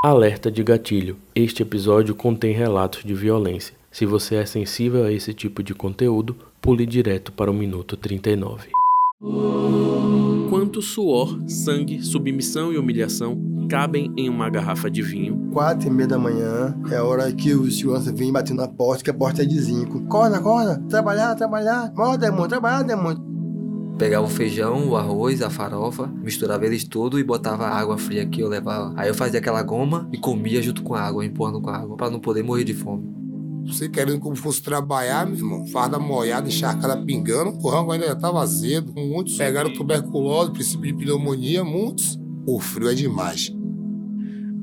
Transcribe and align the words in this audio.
Alerta 0.00 0.48
de 0.48 0.62
gatilho: 0.62 1.16
este 1.34 1.60
episódio 1.62 2.14
contém 2.14 2.54
relatos 2.54 3.02
de 3.02 3.12
violência. 3.14 3.74
Se 3.90 4.06
você 4.06 4.36
é 4.36 4.46
sensível 4.46 5.02
a 5.02 5.12
esse 5.12 5.34
tipo 5.34 5.60
de 5.60 5.74
conteúdo, 5.74 6.36
pule 6.60 6.86
direto 6.86 7.32
para 7.32 7.50
o 7.50 7.54
minuto 7.54 7.96
39. 7.96 8.68
Quanto 10.48 10.80
suor, 10.80 11.40
sangue, 11.48 12.00
submissão 12.00 12.72
e 12.72 12.78
humilhação 12.78 13.66
cabem 13.68 14.12
em 14.16 14.28
uma 14.28 14.48
garrafa 14.48 14.88
de 14.88 15.02
vinho? 15.02 15.50
Quatro 15.52 15.88
e 15.88 15.90
meia 15.90 16.08
da 16.08 16.18
manhã 16.18 16.78
é 16.92 16.96
a 16.96 17.04
hora 17.04 17.32
que 17.32 17.52
o 17.52 17.68
segurança 17.68 18.12
vem 18.12 18.32
batendo 18.32 18.58
na 18.62 18.68
porta, 18.68 19.02
que 19.02 19.10
a 19.10 19.14
porta 19.14 19.42
é 19.42 19.44
de 19.44 19.60
zinco. 19.60 19.98
Acorda, 20.06 20.36
acorda, 20.36 20.80
trabalhar, 20.88 21.34
trabalhar. 21.34 21.90
Bora, 21.90 22.16
demônio, 22.16 22.48
trabalhar, 22.48 22.82
demônio. 22.84 23.27
Pegava 23.98 24.24
o 24.24 24.30
feijão, 24.30 24.88
o 24.88 24.96
arroz, 24.96 25.42
a 25.42 25.50
farofa, 25.50 26.06
misturava 26.06 26.64
eles 26.64 26.84
tudo 26.84 27.18
e 27.18 27.24
botava 27.24 27.66
água 27.66 27.98
fria 27.98 28.24
que 28.24 28.40
eu 28.40 28.48
levava. 28.48 28.94
Aí 28.96 29.08
eu 29.08 29.14
fazia 29.14 29.40
aquela 29.40 29.60
goma 29.60 30.08
e 30.12 30.16
comia 30.16 30.62
junto 30.62 30.84
com 30.84 30.94
a 30.94 31.00
água, 31.00 31.26
empurrando 31.26 31.60
com 31.60 31.68
a 31.68 31.76
água, 31.76 31.96
para 31.96 32.08
não 32.08 32.20
poder 32.20 32.44
morrer 32.44 32.62
de 32.62 32.74
fome. 32.74 33.12
Você 33.66 33.88
querendo 33.88 34.20
como 34.20 34.36
fosse 34.36 34.62
trabalhar, 34.62 35.26
meu 35.26 35.36
irmão, 35.36 35.66
farda 35.66 35.98
molhada, 35.98 36.46
encharcada 36.46 36.96
pingando, 36.96 37.58
o 37.60 37.68
rango 37.68 37.90
ainda 37.90 38.06
estava 38.06 38.40
azedo. 38.40 38.94
Muitos 38.94 39.36
pegaram 39.36 39.72
tuberculose, 39.72 40.52
princípio 40.52 40.86
de 40.86 41.04
pneumonia, 41.04 41.64
muitos. 41.64 42.18
O 42.46 42.60
frio 42.60 42.88
é 42.88 42.94
demais. 42.94 43.52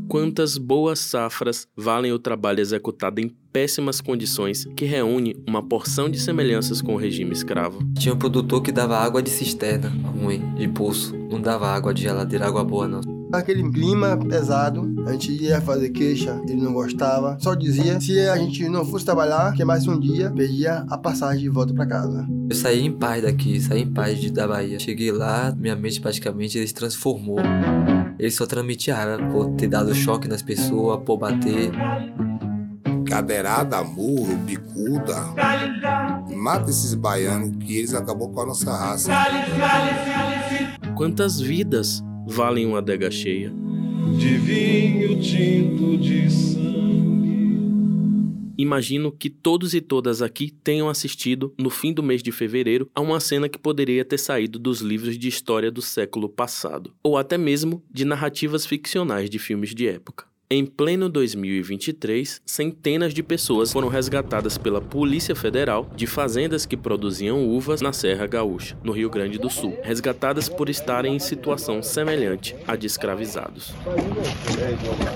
Quantas 0.08 0.58
boas 0.58 1.00
safras 1.00 1.68
valem 1.76 2.14
o 2.14 2.20
trabalho 2.20 2.62
executado 2.62 3.20
em 3.20 3.36
péssimas 3.56 4.02
condições 4.02 4.68
que 4.76 4.84
reúne 4.84 5.34
uma 5.48 5.64
porção 5.64 6.10
de 6.10 6.20
semelhanças 6.20 6.82
com 6.82 6.94
o 6.94 6.98
regime 6.98 7.32
escravo? 7.32 7.80
Tinha 7.98 8.14
um 8.14 8.18
produtor 8.18 8.62
que 8.62 8.70
dava 8.70 8.98
água 8.98 9.24
de 9.24 9.30
cisterna, 9.30 9.90
ruim, 10.20 10.54
de 10.56 10.68
poço. 10.68 11.16
Não 11.32 11.40
dava 11.40 11.70
água 11.70 11.94
de 11.94 12.02
geladeira, 12.02 12.48
água 12.48 12.66
boa 12.66 12.86
não. 12.86 13.00
Aquele 13.32 13.64
clima 13.72 14.18
pesado, 14.18 14.94
a 15.08 15.14
gente 15.14 15.32
ia 15.42 15.62
fazer 15.62 15.90
queixa, 15.92 16.38
ele 16.50 16.60
não 16.60 16.74
gostava. 16.74 17.38
Só 17.40 17.56
dizia 17.56 17.98
se 18.02 18.20
a 18.28 18.36
gente 18.36 18.68
não 18.68 18.84
fosse 18.84 19.06
trabalhar, 19.06 19.54
que 19.54 19.64
mais 19.64 19.88
um 19.88 19.98
dia 19.98 20.30
pedia 20.32 20.86
a 20.90 20.98
passagem 20.98 21.44
de 21.44 21.50
volta 21.50 21.74
para 21.74 21.86
casa. 21.86 22.28
Eu 22.50 22.56
saí 22.58 22.86
em 22.86 22.92
paz 22.92 23.24
daqui, 23.24 23.62
saí 23.62 23.84
em 23.84 23.94
paz 23.94 24.20
de, 24.20 24.34
da 24.34 24.46
Bahia. 24.46 24.78
Cheguei 24.80 25.14
lá, 25.14 25.56
minha 25.58 25.78
mente 25.78 26.02
praticamente 26.02 26.58
ele 26.58 26.68
se 26.68 26.74
transformou. 26.74 27.40
Ele 28.20 28.32
só 28.32 28.46
transmitia 28.46 28.96
raiva 28.96 29.30
por 29.32 29.52
ter 29.52 29.70
dado 29.70 29.96
choque 29.96 30.28
nas 30.28 30.42
pessoas, 30.42 31.00
por 31.06 31.18
bater. 31.18 31.72
Cadeirada, 33.08 33.84
murro, 33.84 34.36
bicuda. 34.38 35.34
Mata 36.36 36.70
esses 36.70 36.94
baianos 36.94 37.56
que 37.64 37.78
eles 37.78 37.94
acabou 37.94 38.32
com 38.32 38.42
a 38.42 38.46
nossa 38.48 38.72
raça. 38.72 39.12
Quantas 40.96 41.40
vidas 41.40 42.04
valem 42.28 42.66
uma 42.66 42.80
adega 42.80 43.12
cheia? 43.12 43.52
De 44.18 44.38
vinho 44.38 45.22
tinto 45.22 45.98
de 45.98 46.30
sangue. 46.30 46.76
Imagino 48.58 49.12
que 49.12 49.30
todos 49.30 49.74
e 49.74 49.82
todas 49.82 50.22
aqui 50.22 50.50
tenham 50.50 50.88
assistido, 50.88 51.54
no 51.60 51.70
fim 51.70 51.92
do 51.92 52.02
mês 52.02 52.24
de 52.24 52.32
fevereiro, 52.32 52.90
a 52.96 53.02
uma 53.02 53.20
cena 53.20 53.50
que 53.50 53.60
poderia 53.60 54.06
ter 54.06 54.18
saído 54.18 54.58
dos 54.58 54.80
livros 54.80 55.18
de 55.18 55.28
história 55.28 55.70
do 55.70 55.82
século 55.82 56.30
passado, 56.30 56.94
ou 57.04 57.18
até 57.18 57.38
mesmo 57.38 57.84
de 57.92 58.06
narrativas 58.06 58.66
ficcionais 58.66 59.30
de 59.30 59.38
filmes 59.38 59.76
de 59.76 59.88
época. 59.88 60.26
Em 60.48 60.64
pleno 60.64 61.10
2023, 61.10 62.40
centenas 62.46 63.16
de 63.16 63.24
pessoas 63.24 63.72
foram 63.72 63.88
resgatadas 63.88 64.60
pela 64.60 64.80
Polícia 64.80 65.36
Federal 65.36 65.90
de 65.96 66.06
fazendas 66.06 66.68
que 66.68 66.78
produziam 66.78 67.50
uvas 67.50 67.82
na 67.82 67.92
Serra 67.92 68.28
Gaúcha, 68.28 68.78
no 68.84 68.92
Rio 68.92 69.10
Grande 69.10 69.40
do 69.40 69.50
Sul, 69.50 69.76
resgatadas 69.82 70.48
por 70.48 70.70
estarem 70.70 71.16
em 71.16 71.20
situação 71.20 71.82
semelhante 71.82 72.56
à 72.68 72.76
de 72.76 72.86
escravizados. 72.86 73.74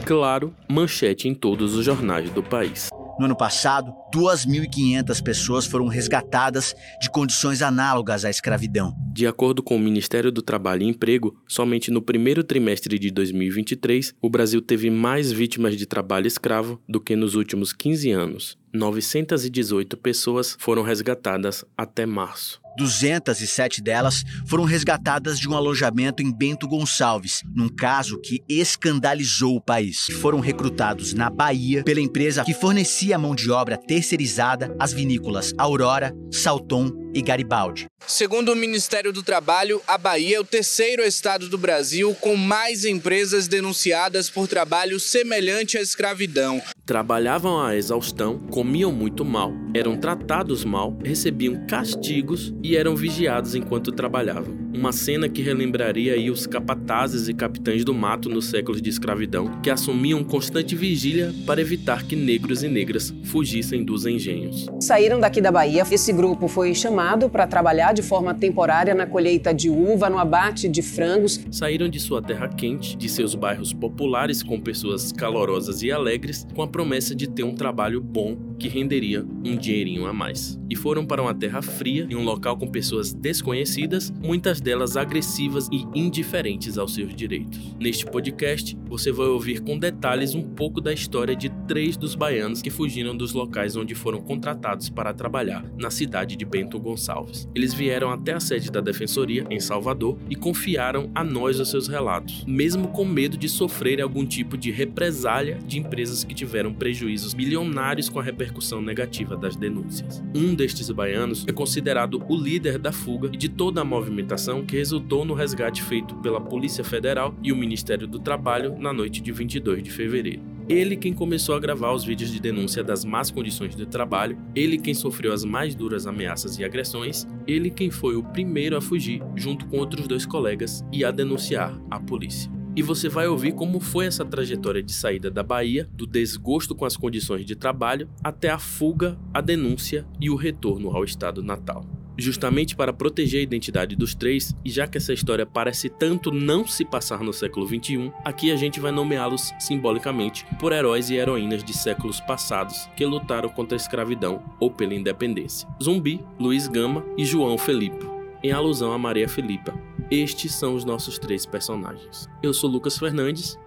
Claro, 0.04 0.52
manchete 0.68 1.28
em 1.28 1.36
todos 1.36 1.76
os 1.76 1.86
jornais 1.86 2.32
do 2.32 2.42
país. 2.42 2.90
No 3.20 3.26
ano 3.26 3.36
passado, 3.36 3.94
2.500 4.16 5.22
pessoas 5.22 5.66
foram 5.66 5.88
resgatadas 5.88 6.74
de 7.02 7.10
condições 7.10 7.62
análogas 7.62 8.24
à 8.24 8.30
escravidão. 8.30 8.96
De 9.12 9.28
acordo 9.28 9.62
com 9.62 9.76
o 9.76 9.80
Ministério 9.80 10.32
do 10.32 10.42
Trabalho 10.42 10.84
e 10.84 10.88
Emprego, 10.88 11.36
somente 11.46 11.92
no 11.92 12.02
primeiro 12.02 12.46
trimestre 12.46 12.98
de 12.98 13.12
2023, 13.12 14.16
o 14.22 14.30
Brasil 14.30 14.62
teve 14.62 14.90
mais 14.90 15.34
vítimas 15.34 15.76
de 15.76 15.86
trabalho 15.86 16.28
escravo 16.28 16.82
do 16.88 17.02
que 17.02 17.14
nos 17.14 17.36
últimos 17.36 17.74
15 17.74 18.10
anos. 18.12 18.58
918 18.74 19.98
pessoas 19.98 20.56
foram 20.60 20.84
resgatadas 20.84 21.66
até 21.78 22.06
março. 22.06 22.60
207 22.78 23.82
delas 23.82 24.24
foram 24.46 24.64
resgatadas 24.64 25.38
de 25.38 25.50
um 25.50 25.56
alojamento 25.56 26.24
em 26.24 26.32
Bento 26.32 26.68
Gonçalves, 26.68 27.44
num 27.54 27.68
caso 27.68 28.20
que 28.22 28.42
escandalizou 28.48 29.56
o 29.56 29.62
país. 29.62 30.08
Foram 30.22 30.40
recrutados 30.40 31.14
na 31.14 31.30
Bahia 31.30 31.84
pela 31.84 32.00
empresa 32.00 32.46
que 32.46 32.54
fornecia 32.54 33.18
mão 33.18 33.36
de 33.36 33.52
obra 33.52 33.76
terceirizada 33.76 34.74
às 34.80 34.94
vinícolas 34.94 35.54
Aurora, 35.58 36.16
Salton 36.32 37.09
e 37.14 37.22
Garibaldi. 37.22 37.88
Segundo 38.06 38.52
o 38.52 38.56
Ministério 38.56 39.14
do 39.14 39.22
Trabalho, 39.22 39.82
a 39.88 39.98
Bahia 39.98 40.38
é 40.38 40.40
o 40.40 40.44
terceiro 40.44 41.04
estado 41.04 41.48
do 41.48 41.58
Brasil 41.58 42.16
com 42.20 42.36
mais 42.36 42.86
empresas 42.86 43.48
denunciadas 43.48 44.30
por 44.30 44.48
trabalho 44.48 45.00
semelhante 45.00 45.78
à 45.78 45.82
escravidão. 45.82 46.62
Trabalhavam 46.86 47.62
à 47.62 47.76
exaustão, 47.76 48.40
comiam 48.40 48.92
muito 48.92 49.24
mal, 49.24 49.54
eram 49.76 49.96
tratados 49.96 50.66
mal, 50.66 50.98
recebiam 51.04 51.68
castigos 51.68 52.52
e 52.64 52.76
eram 52.76 52.96
vigiados 52.96 53.54
enquanto 53.54 53.92
trabalhavam. 53.92 54.58
Uma 54.74 54.92
cena 54.92 55.30
que 55.30 55.42
relembraria 55.42 56.14
aí 56.14 56.32
os 56.32 56.48
capatazes 56.48 57.28
e 57.28 57.34
capitães 57.34 57.84
do 57.84 57.94
mato 57.94 58.30
nos 58.30 58.46
séculos 58.46 58.82
de 58.82 58.90
escravidão, 58.90 59.62
que 59.62 59.70
assumiam 59.70 60.24
constante 60.24 60.76
vigília 60.76 61.34
para 61.46 61.62
evitar 61.62 62.04
que 62.04 62.16
negros 62.16 62.64
e 62.64 62.68
negras 62.68 63.14
fugissem 63.26 63.84
dos 63.84 64.06
engenhos. 64.06 64.68
Saíram 64.82 65.20
daqui 65.20 65.42
da 65.42 65.52
Bahia. 65.52 65.84
Esse 65.92 66.14
grupo 66.14 66.48
foi 66.48 66.74
chamado 66.74 66.99
para 67.30 67.48
trabalhar 67.48 67.94
de 67.94 68.02
forma 68.02 68.34
temporária 68.34 68.94
na 68.94 69.06
colheita 69.06 69.54
de 69.54 69.70
uva, 69.70 70.10
no 70.10 70.18
abate 70.18 70.68
de 70.68 70.82
frangos. 70.82 71.40
Saíram 71.50 71.88
de 71.88 72.00
sua 72.00 72.22
terra 72.22 72.48
quente, 72.50 72.98
de 72.98 73.08
seus 73.08 73.36
bairros 73.36 73.72
populares 73.72 74.44
com 74.44 74.60
pessoas 74.60 75.12
calorosas 75.12 75.82
e 75.82 75.92
alegres, 75.92 76.46
com 76.54 76.62
a 76.62 76.68
promessa 76.68 77.16
de 77.16 77.28
ter 77.30 77.44
um 77.44 77.56
trabalho 77.56 78.02
bom 78.02 78.38
que 78.60 78.68
renderia 78.68 79.26
um 79.46 79.56
dinheirinho 79.56 80.06
a 80.06 80.14
mais. 80.14 80.60
E 80.70 80.76
foram 80.76 81.06
para 81.06 81.22
uma 81.22 81.34
terra 81.34 81.62
fria, 81.62 82.06
em 82.10 82.16
um 82.16 82.24
local 82.24 82.58
com 82.58 82.68
pessoas 82.68 83.14
desconhecidas, 83.14 84.12
muitas 84.12 84.60
delas 84.60 84.98
agressivas 84.98 85.70
e 85.72 85.88
indiferentes 85.96 86.78
aos 86.78 86.94
seus 86.94 87.16
direitos. 87.16 87.76
Neste 87.80 88.06
podcast, 88.06 88.78
você 88.88 89.12
vai 89.12 89.28
ouvir 89.28 89.62
com 89.62 89.80
detalhes 89.80 90.36
um 90.36 90.44
pouco 90.44 90.82
da 90.82 90.94
história 90.94 91.36
de 91.36 91.50
três 91.68 91.96
dos 91.96 92.16
baianos 92.16 92.62
que 92.62 92.70
fugiram 92.70 93.16
dos 93.16 93.34
locais 93.34 93.76
onde 93.76 93.96
foram 93.96 94.20
contratados 94.22 94.90
para 94.90 95.14
trabalhar, 95.14 95.64
na 95.78 95.90
cidade 95.90 96.36
de 96.36 96.46
Bento 96.46 96.78
Gonçalves. 96.90 97.48
Eles 97.54 97.74
vieram 97.74 98.10
até 98.10 98.34
a 98.34 98.40
sede 98.40 98.72
da 98.72 98.82
Defensoria, 98.82 99.46
em 99.50 99.60
Salvador, 99.60 100.18
e 100.30 100.36
confiaram 100.36 101.12
a 101.14 101.24
nós 101.24 101.60
os 101.60 101.70
seus 101.70 101.88
relatos, 101.88 102.44
mesmo 102.48 102.88
com 102.88 103.06
medo 103.06 103.38
de 103.38 103.48
sofrer 103.48 104.02
algum 104.02 104.26
tipo 104.26 104.58
de 104.58 104.72
represália 104.72 105.60
de 105.66 105.78
empresas 105.78 106.24
que 106.24 106.34
tiveram 106.34 106.74
prejuízos 106.74 107.34
milionários 107.34 108.10
com 108.10 108.20
a 108.20 108.24
repercussão 108.24 108.82
negativa 108.82 109.38
das 109.38 109.56
denúncias. 109.56 110.24
Um 110.36 110.56
destes 110.56 110.90
baianos 110.90 111.46
é 111.48 111.52
considerado 111.52 112.24
o 112.28 112.36
líder 112.36 112.80
da 112.80 112.92
fuga 112.92 113.30
e 113.32 113.38
de 113.38 113.50
toda 113.50 113.82
a 113.82 113.86
movimentação 113.86 114.66
que 114.66 114.78
resultou 114.78 115.24
no 115.24 115.34
resgate 115.34 115.84
feito 115.84 116.16
pela 116.16 116.42
Polícia 116.42 116.84
Federal 116.84 117.36
e 117.44 117.52
o 117.52 117.56
Ministério 117.56 118.08
do 118.08 118.20
Trabalho 118.20 118.78
na 118.80 118.92
noite 118.92 119.22
de 119.22 119.32
22 119.32 119.84
de 119.84 119.92
fevereiro. 119.92 120.59
Ele 120.70 120.96
quem 120.96 121.12
começou 121.12 121.56
a 121.56 121.60
gravar 121.60 121.92
os 121.94 122.04
vídeos 122.04 122.32
de 122.32 122.40
denúncia 122.40 122.84
das 122.84 123.04
más 123.04 123.32
condições 123.32 123.76
de 123.76 123.88
trabalho, 123.88 124.38
ele 124.56 124.78
quem 124.78 124.94
sofreu 124.94 125.34
as 125.34 125.44
mais 125.44 125.74
duras 125.74 126.06
ameaças 126.06 126.60
e 126.60 126.64
agressões, 126.64 127.26
ele 127.48 127.72
quem 127.72 127.90
foi 127.90 128.16
o 128.16 128.22
primeiro 128.22 128.78
a 128.78 128.82
fugir 128.82 129.20
junto 129.36 129.66
com 129.66 129.80
outros 129.80 130.08
dois 130.08 130.28
colegas 130.28 130.86
e 130.94 131.04
a 131.04 131.10
denunciar 131.10 131.76
a 131.90 132.00
polícia. 132.00 132.52
E 132.76 132.84
você 132.84 133.10
vai 133.10 133.28
ouvir 133.28 133.54
como 133.54 133.80
foi 133.80 134.06
essa 134.06 134.24
trajetória 134.24 134.84
de 134.84 134.94
saída 134.94 135.32
da 135.32 135.42
Bahia, 135.42 135.90
do 135.92 136.06
desgosto 136.06 136.76
com 136.76 136.86
as 136.86 136.96
condições 136.96 137.46
de 137.46 137.56
trabalho, 137.56 138.08
até 138.24 138.52
a 138.52 138.60
fuga, 138.60 139.18
a 139.34 139.42
denúncia 139.42 140.06
e 140.22 140.30
o 140.30 140.36
retorno 140.36 140.96
ao 140.96 141.04
estado 141.04 141.42
natal 141.42 141.84
justamente 142.22 142.76
para 142.76 142.94
proteger 142.94 143.40
a 143.40 143.44
identidade 143.44 143.96
dos 143.96 144.16
três, 144.16 144.56
e 144.64 144.70
já 144.70 144.88
que 144.88 144.98
essa 144.98 145.14
história 145.14 145.46
parece 145.46 145.90
tanto 145.90 146.32
não 146.32 146.66
se 146.66 146.86
passar 146.86 147.24
no 147.24 147.34
século 147.34 147.68
XXI, 147.68 148.12
aqui 148.24 148.52
a 148.52 148.56
gente 148.56 148.80
vai 148.80 148.92
nomeá-los 148.92 149.54
simbolicamente 149.60 150.46
por 150.60 150.72
heróis 150.72 151.10
e 151.10 151.16
heroínas 151.16 151.64
de 151.64 151.74
séculos 151.74 152.20
passados 152.20 152.90
que 152.96 153.06
lutaram 153.06 153.50
contra 153.50 153.76
a 153.76 153.82
escravidão 153.82 154.44
ou 154.60 154.72
pela 154.72 154.94
independência. 154.94 155.68
Zumbi, 155.82 156.24
Luiz 156.40 156.68
Gama 156.68 157.06
e 157.18 157.26
João 157.26 157.58
Felipe, 157.58 158.06
em 158.44 158.52
alusão 158.52 158.92
a 158.92 158.98
Maria 158.98 159.28
Filipa. 159.28 159.74
Estes 160.10 160.56
são 160.56 160.76
os 160.76 160.84
nossos 160.84 161.20
três 161.20 161.46
personagens. 161.46 162.28
Eu 162.42 162.54
sou 162.54 162.70
Lucas 162.70 162.98
Fernandes. 162.98 163.58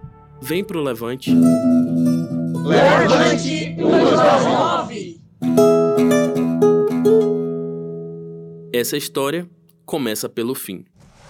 Vem 0.41 0.63
pro 0.63 0.81
Levante. 0.81 1.31
Levante 2.65 3.75
299! 3.77 6.32
Essa 8.75 8.97
história 8.97 9.47
começa 9.85 10.27
pelo 10.27 10.55
fim. 10.55 10.83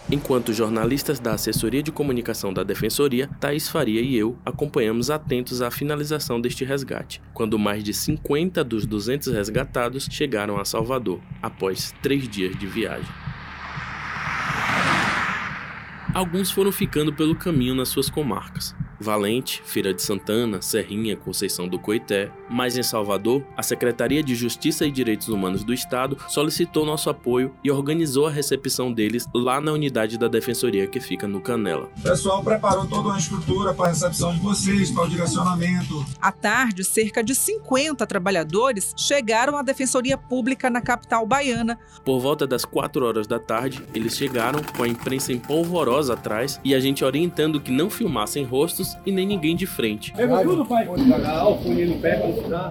enquanto 0.09 0.53
jornalistas 0.53 1.19
da 1.19 1.33
assessoria 1.33 1.83
de 1.83 1.91
comunicação 1.91 2.53
da 2.53 2.63
Defensoria, 2.63 3.29
Thaís 3.37 3.67
Faria 3.67 3.99
e 3.99 4.15
eu 4.15 4.37
acompanhamos 4.45 5.09
atentos 5.09 5.61
à 5.61 5.69
finalização 5.69 6.39
deste 6.39 6.63
resgate, 6.63 7.21
quando 7.33 7.59
mais 7.59 7.83
de 7.83 7.93
50 7.93 8.63
dos 8.63 8.85
200 8.85 9.33
resgatados 9.33 10.07
chegaram 10.09 10.57
a 10.57 10.63
Salvador, 10.63 11.19
após 11.41 11.93
três 12.01 12.29
dias 12.29 12.57
de 12.57 12.65
viagem. 12.65 13.13
Alguns 16.13 16.49
foram 16.49 16.71
ficando 16.71 17.11
pelo 17.11 17.35
caminho 17.35 17.75
nas 17.75 17.89
suas 17.89 18.09
comarcas, 18.09 18.73
Valente, 18.99 19.61
Feira 19.65 19.93
de 19.93 20.01
Santana, 20.01 20.61
Serrinha, 20.61 21.15
Conceição 21.15 21.67
do 21.67 21.79
Coité, 21.79 22.31
mas 22.49 22.77
em 22.77 22.83
Salvador, 22.83 23.43
a 23.57 23.63
Secretaria 23.63 24.23
de 24.23 24.35
Justiça 24.35 24.85
e 24.85 24.91
Direitos 24.91 25.27
Humanos 25.27 25.63
do 25.63 25.73
Estado 25.73 26.17
solicitou 26.27 26.85
nosso 26.85 27.09
apoio 27.09 27.53
e 27.63 27.71
organizou 27.71 28.27
a 28.27 28.31
recepção 28.31 28.91
deles 28.91 29.27
lá 29.33 29.59
na 29.59 29.71
unidade 29.71 30.17
da 30.17 30.27
Defensoria 30.27 30.87
que 30.87 30.99
fica 30.99 31.27
no 31.27 31.41
Canela. 31.41 31.89
O 31.97 32.01
pessoal 32.01 32.43
preparou 32.43 32.87
toda 32.87 33.09
uma 33.09 33.17
estrutura 33.17 33.73
para 33.73 33.87
a 33.87 33.89
recepção 33.89 34.33
de 34.33 34.39
vocês, 34.39 34.91
para 34.91 35.03
o 35.03 35.09
direcionamento. 35.09 36.05
À 36.21 36.31
tarde, 36.31 36.83
cerca 36.83 37.23
de 37.23 37.35
50 37.35 38.05
trabalhadores 38.05 38.93
chegaram 38.97 39.57
à 39.57 39.61
Defensoria 39.61 40.17
Pública 40.17 40.69
na 40.69 40.81
capital 40.81 41.25
baiana. 41.25 41.79
Por 42.03 42.19
volta 42.19 42.45
das 42.45 42.65
4 42.65 43.05
horas 43.05 43.27
da 43.27 43.39
tarde, 43.39 43.83
eles 43.93 44.15
chegaram 44.15 44.61
com 44.75 44.83
a 44.83 44.87
imprensa 44.87 45.31
em 45.31 45.39
polvorosa 45.39 46.13
atrás 46.13 46.59
e 46.63 46.73
a 46.73 46.79
gente 46.79 47.03
orientando 47.03 47.59
que 47.59 47.71
não 47.71 47.89
filmassem 47.89 48.43
rostos 48.43 48.82
e 49.05 49.11
nem 49.11 49.25
ninguém 49.25 49.55
de 49.55 49.65
frente. 49.65 50.13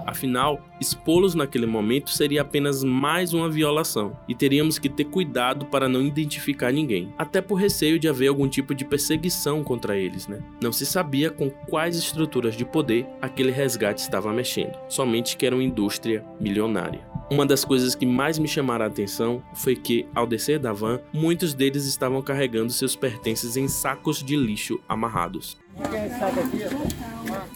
Afinal, 0.06 0.60
expô-los 0.80 1.34
naquele 1.34 1.66
momento 1.66 2.10
seria 2.10 2.42
apenas 2.42 2.82
mais 2.82 3.32
uma 3.32 3.48
violação 3.48 4.16
e 4.28 4.34
teríamos 4.34 4.78
que 4.78 4.88
ter 4.88 5.04
cuidado 5.04 5.66
para 5.66 5.88
não 5.88 6.02
identificar 6.02 6.72
ninguém, 6.72 7.12
até 7.16 7.40
por 7.40 7.56
receio 7.56 7.98
de 7.98 8.08
haver 8.08 8.28
algum 8.28 8.48
tipo 8.48 8.74
de 8.74 8.84
perseguição 8.84 9.62
contra 9.62 9.96
eles, 9.96 10.26
né? 10.26 10.40
Não 10.62 10.72
se 10.72 10.84
sabia 10.84 11.30
com 11.30 11.50
quais 11.50 11.96
estruturas 11.96 12.56
de 12.56 12.64
poder 12.64 13.06
aquele 13.20 13.50
resgate 13.50 14.02
estava 14.02 14.32
mexendo, 14.32 14.76
somente 14.88 15.36
que 15.36 15.46
era 15.46 15.54
uma 15.54 15.64
indústria 15.64 16.24
milionária. 16.40 17.12
Uma 17.30 17.46
das 17.46 17.64
coisas 17.64 17.94
que 17.94 18.04
mais 18.04 18.38
me 18.38 18.46
chamaram 18.46 18.84
a 18.84 18.88
atenção 18.88 19.42
foi 19.54 19.74
que, 19.74 20.06
ao 20.14 20.26
descer 20.26 20.58
da 20.58 20.72
van, 20.72 21.00
muitos 21.14 21.54
deles 21.54 21.86
estavam 21.86 22.20
carregando 22.20 22.70
seus 22.70 22.94
pertences 22.94 23.56
em 23.56 23.68
sacos 23.68 24.22
de 24.22 24.36
lixo 24.36 24.78
amarrados. 24.86 25.56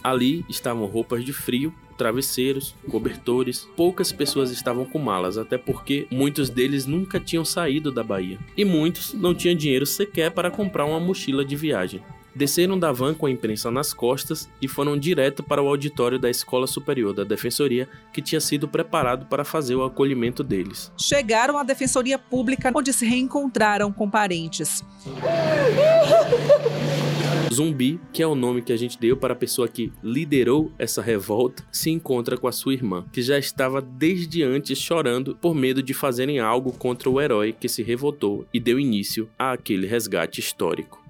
Ali 0.03 0.45
estavam 0.49 0.85
roupas 0.85 1.23
de 1.23 1.33
frio, 1.33 1.73
travesseiros, 1.97 2.75
cobertores. 2.89 3.67
Poucas 3.75 4.11
pessoas 4.11 4.51
estavam 4.51 4.85
com 4.85 4.99
malas, 4.99 5.37
até 5.37 5.57
porque 5.57 6.07
muitos 6.11 6.49
deles 6.49 6.85
nunca 6.85 7.19
tinham 7.19 7.43
saído 7.43 7.91
da 7.91 8.03
Bahia. 8.03 8.39
E 8.55 8.63
muitos 8.63 9.13
não 9.13 9.33
tinham 9.33 9.55
dinheiro 9.55 9.85
sequer 9.85 10.31
para 10.31 10.51
comprar 10.51 10.85
uma 10.85 10.99
mochila 10.99 11.43
de 11.43 11.55
viagem. 11.55 12.01
Desceram 12.35 12.77
da 12.77 12.91
van 12.91 13.15
com 13.15 13.25
a 13.25 13.31
imprensa 13.31 13.71
nas 13.71 13.91
costas 13.91 14.47
e 14.61 14.67
foram 14.67 14.95
direto 14.95 15.41
para 15.41 15.59
o 15.59 15.67
auditório 15.67 16.19
da 16.19 16.29
Escola 16.29 16.67
Superior 16.67 17.11
da 17.11 17.23
Defensoria, 17.23 17.89
que 18.13 18.21
tinha 18.21 18.39
sido 18.39 18.67
preparado 18.67 19.25
para 19.25 19.43
fazer 19.43 19.73
o 19.73 19.83
acolhimento 19.83 20.43
deles. 20.43 20.91
Chegaram 20.99 21.57
à 21.57 21.63
Defensoria 21.63 22.19
Pública, 22.19 22.71
onde 22.75 22.93
se 22.93 23.07
reencontraram 23.07 23.91
com 23.91 24.07
parentes. 24.07 24.83
Zumbi, 27.53 27.99
que 28.11 28.21
é 28.21 28.27
o 28.27 28.35
nome 28.35 28.61
que 28.61 28.73
a 28.73 28.77
gente 28.77 28.99
deu 28.99 29.15
para 29.15 29.33
a 29.33 29.37
pessoa 29.37 29.67
que 29.67 29.91
liderou 30.03 30.71
essa 30.77 31.01
revolta, 31.01 31.63
se 31.71 31.89
encontra 31.89 32.37
com 32.37 32.47
a 32.47 32.51
sua 32.51 32.73
irmã, 32.73 33.05
que 33.11 33.21
já 33.21 33.37
estava 33.37 33.81
desde 33.81 34.43
antes 34.43 34.77
chorando 34.77 35.35
por 35.35 35.55
medo 35.55 35.81
de 35.81 35.93
fazerem 35.93 36.39
algo 36.39 36.71
contra 36.71 37.09
o 37.09 37.21
herói 37.21 37.53
que 37.53 37.69
se 37.69 37.83
revoltou 37.83 38.45
e 38.53 38.59
deu 38.59 38.79
início 38.79 39.29
a 39.37 39.51
aquele 39.51 39.87
resgate 39.87 40.39
histórico. 40.39 41.07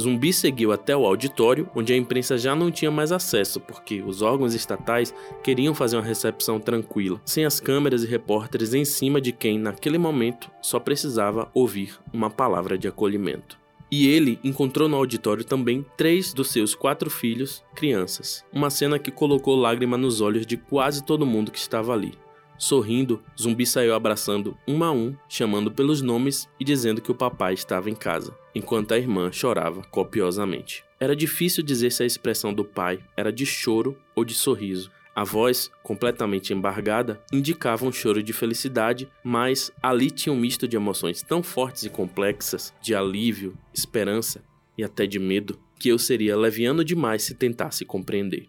Zumbi 0.00 0.32
seguiu 0.32 0.70
até 0.70 0.96
o 0.96 1.04
auditório, 1.04 1.68
onde 1.74 1.92
a 1.92 1.96
imprensa 1.96 2.38
já 2.38 2.54
não 2.54 2.70
tinha 2.70 2.90
mais 2.90 3.10
acesso, 3.10 3.58
porque 3.58 4.00
os 4.00 4.22
órgãos 4.22 4.54
estatais 4.54 5.12
queriam 5.42 5.74
fazer 5.74 5.96
uma 5.96 6.04
recepção 6.04 6.60
tranquila, 6.60 7.20
sem 7.24 7.44
as 7.44 7.58
câmeras 7.58 8.04
e 8.04 8.06
repórteres 8.06 8.74
em 8.74 8.84
cima 8.84 9.20
de 9.20 9.32
quem, 9.32 9.58
naquele 9.58 9.98
momento, 9.98 10.48
só 10.62 10.78
precisava 10.78 11.50
ouvir 11.52 11.98
uma 12.12 12.30
palavra 12.30 12.78
de 12.78 12.86
acolhimento. 12.86 13.57
E 13.90 14.08
ele 14.08 14.38
encontrou 14.44 14.88
no 14.88 14.96
auditório 14.96 15.44
também 15.44 15.84
três 15.96 16.32
dos 16.32 16.50
seus 16.50 16.74
quatro 16.74 17.08
filhos, 17.08 17.64
crianças. 17.74 18.44
Uma 18.52 18.70
cena 18.70 18.98
que 18.98 19.10
colocou 19.10 19.56
lágrima 19.56 19.96
nos 19.96 20.20
olhos 20.20 20.46
de 20.46 20.56
quase 20.56 21.02
todo 21.02 21.26
mundo 21.26 21.50
que 21.50 21.58
estava 21.58 21.92
ali. 21.92 22.12
Sorrindo, 22.58 23.22
Zumbi 23.40 23.64
saiu 23.64 23.94
abraçando 23.94 24.56
um 24.66 24.82
a 24.82 24.90
um, 24.90 25.14
chamando 25.28 25.70
pelos 25.70 26.02
nomes 26.02 26.48
e 26.58 26.64
dizendo 26.64 27.00
que 27.00 27.10
o 27.10 27.14
papai 27.14 27.54
estava 27.54 27.88
em 27.88 27.94
casa, 27.94 28.36
enquanto 28.52 28.92
a 28.92 28.98
irmã 28.98 29.30
chorava 29.30 29.82
copiosamente. 29.84 30.84
Era 30.98 31.14
difícil 31.14 31.62
dizer 31.62 31.92
se 31.92 32.02
a 32.02 32.06
expressão 32.06 32.52
do 32.52 32.64
pai 32.64 32.98
era 33.16 33.32
de 33.32 33.46
choro 33.46 33.96
ou 34.16 34.24
de 34.24 34.34
sorriso. 34.34 34.90
A 35.18 35.24
voz, 35.24 35.68
completamente 35.82 36.52
embargada, 36.52 37.20
indicava 37.32 37.84
um 37.84 37.90
choro 37.90 38.22
de 38.22 38.32
felicidade, 38.32 39.08
mas 39.24 39.68
ali 39.82 40.12
tinha 40.12 40.32
um 40.32 40.38
misto 40.38 40.68
de 40.68 40.76
emoções 40.76 41.22
tão 41.22 41.42
fortes 41.42 41.82
e 41.82 41.90
complexas, 41.90 42.72
de 42.80 42.94
alívio, 42.94 43.58
esperança 43.74 44.44
e 44.78 44.84
até 44.84 45.08
de 45.08 45.18
medo, 45.18 45.58
que 45.76 45.88
eu 45.88 45.98
seria 45.98 46.36
leviano 46.36 46.84
demais 46.84 47.24
se 47.24 47.34
tentasse 47.34 47.84
compreender. 47.84 48.46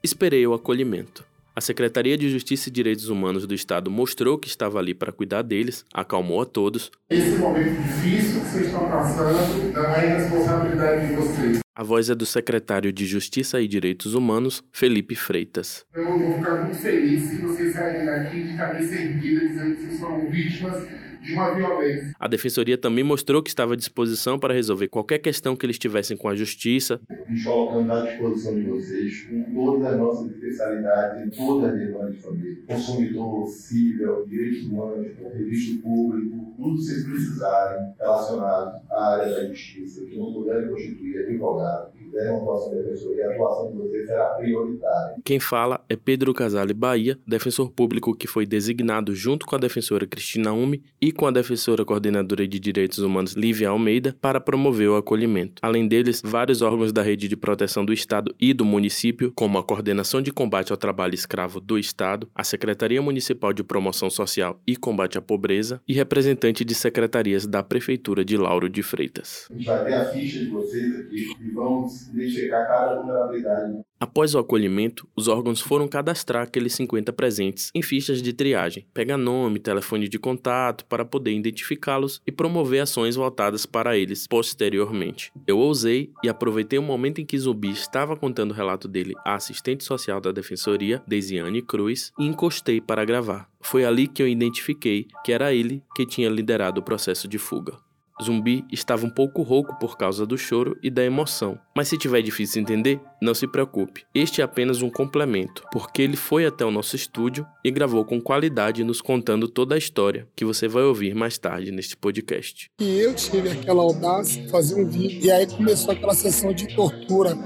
Esperei 0.00 0.46
o 0.46 0.54
acolhimento. 0.54 1.25
A 1.58 1.60
Secretaria 1.62 2.18
de 2.18 2.28
Justiça 2.28 2.68
e 2.68 2.70
Direitos 2.70 3.08
Humanos 3.08 3.46
do 3.46 3.54
Estado 3.54 3.90
mostrou 3.90 4.36
que 4.36 4.46
estava 4.46 4.78
ali 4.78 4.92
para 4.92 5.10
cuidar 5.10 5.40
deles, 5.40 5.86
acalmou 5.90 6.42
a 6.42 6.44
todos. 6.44 6.90
Esse 7.08 7.30
momento 7.38 7.80
difícil 7.82 8.42
que 8.42 8.46
vocês 8.46 8.66
estão 8.66 8.90
passando 8.90 9.38
é 9.74 10.18
responsabilidade 10.18 11.08
de 11.08 11.14
vocês. 11.14 11.60
A 11.74 11.82
voz 11.82 12.10
é 12.10 12.14
do 12.14 12.26
secretário 12.26 12.92
de 12.92 13.06
Justiça 13.06 13.58
e 13.58 13.66
Direitos 13.66 14.12
Humanos, 14.12 14.62
Felipe 14.70 15.14
Freitas. 15.14 15.82
Eu 15.94 16.04
vou 16.04 16.34
ficar 16.34 16.62
muito 16.62 16.76
feliz 16.76 17.22
se 17.22 17.38
vocês 17.38 17.72
saírem 17.72 18.04
daqui 18.04 18.42
de 18.42 18.54
cabeça 18.54 18.94
erguida 18.94 19.48
dizendo 19.48 19.76
que 19.76 19.82
vocês 19.82 20.00
foram 20.00 20.30
vítimas 20.30 20.86
de 21.26 21.32
uma 21.34 21.54
violência. 21.54 22.14
A 22.18 22.28
defensoria 22.28 22.78
também 22.78 23.04
mostrou 23.04 23.42
que 23.42 23.50
estava 23.50 23.74
à 23.74 23.76
disposição 23.76 24.38
para 24.38 24.54
resolver 24.54 24.88
qualquer 24.88 25.18
questão 25.18 25.56
que 25.56 25.66
eles 25.66 25.78
tivessem 25.78 26.16
com 26.16 26.28
a 26.28 26.34
justiça. 26.34 27.00
Nos 27.28 27.44
colocamos 27.44 27.90
à 27.90 28.06
disposição 28.06 28.54
de 28.54 28.62
vocês 28.62 29.22
com 29.22 29.54
todas 29.54 29.92
as 29.92 29.98
nossas 29.98 30.30
especialidades 30.30 31.26
em 31.26 31.30
todas 31.30 31.72
as 31.72 31.78
demandas 31.78 32.14
de 32.14 32.22
família. 32.22 32.56
Consumidor, 32.66 33.46
civil, 33.48 34.26
direitos 34.26 34.66
humanos, 34.66 35.08
registro 35.34 35.82
público, 35.82 36.54
tudo 36.56 36.76
que 36.76 36.82
vocês 36.82 37.04
precisarem 37.04 37.92
relacionado 37.98 38.80
à 38.90 39.14
área 39.14 39.34
da 39.34 39.48
justiça, 39.48 40.04
que 40.06 40.16
não 40.16 40.32
puderem 40.32 40.68
constituir 40.68 41.26
advogado, 41.26 41.92
da 42.16 42.82
defensoria, 42.82 43.28
a 43.28 43.32
atuação 43.32 43.70
de 43.70 43.78
vocês 43.78 44.06
será 44.06 44.26
prioritária. 44.30 45.16
Quem 45.24 45.38
fala 45.38 45.84
é 45.88 45.96
Pedro 45.96 46.32
Casale 46.32 46.72
Bahia, 46.72 47.18
defensor 47.26 47.70
público 47.70 48.14
que 48.14 48.26
foi 48.26 48.46
designado 48.46 49.14
junto 49.14 49.46
com 49.46 49.54
a 49.54 49.58
defensora 49.58 50.06
Cristina 50.06 50.52
Ume 50.52 50.82
e 51.00 51.12
com 51.12 51.26
a 51.26 51.30
defensora 51.30 51.84
coordenadora 51.84 52.46
de 52.46 52.58
direitos 52.58 52.98
humanos 52.98 53.34
Lívia 53.34 53.68
Almeida 53.68 54.16
para 54.20 54.40
promover 54.40 54.88
o 54.88 54.96
acolhimento. 54.96 55.60
Além 55.62 55.86
deles, 55.86 56.22
vários 56.24 56.62
órgãos 56.62 56.92
da 56.92 57.02
rede 57.02 57.28
de 57.28 57.36
proteção 57.36 57.84
do 57.84 57.92
Estado 57.92 58.34
e 58.40 58.54
do 58.54 58.64
município, 58.64 59.32
como 59.34 59.58
a 59.58 59.64
Coordenação 59.64 60.22
de 60.22 60.32
Combate 60.32 60.72
ao 60.72 60.78
Trabalho 60.78 61.14
Escravo 61.14 61.60
do 61.60 61.78
Estado, 61.78 62.28
a 62.34 62.44
Secretaria 62.44 63.02
Municipal 63.02 63.52
de 63.52 63.62
Promoção 63.62 64.08
Social 64.08 64.60
e 64.66 64.76
Combate 64.76 65.18
à 65.18 65.22
Pobreza 65.22 65.80
e 65.86 65.92
representante 65.92 66.64
de 66.64 66.74
secretarias 66.74 67.46
da 67.46 67.62
Prefeitura 67.62 68.24
de 68.24 68.36
Lauro 68.36 68.68
de 68.68 68.82
Freitas. 68.82 69.46
A 69.50 69.54
gente 69.54 69.66
vai 69.66 69.84
ter 69.84 69.94
a 69.94 70.04
ficha 70.06 70.38
de 70.38 70.50
vocês 70.50 71.00
aqui 71.00 71.26
e 71.40 71.50
vamos 71.50 72.05
identificar 72.12 72.66
cada 72.66 72.96
vulnerabilidade. 72.96 73.80
Após 73.98 74.34
o 74.34 74.38
acolhimento, 74.38 75.08
os 75.16 75.26
órgãos 75.26 75.60
foram 75.60 75.88
cadastrar 75.88 76.42
aqueles 76.42 76.74
50 76.74 77.12
presentes 77.14 77.70
em 77.74 77.80
fichas 77.80 78.20
de 78.20 78.32
triagem, 78.32 78.86
pegar 78.92 79.16
nome, 79.16 79.58
telefone 79.58 80.06
de 80.06 80.18
contato 80.18 80.84
para 80.84 81.04
poder 81.04 81.32
identificá-los 81.32 82.20
e 82.26 82.30
promover 82.30 82.82
ações 82.82 83.16
voltadas 83.16 83.64
para 83.64 83.96
eles 83.96 84.26
posteriormente. 84.26 85.32
Eu 85.46 85.58
ousei 85.58 86.12
e 86.22 86.28
aproveitei 86.28 86.78
o 86.78 86.82
momento 86.82 87.22
em 87.22 87.24
que 87.24 87.38
Zumbi 87.38 87.70
estava 87.70 88.16
contando 88.16 88.50
o 88.50 88.54
relato 88.54 88.86
dele 88.86 89.14
à 89.24 89.34
assistente 89.34 89.82
social 89.82 90.20
da 90.20 90.30
defensoria, 90.30 91.02
Deisiane 91.06 91.62
Cruz, 91.62 92.12
e 92.18 92.26
encostei 92.26 92.82
para 92.82 93.04
gravar. 93.04 93.48
Foi 93.62 93.84
ali 93.84 94.06
que 94.06 94.22
eu 94.22 94.28
identifiquei 94.28 95.06
que 95.24 95.32
era 95.32 95.54
ele 95.54 95.82
que 95.94 96.06
tinha 96.06 96.28
liderado 96.28 96.80
o 96.80 96.84
processo 96.84 97.26
de 97.26 97.38
fuga. 97.38 97.85
Zumbi 98.22 98.64
estava 98.72 99.06
um 99.06 99.10
pouco 99.10 99.42
rouco 99.42 99.78
por 99.78 99.96
causa 99.96 100.24
do 100.24 100.38
choro 100.38 100.76
e 100.82 100.90
da 100.90 101.04
emoção, 101.04 101.58
mas 101.74 101.88
se 101.88 101.98
tiver 101.98 102.22
difícil 102.22 102.62
entender, 102.62 103.00
não 103.20 103.34
se 103.34 103.46
preocupe. 103.46 104.04
Este 104.14 104.40
é 104.40 104.44
apenas 104.44 104.82
um 104.82 104.90
complemento, 104.90 105.62
porque 105.70 106.02
ele 106.02 106.16
foi 106.16 106.46
até 106.46 106.64
o 106.64 106.70
nosso 106.70 106.96
estúdio 106.96 107.46
e 107.64 107.70
gravou 107.70 108.04
com 108.04 108.20
qualidade 108.20 108.84
nos 108.84 109.00
contando 109.00 109.48
toda 109.48 109.74
a 109.74 109.78
história 109.78 110.26
que 110.34 110.44
você 110.44 110.66
vai 110.66 110.82
ouvir 110.82 111.14
mais 111.14 111.36
tarde 111.36 111.70
neste 111.70 111.96
podcast. 111.96 112.70
E 112.80 112.98
eu 112.98 113.14
tive 113.14 113.50
aquela 113.50 113.82
audácia 113.82 114.42
de 114.42 114.48
fazer 114.48 114.74
um 114.80 114.86
vídeo 114.86 115.24
e 115.24 115.30
aí 115.30 115.46
começou 115.46 115.92
aquela 115.92 116.14
sessão 116.14 116.52
de 116.52 116.74
tortura. 116.74 117.36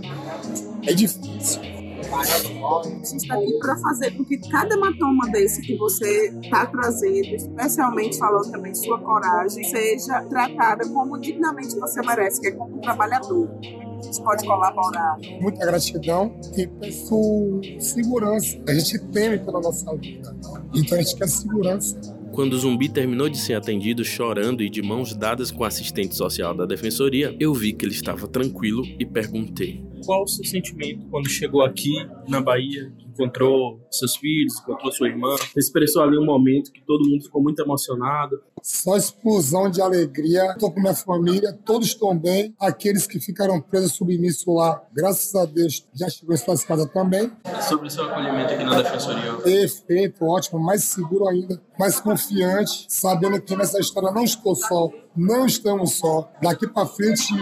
É 0.86 0.92
difícil. 0.92 1.79
A 2.00 2.82
gente 2.88 3.16
está 3.16 3.34
aqui 3.34 3.58
para 3.58 3.76
fazer 3.76 4.10
com 4.16 4.24
que 4.24 4.38
cada 4.48 4.74
hematoma 4.74 5.28
desse 5.30 5.60
que 5.60 5.76
você 5.76 6.28
está 6.42 6.66
trazendo, 6.66 7.34
especialmente 7.34 8.18
falando 8.18 8.50
também 8.50 8.74
sua 8.74 8.98
coragem, 8.98 9.62
seja 9.64 10.22
tratada 10.24 10.88
como 10.88 11.18
dignamente 11.18 11.78
você 11.78 12.00
merece, 12.00 12.40
que 12.40 12.48
é 12.48 12.52
como 12.52 12.76
um 12.76 12.80
trabalhador. 12.80 13.48
A 13.62 14.02
gente 14.02 14.22
pode 14.22 14.46
colaborar. 14.46 15.18
Muita 15.40 15.66
gratidão 15.66 16.34
e 16.56 16.66
peço 16.66 17.60
segurança. 17.78 18.58
A 18.66 18.72
gente 18.72 18.98
teme 19.10 19.38
pela 19.38 19.60
nossa 19.60 19.94
vida, 19.96 20.34
então 20.74 20.98
a 20.98 21.02
gente 21.02 21.16
quer 21.16 21.28
segurança. 21.28 22.19
Quando 22.32 22.52
o 22.52 22.58
zumbi 22.58 22.88
terminou 22.88 23.28
de 23.28 23.36
ser 23.36 23.54
atendido 23.54 24.04
chorando 24.04 24.62
e 24.62 24.70
de 24.70 24.80
mãos 24.80 25.14
dadas 25.14 25.50
com 25.50 25.62
o 25.62 25.66
assistente 25.66 26.14
social 26.14 26.54
da 26.54 26.64
defensoria, 26.64 27.36
eu 27.40 27.52
vi 27.52 27.72
que 27.72 27.84
ele 27.84 27.92
estava 27.92 28.28
tranquilo 28.28 28.82
e 28.98 29.04
perguntei: 29.04 29.84
Qual 30.04 30.22
o 30.22 30.28
seu 30.28 30.44
sentimento 30.44 31.06
quando 31.10 31.28
chegou 31.28 31.62
aqui 31.62 31.92
na 32.28 32.40
Bahia, 32.40 32.92
encontrou 33.08 33.80
seus 33.90 34.16
filhos, 34.16 34.58
encontrou 34.60 34.92
sua 34.92 35.08
irmã? 35.08 35.34
Expressou 35.56 36.02
ali 36.02 36.16
um 36.16 36.24
momento 36.24 36.72
que 36.72 36.80
todo 36.86 37.08
mundo 37.08 37.24
ficou 37.24 37.42
muito 37.42 37.60
emocionado. 37.60 38.40
Só 38.62 38.96
explosão 38.96 39.70
de 39.70 39.80
alegria. 39.80 40.52
Estou 40.52 40.70
com 40.70 40.80
minha 40.80 40.94
família, 40.94 41.58
todos 41.64 41.88
estão 41.88 42.16
bem. 42.16 42.54
Aqueles 42.58 43.06
que 43.06 43.20
ficaram 43.20 43.60
presos 43.60 43.92
submissos 43.92 44.44
lá, 44.46 44.82
graças 44.92 45.34
a 45.34 45.44
Deus, 45.44 45.86
já 45.94 46.08
chegou 46.08 46.34
em 46.34 46.38
suas 46.38 46.64
casas 46.64 46.90
também. 46.92 47.30
Sobre 47.68 47.88
o 47.88 47.90
seu 47.90 48.04
acolhimento 48.04 48.54
aqui 48.54 48.64
na 48.64 48.82
defensoria? 48.82 49.34
Perfeito, 49.34 50.24
ótimo, 50.24 50.58
mais 50.58 50.84
seguro 50.84 51.28
ainda, 51.28 51.60
mais 51.78 52.00
confiante, 52.00 52.86
sabendo 52.88 53.40
que 53.40 53.56
nessa 53.56 53.78
história 53.78 54.10
não 54.10 54.24
estou 54.24 54.54
só, 54.54 54.90
não 55.16 55.46
estamos 55.46 55.94
só. 55.94 56.30
Daqui 56.40 56.66
para 56.66 56.86
frente, 56.86 57.34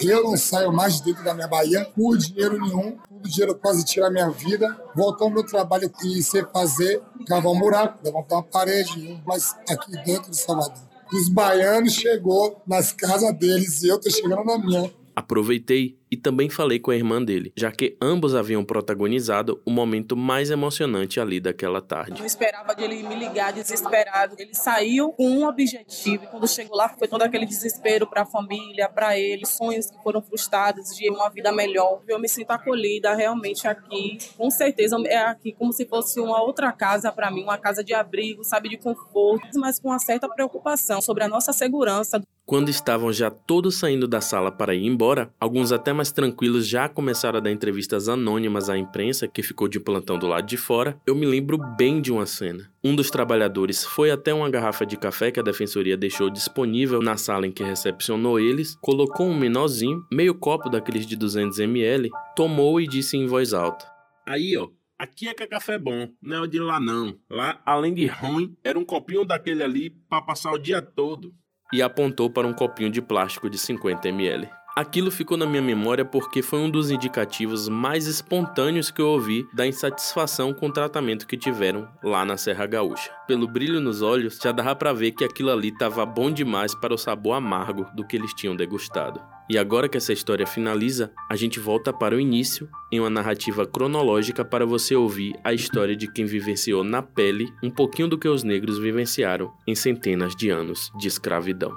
eu 0.00 0.24
não 0.24 0.36
saio 0.36 0.72
mais 0.72 1.00
dentro 1.00 1.22
da 1.24 1.34
minha 1.34 1.48
Bahia 1.48 1.84
por 1.94 2.16
dinheiro 2.16 2.60
nenhum. 2.60 2.96
Todo 3.08 3.28
dinheiro 3.28 3.54
quase 3.54 3.84
tira 3.84 4.06
a 4.06 4.10
minha 4.10 4.30
vida. 4.30 4.76
Voltar 4.94 5.24
ao 5.24 5.30
meu 5.30 5.44
trabalho 5.44 5.90
e 6.04 6.22
sei 6.22 6.44
fazer, 6.52 7.02
cavar 7.26 7.52
um 7.52 7.58
buraco, 7.58 7.98
levantar 8.04 8.36
uma 8.36 8.42
parede, 8.42 9.20
mas 9.26 9.54
aqui 9.68 9.92
dentro 10.04 10.30
de 10.30 10.36
Salvador. 10.36 10.90
Os 11.12 11.28
baianos 11.28 11.92
chegou 11.92 12.62
nas 12.66 12.92
casas 12.92 13.36
deles 13.36 13.82
e 13.82 13.88
eu 13.88 14.00
tô 14.00 14.08
chegando 14.10 14.44
na 14.44 14.58
minha. 14.58 14.90
Aproveitei 15.14 15.99
e 16.10 16.16
também 16.16 16.50
falei 16.50 16.78
com 16.80 16.90
a 16.90 16.96
irmã 16.96 17.22
dele, 17.22 17.52
já 17.56 17.70
que 17.70 17.96
ambos 18.00 18.34
haviam 18.34 18.64
protagonizado 18.64 19.60
o 19.64 19.70
momento 19.70 20.16
mais 20.16 20.50
emocionante 20.50 21.20
ali 21.20 21.38
daquela 21.40 21.80
tarde. 21.80 22.20
Eu 22.20 22.26
esperava 22.26 22.74
dele 22.74 23.02
me 23.02 23.14
ligar 23.14 23.52
desesperado. 23.52 24.34
Ele 24.38 24.54
saiu 24.54 25.12
com 25.12 25.28
um 25.28 25.46
objetivo 25.46 26.24
e 26.24 26.26
quando 26.26 26.48
chegou 26.48 26.76
lá 26.76 26.88
foi 26.88 27.06
todo 27.06 27.22
aquele 27.22 27.46
desespero 27.46 28.06
para 28.06 28.22
a 28.22 28.26
família, 28.26 28.88
para 28.88 29.16
ele, 29.18 29.46
sonhos 29.46 29.86
que 29.86 30.02
foram 30.02 30.20
frustrados 30.20 30.96
de 30.96 31.08
uma 31.10 31.30
vida 31.30 31.52
melhor. 31.52 32.02
Eu 32.08 32.18
me 32.18 32.28
sinto 32.28 32.50
acolhida 32.50 33.14
realmente 33.14 33.68
aqui. 33.68 34.18
Com 34.36 34.50
certeza 34.50 34.96
é 35.06 35.18
aqui 35.18 35.52
como 35.52 35.72
se 35.72 35.86
fosse 35.86 36.18
uma 36.18 36.42
outra 36.42 36.72
casa 36.72 37.12
para 37.12 37.30
mim, 37.30 37.42
uma 37.42 37.58
casa 37.58 37.84
de 37.84 37.94
abrigo, 37.94 38.42
sabe, 38.42 38.68
de 38.68 38.78
conforto, 38.78 39.58
mas 39.60 39.78
com 39.78 39.88
uma 39.88 39.98
certa 39.98 40.28
preocupação 40.28 41.00
sobre 41.00 41.22
a 41.22 41.28
nossa 41.28 41.52
segurança. 41.52 42.20
Quando 42.50 42.68
estavam 42.68 43.12
já 43.12 43.30
todos 43.30 43.78
saindo 43.78 44.08
da 44.08 44.20
sala 44.20 44.50
para 44.50 44.74
ir 44.74 44.84
embora, 44.84 45.32
alguns 45.38 45.70
até 45.70 45.92
mais 46.00 46.10
tranquilos 46.10 46.66
já 46.66 46.88
começaram 46.88 47.36
a 47.36 47.40
dar 47.42 47.50
entrevistas 47.50 48.08
anônimas 48.08 48.70
à 48.70 48.78
imprensa 48.78 49.28
que 49.28 49.42
ficou 49.42 49.68
de 49.68 49.78
plantão 49.78 50.18
do 50.18 50.26
lado 50.26 50.46
de 50.46 50.56
fora. 50.56 50.98
Eu 51.06 51.14
me 51.14 51.26
lembro 51.26 51.58
bem 51.76 52.00
de 52.00 52.10
uma 52.10 52.24
cena. 52.24 52.72
Um 52.82 52.96
dos 52.96 53.10
trabalhadores 53.10 53.84
foi 53.84 54.10
até 54.10 54.32
uma 54.32 54.48
garrafa 54.48 54.86
de 54.86 54.96
café 54.96 55.30
que 55.30 55.38
a 55.38 55.42
defensoria 55.42 55.98
deixou 55.98 56.30
disponível 56.30 57.02
na 57.02 57.18
sala 57.18 57.46
em 57.46 57.52
que 57.52 57.62
recepcionou 57.62 58.40
eles, 58.40 58.74
colocou 58.80 59.26
um 59.26 59.38
menorzinho, 59.38 60.02
meio 60.10 60.34
copo 60.34 60.70
daqueles 60.70 61.04
de 61.04 61.16
200 61.16 61.58
ml, 61.58 62.08
tomou 62.34 62.80
e 62.80 62.86
disse 62.86 63.18
em 63.18 63.26
voz 63.26 63.52
alta: 63.52 63.84
Aí, 64.26 64.56
ó, 64.56 64.68
Aqui 64.98 65.28
é 65.28 65.34
que 65.34 65.42
é 65.42 65.46
café 65.46 65.78
bom, 65.78 66.08
não 66.22 66.36
é 66.38 66.40
o 66.40 66.46
de 66.46 66.58
lá 66.58 66.80
não. 66.80 67.14
Lá, 67.28 67.60
além 67.64 67.92
de 67.92 68.06
ruim, 68.06 68.56
era 68.64 68.78
um 68.78 68.84
copinho 68.86 69.24
daquele 69.24 69.62
ali 69.62 69.90
para 69.90 70.22
passar 70.22 70.52
o 70.52 70.58
dia 70.58 70.80
todo 70.80 71.34
e 71.72 71.82
apontou 71.82 72.28
para 72.28 72.46
um 72.46 72.52
copinho 72.52 72.90
de 72.90 73.00
plástico 73.00 73.48
de 73.48 73.58
50 73.58 74.08
ml. 74.08 74.48
Aquilo 74.76 75.10
ficou 75.10 75.36
na 75.36 75.46
minha 75.46 75.60
memória 75.60 76.04
porque 76.04 76.42
foi 76.42 76.60
um 76.60 76.70
dos 76.70 76.90
indicativos 76.90 77.68
mais 77.68 78.06
espontâneos 78.06 78.90
que 78.90 79.02
eu 79.02 79.08
ouvi 79.08 79.46
da 79.52 79.66
insatisfação 79.66 80.54
com 80.54 80.68
o 80.68 80.72
tratamento 80.72 81.26
que 81.26 81.36
tiveram 81.36 81.88
lá 82.02 82.24
na 82.24 82.36
Serra 82.36 82.66
Gaúcha. 82.66 83.10
Pelo 83.26 83.48
brilho 83.48 83.80
nos 83.80 84.00
olhos, 84.00 84.38
já 84.42 84.52
dava 84.52 84.74
para 84.76 84.92
ver 84.92 85.10
que 85.12 85.24
aquilo 85.24 85.50
ali 85.50 85.68
estava 85.68 86.06
bom 86.06 86.30
demais 86.30 86.74
para 86.74 86.94
o 86.94 86.98
sabor 86.98 87.34
amargo 87.34 87.86
do 87.94 88.06
que 88.06 88.16
eles 88.16 88.32
tinham 88.32 88.54
degustado. 88.54 89.20
E 89.50 89.58
agora 89.58 89.88
que 89.88 89.96
essa 89.96 90.12
história 90.12 90.46
finaliza, 90.46 91.12
a 91.28 91.34
gente 91.34 91.58
volta 91.58 91.92
para 91.92 92.14
o 92.14 92.20
início 92.20 92.68
em 92.92 93.00
uma 93.00 93.10
narrativa 93.10 93.66
cronológica 93.66 94.44
para 94.44 94.64
você 94.64 94.94
ouvir 94.94 95.34
a 95.42 95.52
história 95.52 95.96
de 95.96 96.10
quem 96.10 96.24
vivenciou 96.24 96.84
na 96.84 97.02
pele 97.02 97.52
um 97.60 97.70
pouquinho 97.70 98.06
do 98.06 98.16
que 98.16 98.28
os 98.28 98.44
negros 98.44 98.78
vivenciaram 98.78 99.52
em 99.66 99.74
centenas 99.74 100.36
de 100.36 100.50
anos 100.50 100.92
de 100.96 101.08
escravidão. 101.08 101.72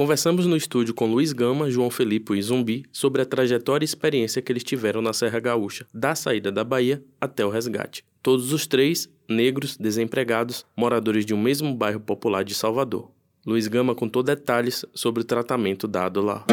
Conversamos 0.00 0.46
no 0.46 0.56
estúdio 0.56 0.94
com 0.94 1.12
Luiz 1.12 1.30
Gama, 1.30 1.70
João 1.70 1.90
Felipe 1.90 2.32
e 2.32 2.40
Zumbi 2.40 2.86
sobre 2.90 3.20
a 3.20 3.26
trajetória 3.26 3.84
e 3.84 3.86
experiência 3.86 4.40
que 4.40 4.50
eles 4.50 4.64
tiveram 4.64 5.02
na 5.02 5.12
Serra 5.12 5.38
Gaúcha, 5.38 5.86
da 5.92 6.14
saída 6.14 6.50
da 6.50 6.64
Bahia 6.64 7.04
até 7.20 7.44
o 7.44 7.50
resgate. 7.50 8.02
Todos 8.22 8.50
os 8.50 8.66
três, 8.66 9.10
negros, 9.28 9.76
desempregados, 9.76 10.64
moradores 10.74 11.26
de 11.26 11.34
um 11.34 11.42
mesmo 11.42 11.74
bairro 11.74 12.00
popular 12.00 12.42
de 12.44 12.54
Salvador. 12.54 13.10
Luiz 13.44 13.68
Gama 13.68 13.94
contou 13.94 14.22
detalhes 14.22 14.86
sobre 14.94 15.20
o 15.20 15.24
tratamento 15.24 15.86
dado 15.86 16.22
lá. 16.22 16.46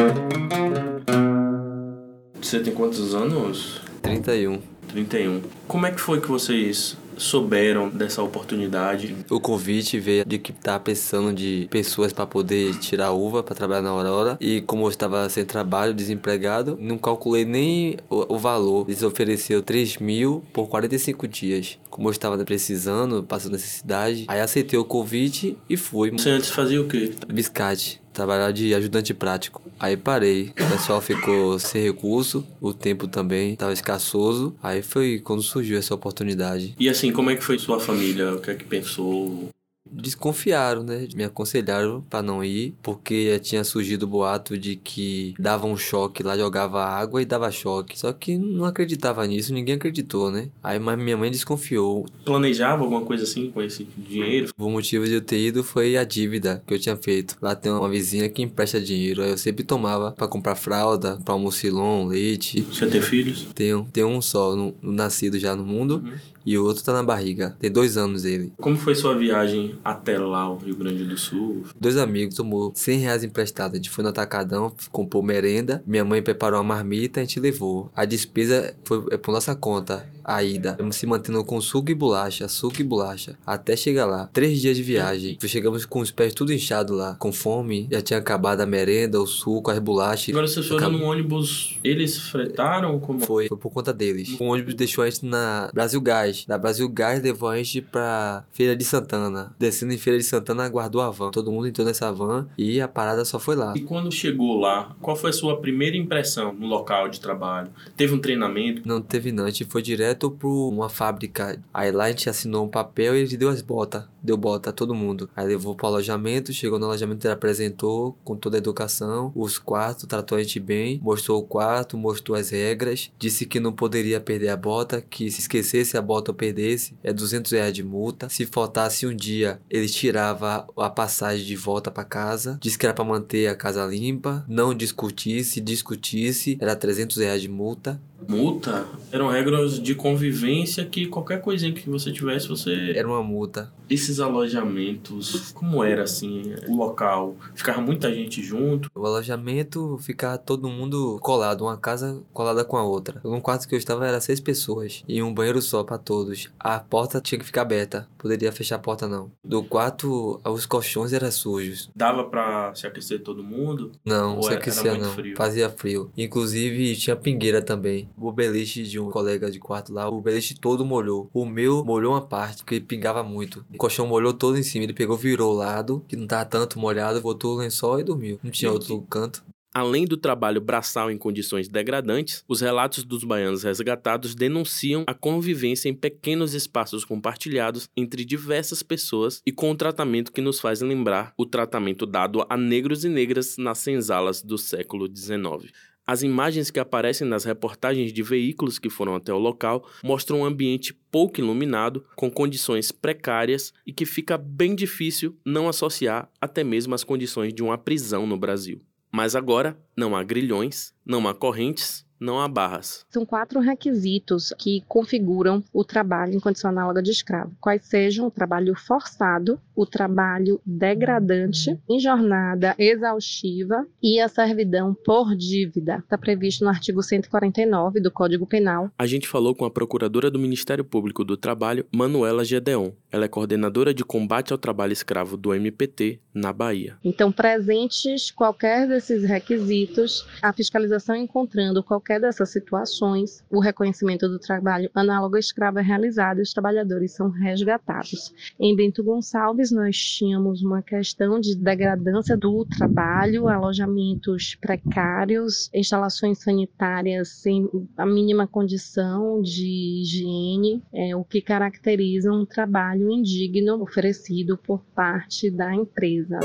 Você 2.38 2.60
tem 2.60 2.74
quantos 2.74 3.14
anos? 3.14 3.80
31. 4.02 4.60
31. 4.88 5.40
Como 5.66 5.86
é 5.86 5.90
que 5.90 6.02
foi 6.02 6.20
que 6.20 6.28
vocês 6.28 6.98
souberam 7.18 7.88
dessa 7.88 8.22
oportunidade? 8.22 9.16
O 9.30 9.40
convite 9.40 9.98
veio 9.98 10.24
de 10.24 10.38
que 10.38 10.52
estava 10.52 10.80
precisando 10.80 11.32
de 11.32 11.68
pessoas 11.70 12.12
para 12.12 12.26
poder 12.26 12.74
tirar 12.78 13.12
uva 13.12 13.42
para 13.42 13.54
trabalhar 13.54 13.82
na 13.82 13.90
Aurora 13.90 14.36
e 14.40 14.60
como 14.62 14.84
eu 14.84 14.90
estava 14.90 15.28
sem 15.28 15.44
trabalho, 15.44 15.94
desempregado, 15.94 16.78
não 16.80 16.98
calculei 16.98 17.44
nem 17.44 17.96
o, 18.08 18.34
o 18.34 18.38
valor. 18.38 18.86
Eles 18.88 19.02
ofereceram 19.02 19.62
3 19.62 19.98
mil 19.98 20.42
por 20.52 20.68
45 20.68 21.28
dias. 21.28 21.78
Como 21.90 22.08
eu 22.08 22.12
estava 22.12 22.38
precisando, 22.44 23.22
passando 23.22 23.52
necessidade, 23.52 24.24
aí 24.28 24.40
aceitei 24.40 24.78
o 24.78 24.84
convite 24.84 25.56
e 25.68 25.76
fui. 25.76 26.10
Você 26.10 26.30
antes 26.30 26.50
fazia 26.50 26.80
o 26.80 26.86
quê? 26.86 27.12
Biscate 27.28 28.00
trabalhar 28.18 28.50
de 28.50 28.74
ajudante 28.74 29.14
prático. 29.14 29.62
Aí 29.78 29.96
parei, 29.96 30.50
o 30.50 30.70
pessoal 30.72 31.00
ficou 31.00 31.56
sem 31.60 31.80
recurso, 31.80 32.44
o 32.60 32.74
tempo 32.74 33.06
também 33.06 33.52
estava 33.52 33.72
escassoso. 33.72 34.56
Aí 34.60 34.82
foi 34.82 35.20
quando 35.20 35.40
surgiu 35.40 35.78
essa 35.78 35.94
oportunidade. 35.94 36.74
E 36.80 36.88
assim, 36.88 37.12
como 37.12 37.30
é 37.30 37.36
que 37.36 37.44
foi 37.44 37.58
sua 37.60 37.78
família? 37.78 38.34
O 38.34 38.40
que 38.40 38.50
é 38.50 38.54
que 38.56 38.64
pensou? 38.64 39.48
Desconfiaram, 39.92 40.82
né? 40.82 41.06
Me 41.14 41.24
aconselharam 41.24 42.02
para 42.08 42.22
não 42.22 42.44
ir, 42.44 42.74
porque 42.82 43.38
tinha 43.40 43.64
surgido 43.64 44.04
o 44.04 44.08
boato 44.08 44.58
de 44.58 44.76
que 44.76 45.34
dava 45.38 45.66
um 45.66 45.76
choque 45.76 46.22
lá, 46.22 46.36
jogava 46.36 46.84
água 46.84 47.22
e 47.22 47.24
dava 47.24 47.50
choque. 47.50 47.98
Só 47.98 48.12
que 48.12 48.36
não 48.36 48.64
acreditava 48.64 49.26
nisso, 49.26 49.52
ninguém 49.52 49.74
acreditou, 49.76 50.30
né? 50.30 50.48
Aí 50.62 50.78
mas 50.78 50.98
minha 50.98 51.16
mãe 51.16 51.30
desconfiou. 51.30 52.06
Planejava 52.24 52.82
alguma 52.82 53.02
coisa 53.02 53.24
assim 53.24 53.50
com 53.50 53.62
esse 53.62 53.86
dinheiro? 53.96 54.52
O 54.58 54.70
motivo 54.70 55.06
de 55.06 55.14
eu 55.14 55.20
ter 55.20 55.38
ido 55.38 55.62
foi 55.64 55.96
a 55.96 56.04
dívida 56.04 56.62
que 56.66 56.74
eu 56.74 56.78
tinha 56.78 56.96
feito. 56.96 57.36
Lá 57.40 57.54
tem 57.54 57.70
uma 57.72 57.88
vizinha 57.88 58.28
que 58.28 58.42
empresta 58.42 58.80
dinheiro, 58.80 59.22
aí 59.22 59.30
eu 59.30 59.38
sempre 59.38 59.64
tomava 59.64 60.12
para 60.12 60.28
comprar 60.28 60.54
fralda, 60.54 61.18
para 61.24 61.34
almocilon, 61.34 62.06
leite. 62.06 62.60
Você 62.62 62.86
tem 62.86 63.00
filhos? 63.00 63.46
Tenho, 63.54 63.86
tenho 63.92 64.08
um 64.08 64.20
só, 64.20 64.54
no, 64.54 64.74
nascido 64.82 65.38
já 65.38 65.54
no 65.54 65.64
mundo. 65.64 66.02
Uhum 66.04 66.37
e 66.44 66.56
o 66.56 66.64
outro 66.64 66.82
tá 66.82 66.92
na 66.92 67.02
barriga. 67.02 67.56
Tem 67.58 67.70
dois 67.70 67.96
anos 67.96 68.24
ele. 68.24 68.52
Como 68.58 68.76
foi 68.76 68.94
sua 68.94 69.16
viagem 69.16 69.78
até 69.84 70.18
lá, 70.18 70.50
o 70.50 70.56
Rio 70.56 70.76
Grande 70.76 71.04
do 71.04 71.16
Sul? 71.16 71.64
Dois 71.78 71.96
amigos 71.96 72.34
tomou 72.34 72.72
100 72.74 72.98
reais 72.98 73.24
emprestado. 73.24 73.74
A 73.74 73.76
gente 73.76 73.90
foi 73.90 74.02
no 74.02 74.10
atacadão, 74.10 74.72
comprou 74.90 75.22
merenda. 75.22 75.82
Minha 75.86 76.04
mãe 76.04 76.22
preparou 76.22 76.58
uma 76.60 76.74
marmita, 76.74 77.20
a 77.20 77.22
gente 77.22 77.40
levou. 77.40 77.90
A 77.94 78.04
despesa 78.04 78.74
foi 78.84 79.04
é 79.10 79.16
por 79.16 79.32
nossa 79.32 79.54
conta 79.54 80.06
a 80.28 80.44
ida. 80.44 80.76
Se 80.92 81.06
mantendo 81.06 81.42
com 81.42 81.58
suco 81.58 81.90
e 81.90 81.94
bolacha, 81.94 82.46
suco 82.48 82.80
e 82.80 82.84
bolacha, 82.84 83.38
até 83.46 83.74
chegar 83.74 84.04
lá. 84.04 84.28
Três 84.30 84.60
dias 84.60 84.76
de 84.76 84.82
viagem. 84.82 85.38
Chegamos 85.46 85.86
com 85.86 86.00
os 86.00 86.10
pés 86.10 86.34
tudo 86.34 86.52
inchado 86.52 86.94
lá, 86.94 87.14
com 87.18 87.32
fome. 87.32 87.88
Já 87.90 88.02
tinha 88.02 88.18
acabado 88.18 88.60
a 88.60 88.66
merenda, 88.66 89.18
o 89.18 89.26
suco, 89.26 89.70
as 89.70 89.78
bolachas. 89.78 90.28
Agora 90.28 90.46
vocês 90.46 90.66
foram 90.66 90.86
Acab... 90.86 90.92
num 90.92 91.06
ônibus, 91.06 91.78
eles 91.82 92.18
fretaram? 92.18 93.00
Como... 93.00 93.20
Foi, 93.20 93.48
foi 93.48 93.56
por 93.56 93.70
conta 93.70 93.92
deles. 93.92 94.36
O 94.38 94.44
ônibus 94.44 94.74
deixou 94.74 95.02
a 95.02 95.08
gente 95.08 95.24
na 95.24 95.70
Brasil 95.72 96.00
Gás. 96.00 96.44
Da 96.46 96.58
Brasil 96.58 96.86
Gás 96.90 97.22
levou 97.22 97.48
a 97.48 97.56
gente 97.56 97.80
pra 97.80 98.44
Feira 98.52 98.76
de 98.76 98.84
Santana. 98.84 99.54
Descendo 99.58 99.94
em 99.94 99.98
Feira 99.98 100.18
de 100.18 100.24
Santana, 100.24 100.64
aguardou 100.64 101.00
a 101.00 101.08
van. 101.08 101.30
Todo 101.30 101.50
mundo 101.50 101.66
entrou 101.66 101.86
nessa 101.86 102.12
van 102.12 102.46
e 102.58 102.80
a 102.80 102.88
parada 102.88 103.24
só 103.24 103.38
foi 103.38 103.56
lá. 103.56 103.72
E 103.74 103.80
quando 103.80 104.12
chegou 104.12 104.60
lá, 104.60 104.94
qual 105.00 105.16
foi 105.16 105.30
a 105.30 105.32
sua 105.32 105.58
primeira 105.58 105.96
impressão 105.96 106.52
no 106.52 106.66
local 106.66 107.08
de 107.08 107.18
trabalho? 107.18 107.70
Teve 107.96 108.14
um 108.14 108.18
treinamento? 108.18 108.82
Não 108.84 109.00
teve 109.00 109.32
não, 109.32 109.44
a 109.44 109.50
gente 109.50 109.64
foi 109.64 109.80
direto 109.80 110.17
direto 110.18 110.30
para 110.30 110.48
uma 110.48 110.88
fábrica. 110.88 111.62
Aí 111.72 111.92
lá 111.92 112.04
a 112.04 112.08
gente 112.08 112.28
assinou 112.28 112.66
um 112.66 112.68
papel 112.68 113.16
e 113.16 113.20
ele 113.20 113.36
deu 113.36 113.48
as 113.48 113.62
botas. 113.62 114.04
Deu 114.20 114.36
bota 114.36 114.70
a 114.70 114.72
todo 114.72 114.94
mundo. 114.94 115.30
Aí 115.34 115.46
levou 115.46 115.76
pro 115.76 115.86
alojamento, 115.86 116.52
chegou 116.52 116.78
no 116.78 116.86
alojamento, 116.86 117.26
ele 117.26 117.34
apresentou 117.34 118.18
com 118.24 118.36
toda 118.36 118.56
a 118.56 118.58
educação, 118.58 119.32
os 119.34 119.58
quartos, 119.58 120.06
tratou 120.06 120.36
a 120.36 120.42
gente 120.42 120.58
bem, 120.58 121.00
mostrou 121.02 121.38
o 121.38 121.42
quarto, 121.42 121.96
mostrou 121.96 122.36
as 122.36 122.50
regras, 122.50 123.12
disse 123.18 123.46
que 123.46 123.60
não 123.60 123.72
poderia 123.72 124.20
perder 124.20 124.48
a 124.48 124.56
bota, 124.56 125.00
que 125.00 125.30
se 125.30 125.40
esquecesse 125.40 125.96
a 125.96 126.02
bota 126.02 126.32
ou 126.32 126.34
perdesse, 126.34 126.94
é 127.02 127.12
200 127.12 127.52
reais 127.52 127.72
de 127.72 127.84
multa. 127.84 128.28
Se 128.28 128.44
faltasse 128.44 129.06
um 129.06 129.14
dia, 129.14 129.60
ele 129.70 129.88
tirava 129.88 130.66
a 130.76 130.90
passagem 130.90 131.46
de 131.46 131.56
volta 131.56 131.90
para 131.90 132.04
casa. 132.04 132.58
Disse 132.60 132.76
que 132.76 132.84
era 132.84 132.94
para 132.94 133.04
manter 133.04 133.46
a 133.46 133.54
casa 133.54 133.86
limpa, 133.86 134.44
não 134.48 134.74
discutisse, 134.74 135.60
discutisse, 135.60 136.58
era 136.60 136.74
300 136.74 137.18
reais 137.18 137.40
de 137.40 137.48
multa. 137.48 138.00
Multa? 138.26 138.86
Eram 139.12 139.28
regras 139.28 139.80
de 139.80 139.94
convivência 139.94 140.84
que 140.84 141.06
qualquer 141.06 141.40
coisinha 141.40 141.72
que 141.72 141.88
você 141.88 142.10
tivesse, 142.12 142.48
você. 142.48 142.92
Era 142.94 143.06
uma 143.08 143.22
multa. 143.22 143.72
Esses 143.88 144.20
alojamentos, 144.20 145.50
como 145.52 145.82
era 145.82 146.02
assim, 146.02 146.54
o 146.68 146.76
local? 146.76 147.36
Ficava 147.54 147.80
muita 147.80 148.12
gente 148.12 148.42
junto? 148.42 148.90
O 148.94 149.06
alojamento 149.06 149.96
ficava 149.98 150.36
todo 150.36 150.68
mundo 150.68 151.18
colado, 151.22 151.62
uma 151.62 151.76
casa 151.76 152.22
colada 152.32 152.64
com 152.64 152.76
a 152.76 152.82
outra. 152.84 153.20
No 153.24 153.40
quarto 153.40 153.66
que 153.66 153.74
eu 153.74 153.78
estava 153.78 154.06
era 154.06 154.20
seis 154.20 154.40
pessoas 154.40 155.02
e 155.08 155.22
um 155.22 155.32
banheiro 155.32 155.62
só 155.62 155.82
para 155.82 155.96
todos. 155.96 156.50
A 156.60 156.78
porta 156.80 157.20
tinha 157.20 157.38
que 157.38 157.44
ficar 157.46 157.62
aberta, 157.62 158.06
poderia 158.18 158.52
fechar 158.52 158.76
a 158.76 158.80
porta 158.80 159.08
não. 159.08 159.30
Do 159.42 159.62
quarto, 159.62 160.40
os 160.44 160.66
colchões 160.66 161.12
eram 161.12 161.30
sujos. 161.32 161.90
Dava 161.96 162.24
para 162.24 162.74
se 162.74 162.86
aquecer 162.86 163.22
todo 163.22 163.42
mundo? 163.42 163.92
Não, 164.04 164.36
Ou 164.36 164.42
se 164.42 164.50
era- 164.50 164.58
aquecia 164.58 164.94
não. 164.98 165.12
frio? 165.12 165.34
Fazia 165.36 165.70
frio. 165.70 166.10
Inclusive 166.16 166.94
tinha 166.96 167.16
pingueira 167.16 167.62
também. 167.62 168.07
O 168.16 168.32
beliche 168.32 168.82
de 168.82 168.98
um 168.98 169.10
colega 169.10 169.50
de 169.50 169.58
quarto 169.58 169.92
lá, 169.92 170.08
o 170.08 170.20
beliche 170.20 170.54
todo 170.54 170.84
molhou. 170.84 171.28
O 171.32 171.44
meu 171.44 171.84
molhou 171.84 172.12
uma 172.12 172.22
parte, 172.22 172.58
porque 172.58 172.80
pingava 172.80 173.22
muito. 173.22 173.64
O 173.72 173.76
colchão 173.76 174.06
molhou 174.06 174.32
todo 174.32 174.58
em 174.58 174.62
cima. 174.62 174.84
Ele 174.84 174.92
pegou, 174.92 175.16
virou 175.16 175.52
o 175.52 175.56
lado, 175.56 176.04
que 176.08 176.16
não 176.16 176.26
tava 176.26 176.44
tanto 176.44 176.78
molhado, 176.78 177.20
botou 177.20 177.54
o 177.54 177.58
lençol 177.58 178.00
e 178.00 178.04
dormiu. 178.04 178.38
Não 178.42 178.50
tinha 178.50 178.72
outro 178.72 179.00
canto. 179.02 179.42
Além 179.74 180.06
do 180.06 180.16
trabalho 180.16 180.60
braçal 180.60 181.10
em 181.10 181.18
condições 181.18 181.68
degradantes, 181.68 182.42
os 182.48 182.60
relatos 182.60 183.04
dos 183.04 183.22
baianos 183.22 183.62
resgatados 183.62 184.34
denunciam 184.34 185.04
a 185.06 185.14
convivência 185.14 185.88
em 185.88 185.94
pequenos 185.94 186.54
espaços 186.54 187.04
compartilhados 187.04 187.88
entre 187.96 188.24
diversas 188.24 188.82
pessoas 188.82 189.42
e 189.46 189.52
com 189.52 189.70
um 189.70 189.76
tratamento 189.76 190.32
que 190.32 190.40
nos 190.40 190.58
faz 190.58 190.80
lembrar 190.80 191.32
o 191.36 191.44
tratamento 191.44 192.06
dado 192.06 192.44
a 192.48 192.56
negros 192.56 193.04
e 193.04 193.08
negras 193.08 193.56
nas 193.56 193.78
senzalas 193.78 194.42
do 194.42 194.56
século 194.56 195.06
XIX. 195.06 195.70
As 196.10 196.22
imagens 196.22 196.70
que 196.70 196.80
aparecem 196.80 197.28
nas 197.28 197.44
reportagens 197.44 198.14
de 198.14 198.22
veículos 198.22 198.78
que 198.78 198.88
foram 198.88 199.14
até 199.14 199.30
o 199.30 199.36
local 199.36 199.86
mostram 200.02 200.40
um 200.40 200.44
ambiente 200.46 200.94
pouco 200.94 201.38
iluminado, 201.38 202.02
com 202.16 202.30
condições 202.30 202.90
precárias 202.90 203.74
e 203.86 203.92
que 203.92 204.06
fica 204.06 204.38
bem 204.38 204.74
difícil 204.74 205.36
não 205.44 205.68
associar 205.68 206.30
até 206.40 206.64
mesmo 206.64 206.94
as 206.94 207.04
condições 207.04 207.52
de 207.52 207.62
uma 207.62 207.76
prisão 207.76 208.26
no 208.26 208.38
Brasil. 208.38 208.80
Mas 209.12 209.36
agora 209.36 209.78
não 209.94 210.16
há 210.16 210.22
grilhões, 210.22 210.94
não 211.04 211.28
há 211.28 211.34
correntes, 211.34 212.06
não 212.20 212.40
há 212.40 212.48
barras. 212.48 213.04
São 213.10 213.24
quatro 213.24 213.60
requisitos 213.60 214.52
que 214.58 214.82
configuram 214.88 215.62
o 215.72 215.84
trabalho 215.84 216.34
em 216.34 216.40
condição 216.40 216.70
análoga 216.70 217.02
de 217.02 217.10
escravo, 217.10 217.52
quais 217.60 217.84
sejam 217.84 218.26
o 218.26 218.30
trabalho 218.30 218.74
forçado, 218.74 219.60
o 219.74 219.86
trabalho 219.86 220.60
degradante, 220.64 221.78
em 221.88 222.00
jornada 222.00 222.74
exaustiva 222.78 223.86
e 224.02 224.20
a 224.20 224.28
servidão 224.28 224.94
por 225.04 225.34
dívida. 225.36 225.98
Está 225.98 226.18
previsto 226.18 226.64
no 226.64 226.70
artigo 226.70 227.02
149 227.02 228.00
do 228.00 228.10
Código 228.10 228.46
Penal. 228.46 228.90
A 228.98 229.06
gente 229.06 229.28
falou 229.28 229.54
com 229.54 229.64
a 229.64 229.70
procuradora 229.70 230.30
do 230.30 230.38
Ministério 230.38 230.84
Público 230.84 231.24
do 231.24 231.36
Trabalho, 231.36 231.86
Manuela 231.94 232.44
Gedeon. 232.44 232.90
Ela 233.10 233.24
é 233.24 233.28
coordenadora 233.28 233.94
de 233.94 234.04
combate 234.04 234.52
ao 234.52 234.58
trabalho 234.58 234.92
escravo 234.92 235.36
do 235.36 235.54
MPT 235.54 236.20
na 236.34 236.52
Bahia. 236.52 236.96
Então, 237.02 237.32
presentes 237.32 238.30
qualquer 238.30 238.86
desses 238.86 239.24
requisitos, 239.24 240.26
a 240.42 240.52
fiscalização 240.52 241.16
encontrando 241.16 241.82
qualquer 241.82 242.07
dessas 242.16 242.50
situações, 242.50 243.44
o 243.50 243.58
reconhecimento 243.58 244.28
do 244.28 244.38
trabalho 244.38 244.88
análogo 244.94 245.36
escravo 245.36 245.80
é 245.80 245.82
realizado 245.82 246.38
e 246.38 246.42
os 246.42 246.52
trabalhadores 246.52 247.12
são 247.12 247.28
resgatados. 247.28 248.32
Em 248.58 248.76
Bento 248.76 249.02
Gonçalves, 249.02 249.72
nós 249.72 249.96
tínhamos 249.96 250.62
uma 250.62 250.80
questão 250.80 251.40
de 251.40 251.56
degradância 251.56 252.36
do 252.36 252.64
trabalho, 252.64 253.48
alojamentos 253.48 254.54
precários, 254.54 255.68
instalações 255.74 256.38
sanitárias 256.38 257.30
sem 257.30 257.68
a 257.96 258.06
mínima 258.06 258.46
condição 258.46 259.42
de 259.42 260.02
higiene, 260.02 260.82
é, 260.92 261.16
o 261.16 261.24
que 261.24 261.40
caracteriza 261.40 262.30
um 262.30 262.46
trabalho 262.46 263.10
indigno 263.10 263.82
oferecido 263.82 264.56
por 264.56 264.84
parte 264.94 265.50
da 265.50 265.74
empresa. 265.74 266.38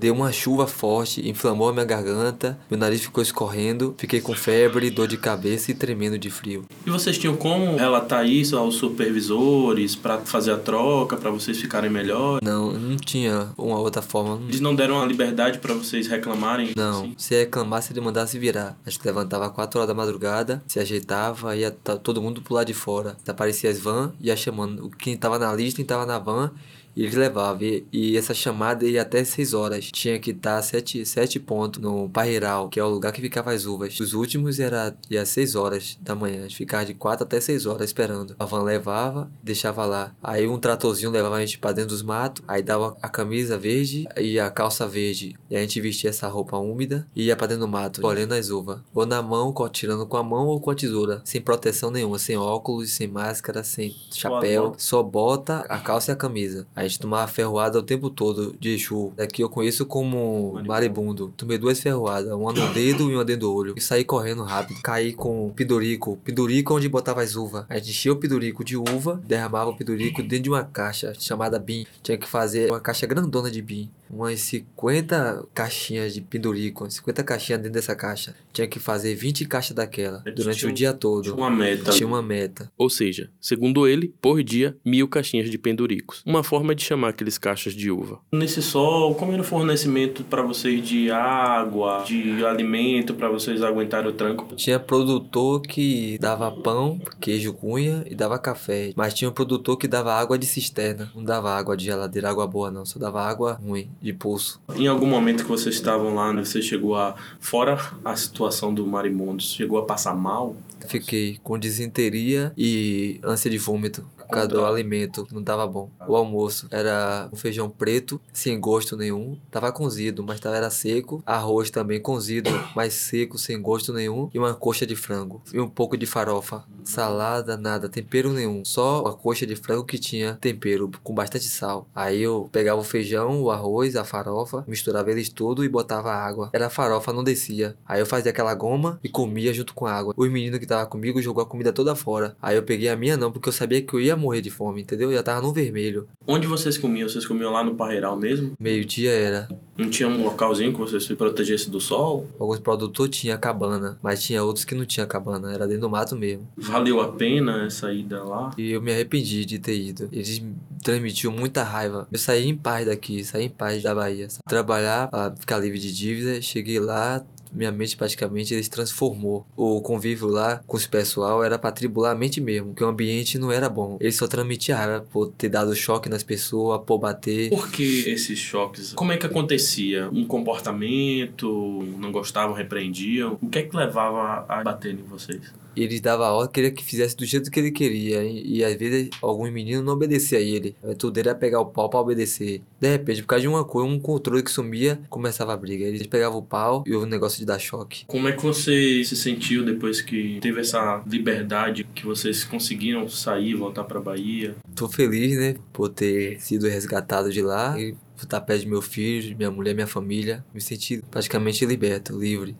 Deu 0.00 0.14
uma 0.14 0.32
chuva 0.32 0.66
forte, 0.66 1.28
inflamou 1.28 1.68
a 1.68 1.74
minha 1.74 1.84
garganta, 1.84 2.58
meu 2.70 2.80
nariz 2.80 3.02
ficou 3.02 3.22
escorrendo, 3.22 3.94
fiquei 3.98 4.18
com 4.18 4.32
febre, 4.32 4.88
dor 4.88 5.06
de 5.06 5.18
cabeça 5.18 5.70
e 5.70 5.74
tremendo 5.74 6.18
de 6.18 6.30
frio. 6.30 6.64
E 6.86 6.90
vocês 6.90 7.18
tinham 7.18 7.36
como 7.36 7.76
relatar 7.76 8.26
isso 8.26 8.56
aos 8.56 8.76
supervisores 8.76 9.94
para 9.94 10.16
fazer 10.20 10.52
a 10.52 10.56
troca, 10.56 11.18
para 11.18 11.30
vocês 11.30 11.60
ficarem 11.60 11.90
melhor? 11.90 12.40
Não, 12.42 12.72
não 12.72 12.96
tinha 12.96 13.50
uma 13.58 13.78
outra 13.78 14.00
forma. 14.00 14.40
Eles 14.48 14.62
não 14.62 14.74
deram 14.74 15.02
a 15.02 15.04
liberdade 15.04 15.58
para 15.58 15.74
vocês 15.74 16.06
reclamarem? 16.06 16.70
Não, 16.74 17.02
assim? 17.02 17.14
se 17.18 17.34
reclamasse 17.34 17.92
ele 17.92 18.00
mandasse 18.00 18.38
virar. 18.38 18.78
A 18.86 18.88
gente 18.88 19.04
levantava 19.04 19.50
4 19.50 19.80
horas 19.80 19.88
da 19.88 19.94
madrugada, 19.94 20.62
se 20.66 20.80
ajeitava, 20.80 21.54
ia 21.54 21.70
todo 21.70 22.22
mundo 22.22 22.40
pro 22.40 22.54
lado 22.54 22.68
de 22.68 22.74
fora. 22.74 23.18
Aparecia 23.28 23.68
as 23.68 23.78
van, 23.78 24.14
ia 24.18 24.34
chamando. 24.34 24.88
Quem 24.98 25.14
tava 25.14 25.38
na 25.38 25.52
lista, 25.52 25.76
quem 25.76 25.84
tava 25.84 26.06
na 26.06 26.18
van, 26.18 26.50
e 26.94 27.02
eles 27.02 27.14
levavam. 27.14 27.62
E, 27.62 27.86
e 27.92 28.16
essa 28.16 28.34
chamada 28.34 28.86
ia 28.86 29.02
até 29.02 29.24
6 29.24 29.54
horas. 29.54 29.90
Tinha 29.92 30.18
que 30.18 30.30
estar 30.30 30.60
7, 30.62 31.04
sete 31.06 31.38
pontos 31.38 31.80
no 31.80 32.08
Parreiral, 32.08 32.68
que 32.68 32.80
é 32.80 32.84
o 32.84 32.88
lugar 32.88 33.12
que 33.12 33.20
ficava 33.20 33.52
as 33.52 33.66
uvas. 33.66 33.98
Os 34.00 34.12
últimos 34.12 34.60
era 34.60 34.94
ia 35.10 35.24
6 35.24 35.54
horas 35.54 35.98
da 36.00 36.14
manhã. 36.14 36.40
A 36.40 36.42
gente 36.42 36.56
ficava 36.56 36.84
de 36.84 36.94
4 36.94 37.24
até 37.24 37.40
6 37.40 37.66
horas 37.66 37.86
esperando. 37.86 38.34
A 38.38 38.44
van 38.44 38.62
levava, 38.62 39.30
deixava 39.42 39.84
lá. 39.84 40.14
Aí 40.22 40.46
um 40.46 40.58
tratorzinho 40.58 41.10
levava 41.10 41.36
a 41.36 41.40
gente 41.40 41.58
pra 41.58 41.72
dentro 41.72 41.90
dos 41.90 42.02
matos. 42.02 42.44
Aí 42.46 42.62
dava 42.62 42.96
a 43.00 43.08
camisa 43.08 43.56
verde 43.56 44.06
e 44.16 44.38
a 44.38 44.50
calça 44.50 44.86
verde. 44.86 45.36
E 45.48 45.56
a 45.56 45.60
gente 45.60 45.80
vestia 45.80 46.10
essa 46.10 46.28
roupa 46.28 46.56
úmida 46.56 47.06
e 47.14 47.24
ia 47.24 47.36
pra 47.36 47.46
dentro 47.46 47.66
do 47.66 47.68
mato, 47.68 48.00
colhendo 48.00 48.34
as 48.34 48.50
uvas. 48.50 48.80
Ou 48.94 49.06
na 49.06 49.22
mão, 49.22 49.54
tirando 49.70 50.06
com 50.06 50.16
a 50.16 50.22
mão 50.22 50.46
ou 50.46 50.60
com 50.60 50.70
a 50.70 50.74
tesoura. 50.74 51.22
Sem 51.24 51.40
proteção 51.40 51.90
nenhuma, 51.90 52.18
sem 52.18 52.36
óculos, 52.36 52.90
sem 52.90 53.06
máscara, 53.06 53.62
sem 53.62 53.94
chapéu. 54.12 54.74
Só 54.76 55.02
bota 55.02 55.60
a 55.68 55.78
calça 55.78 56.10
e 56.10 56.14
a 56.14 56.16
camisa. 56.16 56.66
A 56.80 56.82
gente 56.84 56.98
tomava 56.98 57.30
ferroada 57.30 57.78
o 57.78 57.82
tempo 57.82 58.08
todo 58.08 58.56
de 58.58 58.78
chu. 58.78 59.12
Daqui 59.14 59.42
eu 59.42 59.50
conheço 59.50 59.84
como 59.84 60.58
maribundo. 60.66 61.30
Tomei 61.36 61.58
duas 61.58 61.78
ferroadas, 61.78 62.32
uma 62.32 62.54
no 62.54 62.72
dedo 62.72 63.10
e 63.10 63.14
uma 63.14 63.22
dentro 63.22 63.42
do 63.42 63.54
olho. 63.54 63.74
E 63.76 63.80
saí 63.82 64.02
correndo 64.02 64.42
rápido. 64.42 64.80
Caí 64.80 65.12
com 65.12 65.50
pidurico. 65.50 66.16
Pidurico 66.24 66.74
onde 66.74 66.88
botava 66.88 67.20
as 67.20 67.36
uvas. 67.36 67.66
A 67.68 67.76
gente 67.76 67.90
enchia 67.90 68.10
o 68.10 68.16
pidurico 68.16 68.64
de 68.64 68.78
uva, 68.78 69.20
derramava 69.26 69.68
o 69.68 69.76
pidurico 69.76 70.22
dentro 70.22 70.44
de 70.44 70.48
uma 70.48 70.64
caixa 70.64 71.12
chamada 71.18 71.58
BIM. 71.58 71.86
Tinha 72.02 72.16
que 72.16 72.26
fazer 72.26 72.70
uma 72.70 72.80
caixa 72.80 73.06
grandona 73.06 73.50
de 73.50 73.60
BIM. 73.60 73.90
Umas 74.10 74.40
50 74.40 75.46
caixinhas 75.54 76.12
de 76.14 76.20
pidurico, 76.20 76.84
umas 76.84 76.94
50 76.94 77.22
caixinhas 77.22 77.60
dentro 77.60 77.74
dessa 77.74 77.94
caixa. 77.94 78.34
Tinha 78.52 78.66
que 78.66 78.80
fazer 78.80 79.14
20 79.14 79.44
caixas 79.46 79.74
daquela 79.74 80.22
durante 80.34 80.58
tinha 80.58 80.70
o 80.70 80.74
dia 80.74 80.92
todo. 80.92 81.22
tinha 81.22 81.34
uma 81.34 81.50
meta. 81.50 81.90
Tinha 81.92 82.06
uma 82.06 82.22
meta. 82.22 82.70
Ou 82.76 82.90
seja, 82.90 83.30
segundo 83.40 83.86
ele, 83.86 84.12
por 84.20 84.42
dia, 84.42 84.76
mil 84.84 85.06
caixinhas 85.06 85.50
de 85.50 85.56
penduricos. 85.56 86.22
Uma 86.26 86.42
forma 86.42 86.74
de 86.74 86.82
chamar 86.82 87.10
aqueles 87.10 87.38
caixas 87.38 87.72
de 87.74 87.90
uva. 87.90 88.18
Nesse 88.32 88.60
sol, 88.60 89.14
como 89.14 89.32
era 89.32 89.42
o 89.42 89.44
fornecimento 89.44 90.24
para 90.24 90.42
vocês 90.42 90.86
de 90.86 91.10
água, 91.10 92.04
de 92.04 92.44
alimento, 92.44 93.14
para 93.14 93.28
vocês 93.28 93.62
aguentarem 93.62 94.10
o 94.10 94.12
tranco? 94.12 94.54
Tinha 94.56 94.80
produtor 94.80 95.62
que 95.62 96.18
dava 96.18 96.50
pão, 96.50 97.00
queijo 97.20 97.52
cunha 97.52 98.04
e 98.10 98.14
dava 98.14 98.38
café. 98.38 98.92
Mas 98.96 99.14
tinha 99.14 99.30
um 99.30 99.32
produtor 99.32 99.76
que 99.76 99.86
dava 99.86 100.12
água 100.14 100.38
de 100.38 100.46
cisterna. 100.46 101.10
Não 101.14 101.22
dava 101.22 101.50
água 101.50 101.76
de 101.76 101.84
geladeira, 101.84 102.30
água 102.30 102.46
boa 102.46 102.70
não. 102.70 102.84
Só 102.84 102.98
dava 102.98 103.22
água 103.22 103.52
ruim, 103.52 103.90
de 104.00 104.12
pulso. 104.12 104.60
Em 104.74 104.86
algum 104.86 105.06
momento 105.06 105.42
que 105.44 105.48
vocês 105.50 105.74
estavam 105.74 106.14
lá, 106.14 106.32
né, 106.32 106.44
você 106.44 106.62
chegou 106.62 106.96
a. 106.96 107.14
Fora 107.38 107.78
a 108.04 108.16
situação 108.16 108.72
do 108.72 108.86
Marimondos, 108.86 109.52
chegou 109.52 109.78
a 109.78 109.84
passar 109.84 110.14
mal? 110.14 110.56
Fiquei 110.86 111.38
com 111.42 111.58
disenteria 111.58 112.52
e 112.56 113.20
ânsia 113.22 113.50
de 113.50 113.58
vômito. 113.58 114.04
Causa 114.30 114.48
do 114.48 114.64
alimento, 114.64 115.26
não 115.32 115.42
tava 115.42 115.66
bom. 115.66 115.90
O 116.06 116.16
almoço 116.16 116.66
era 116.70 117.28
um 117.32 117.36
feijão 117.36 117.68
preto, 117.68 118.20
sem 118.32 118.58
gosto 118.60 118.96
nenhum. 118.96 119.38
Tava 119.50 119.72
cozido, 119.72 120.22
mas 120.22 120.40
tava 120.40 120.56
era 120.56 120.70
seco. 120.70 121.22
Arroz 121.26 121.70
também 121.70 122.00
cozido, 122.00 122.50
mas 122.74 122.94
seco, 122.94 123.38
sem 123.38 123.60
gosto 123.60 123.92
nenhum. 123.92 124.30
E 124.32 124.38
uma 124.38 124.54
coxa 124.54 124.86
de 124.86 124.96
frango. 124.96 125.42
E 125.52 125.60
um 125.60 125.68
pouco 125.68 125.96
de 125.96 126.06
farofa. 126.06 126.64
Salada, 126.84 127.56
nada, 127.56 127.88
tempero 127.88 128.32
nenhum. 128.32 128.64
Só 128.64 129.06
a 129.06 129.12
coxa 129.12 129.46
de 129.46 129.56
frango 129.56 129.84
que 129.84 129.98
tinha 129.98 130.38
tempero, 130.40 130.90
com 131.02 131.14
bastante 131.14 131.44
sal. 131.46 131.86
Aí 131.94 132.22
eu 132.22 132.48
pegava 132.52 132.80
o 132.80 132.84
feijão, 132.84 133.42
o 133.42 133.50
arroz, 133.50 133.96
a 133.96 134.04
farofa, 134.04 134.64
misturava 134.66 135.10
eles 135.10 135.28
tudo 135.28 135.64
e 135.64 135.68
botava 135.68 136.12
água. 136.12 136.50
Era 136.52 136.70
farofa, 136.70 137.12
não 137.12 137.24
descia. 137.24 137.76
Aí 137.86 138.00
eu 138.00 138.06
fazia 138.06 138.30
aquela 138.30 138.54
goma 138.54 138.98
e 139.02 139.08
comia 139.08 139.52
junto 139.52 139.74
com 139.74 139.86
a 139.86 139.92
água. 139.92 140.14
Os 140.16 140.30
meninos 140.30 140.58
que 140.58 140.66
tava 140.66 140.86
comigo 140.86 141.20
jogou 141.20 141.42
a 141.42 141.46
comida 141.46 141.72
toda 141.72 141.94
fora. 141.94 142.36
Aí 142.40 142.56
eu 142.56 142.62
peguei 142.62 142.88
a 142.88 142.96
minha 142.96 143.16
não, 143.16 143.30
porque 143.30 143.48
eu 143.48 143.52
sabia 143.52 143.82
que 143.82 143.94
eu 143.94 144.00
ia 144.00 144.16
morrer 144.20 144.40
de 144.40 144.50
fome, 144.50 144.82
entendeu? 144.82 145.10
Eu 145.10 145.16
já 145.16 145.22
tava 145.22 145.40
no 145.40 145.52
vermelho. 145.52 146.06
Onde 146.26 146.46
vocês 146.46 146.78
comiam? 146.78 147.08
Vocês 147.08 147.26
comiam 147.26 147.52
lá 147.52 147.64
no 147.64 147.74
Parreiral 147.74 148.16
mesmo? 148.16 148.52
Meio-dia 148.58 149.10
era. 149.12 149.48
Não 149.76 149.88
tinha 149.88 150.08
um 150.08 150.22
localzinho 150.22 150.72
que 150.72 150.78
vocês 150.78 151.04
se 151.04 151.14
protegessem 151.14 151.70
do 151.70 151.80
sol? 151.80 152.28
Alguns 152.38 152.60
produtores 152.60 153.16
tinham 153.16 153.38
cabana, 153.38 153.98
mas 154.02 154.22
tinha 154.22 154.44
outros 154.44 154.64
que 154.64 154.74
não 154.74 154.84
tinha 154.84 155.06
cabana, 155.06 155.52
era 155.52 155.66
dentro 155.66 155.82
do 155.82 155.90
mato 155.90 156.14
mesmo. 156.14 156.46
Valeu 156.56 157.00
a 157.00 157.08
pena 157.08 157.64
essa 157.64 157.92
ida 157.92 158.22
lá? 158.22 158.50
E 158.58 158.72
eu 158.72 158.82
me 158.82 158.92
arrependi 158.92 159.44
de 159.44 159.58
ter 159.58 159.78
ido. 159.78 160.08
Eles 160.12 160.38
me 160.38 160.54
transmitiam 160.82 161.32
muita 161.32 161.62
raiva. 161.62 162.06
Eu 162.12 162.18
saí 162.18 162.46
em 162.46 162.56
paz 162.56 162.86
daqui, 162.86 163.24
saí 163.24 163.44
em 163.46 163.48
paz 163.48 163.82
da 163.82 163.94
Bahia. 163.94 164.28
Trabalhar 164.46 165.08
pra 165.08 165.34
ficar 165.34 165.58
livre 165.58 165.78
de 165.78 165.92
dívida, 165.92 166.42
cheguei 166.42 166.78
lá, 166.78 167.24
minha 167.52 167.72
mente 167.72 167.96
praticamente 167.96 168.54
ele 168.54 168.62
se 168.62 168.70
transformou. 168.70 169.46
O 169.56 169.80
convívio 169.80 170.28
lá 170.28 170.62
com 170.66 170.76
os 170.76 170.86
pessoal 170.86 171.42
era 171.42 171.58
pra 171.58 171.72
tribular 171.72 172.12
a 172.12 172.14
mente 172.14 172.40
mesmo, 172.40 172.74
que 172.74 172.84
o 172.84 172.88
ambiente 172.88 173.38
não 173.38 173.50
era 173.50 173.68
bom. 173.68 173.96
Ele 174.00 174.12
só 174.12 174.26
transmitia 174.26 174.76
raiva 174.76 175.06
por 175.10 175.28
ter 175.32 175.48
dado 175.48 175.74
choque 175.74 176.08
nas 176.08 176.22
pessoas, 176.22 176.80
por 176.84 176.98
bater. 176.98 177.50
Por 177.50 177.70
que 177.70 178.10
esses 178.10 178.38
choques? 178.38 178.92
Como 178.92 179.12
é 179.12 179.16
que 179.16 179.26
acontecia? 179.26 180.08
Um 180.12 180.24
comportamento? 180.24 181.84
Não 181.98 182.12
gostavam, 182.12 182.54
repreendiam? 182.54 183.38
O 183.40 183.48
que 183.48 183.58
é 183.58 183.62
que 183.62 183.76
levava 183.76 184.44
a 184.48 184.62
bater 184.62 184.94
em 184.94 185.02
vocês? 185.02 185.52
Ele 185.76 186.00
dava 186.00 186.26
a 186.26 186.32
ordem, 186.32 186.52
queria 186.52 186.70
que 186.70 186.84
fizesse 186.84 187.16
do 187.16 187.24
jeito 187.24 187.50
que 187.50 187.60
ele 187.60 187.70
queria. 187.70 188.22
E, 188.22 188.58
e 188.58 188.64
às 188.64 188.74
vezes 188.74 189.10
alguns 189.22 189.50
meninos 189.50 189.84
não 189.84 189.92
obedeciam 189.92 190.40
a 190.40 190.42
ele. 190.42 190.76
Tudo 190.98 191.18
era 191.18 191.34
pegar 191.34 191.60
o 191.60 191.66
pau 191.66 191.88
pra 191.88 192.00
obedecer. 192.00 192.62
De 192.80 192.88
repente, 192.88 193.22
por 193.22 193.28
causa 193.28 193.42
de 193.42 193.48
uma 193.48 193.64
coisa, 193.64 193.88
um 193.88 193.98
controle 193.98 194.42
que 194.42 194.50
sumia, 194.50 195.00
começava 195.08 195.52
a 195.52 195.56
briga. 195.56 195.84
Eles 195.84 196.06
pegavam 196.06 196.38
o 196.38 196.42
pau 196.42 196.84
e 196.86 196.94
o 196.94 197.06
negócio 197.06 197.38
de 197.38 197.46
dar 197.46 197.58
choque. 197.58 198.04
Como 198.06 198.28
é 198.28 198.32
que 198.32 198.42
você 198.42 199.02
se 199.04 199.16
sentiu 199.16 199.64
depois 199.64 200.00
que 200.00 200.38
teve 200.40 200.60
essa 200.60 201.02
liberdade, 201.06 201.84
que 201.94 202.04
vocês 202.04 202.44
conseguiram 202.44 203.08
sair, 203.08 203.54
voltar 203.54 203.84
pra 203.84 204.00
Bahia? 204.00 204.56
Tô 204.74 204.88
feliz, 204.88 205.36
né, 205.36 205.56
por 205.72 205.88
ter 205.88 206.40
sido 206.40 206.66
resgatado 206.66 207.30
de 207.30 207.42
lá 207.42 207.78
e 207.78 207.92
por 208.16 208.24
estar 208.24 208.40
perto 208.40 208.62
de 208.62 208.68
meu 208.68 208.82
filho, 208.82 209.28
de 209.28 209.34
minha 209.34 209.50
mulher, 209.50 209.74
minha 209.74 209.86
família. 209.86 210.44
Me 210.52 210.60
senti 210.60 211.02
praticamente 211.10 211.64
liberto, 211.64 212.18
livre. 212.18 212.56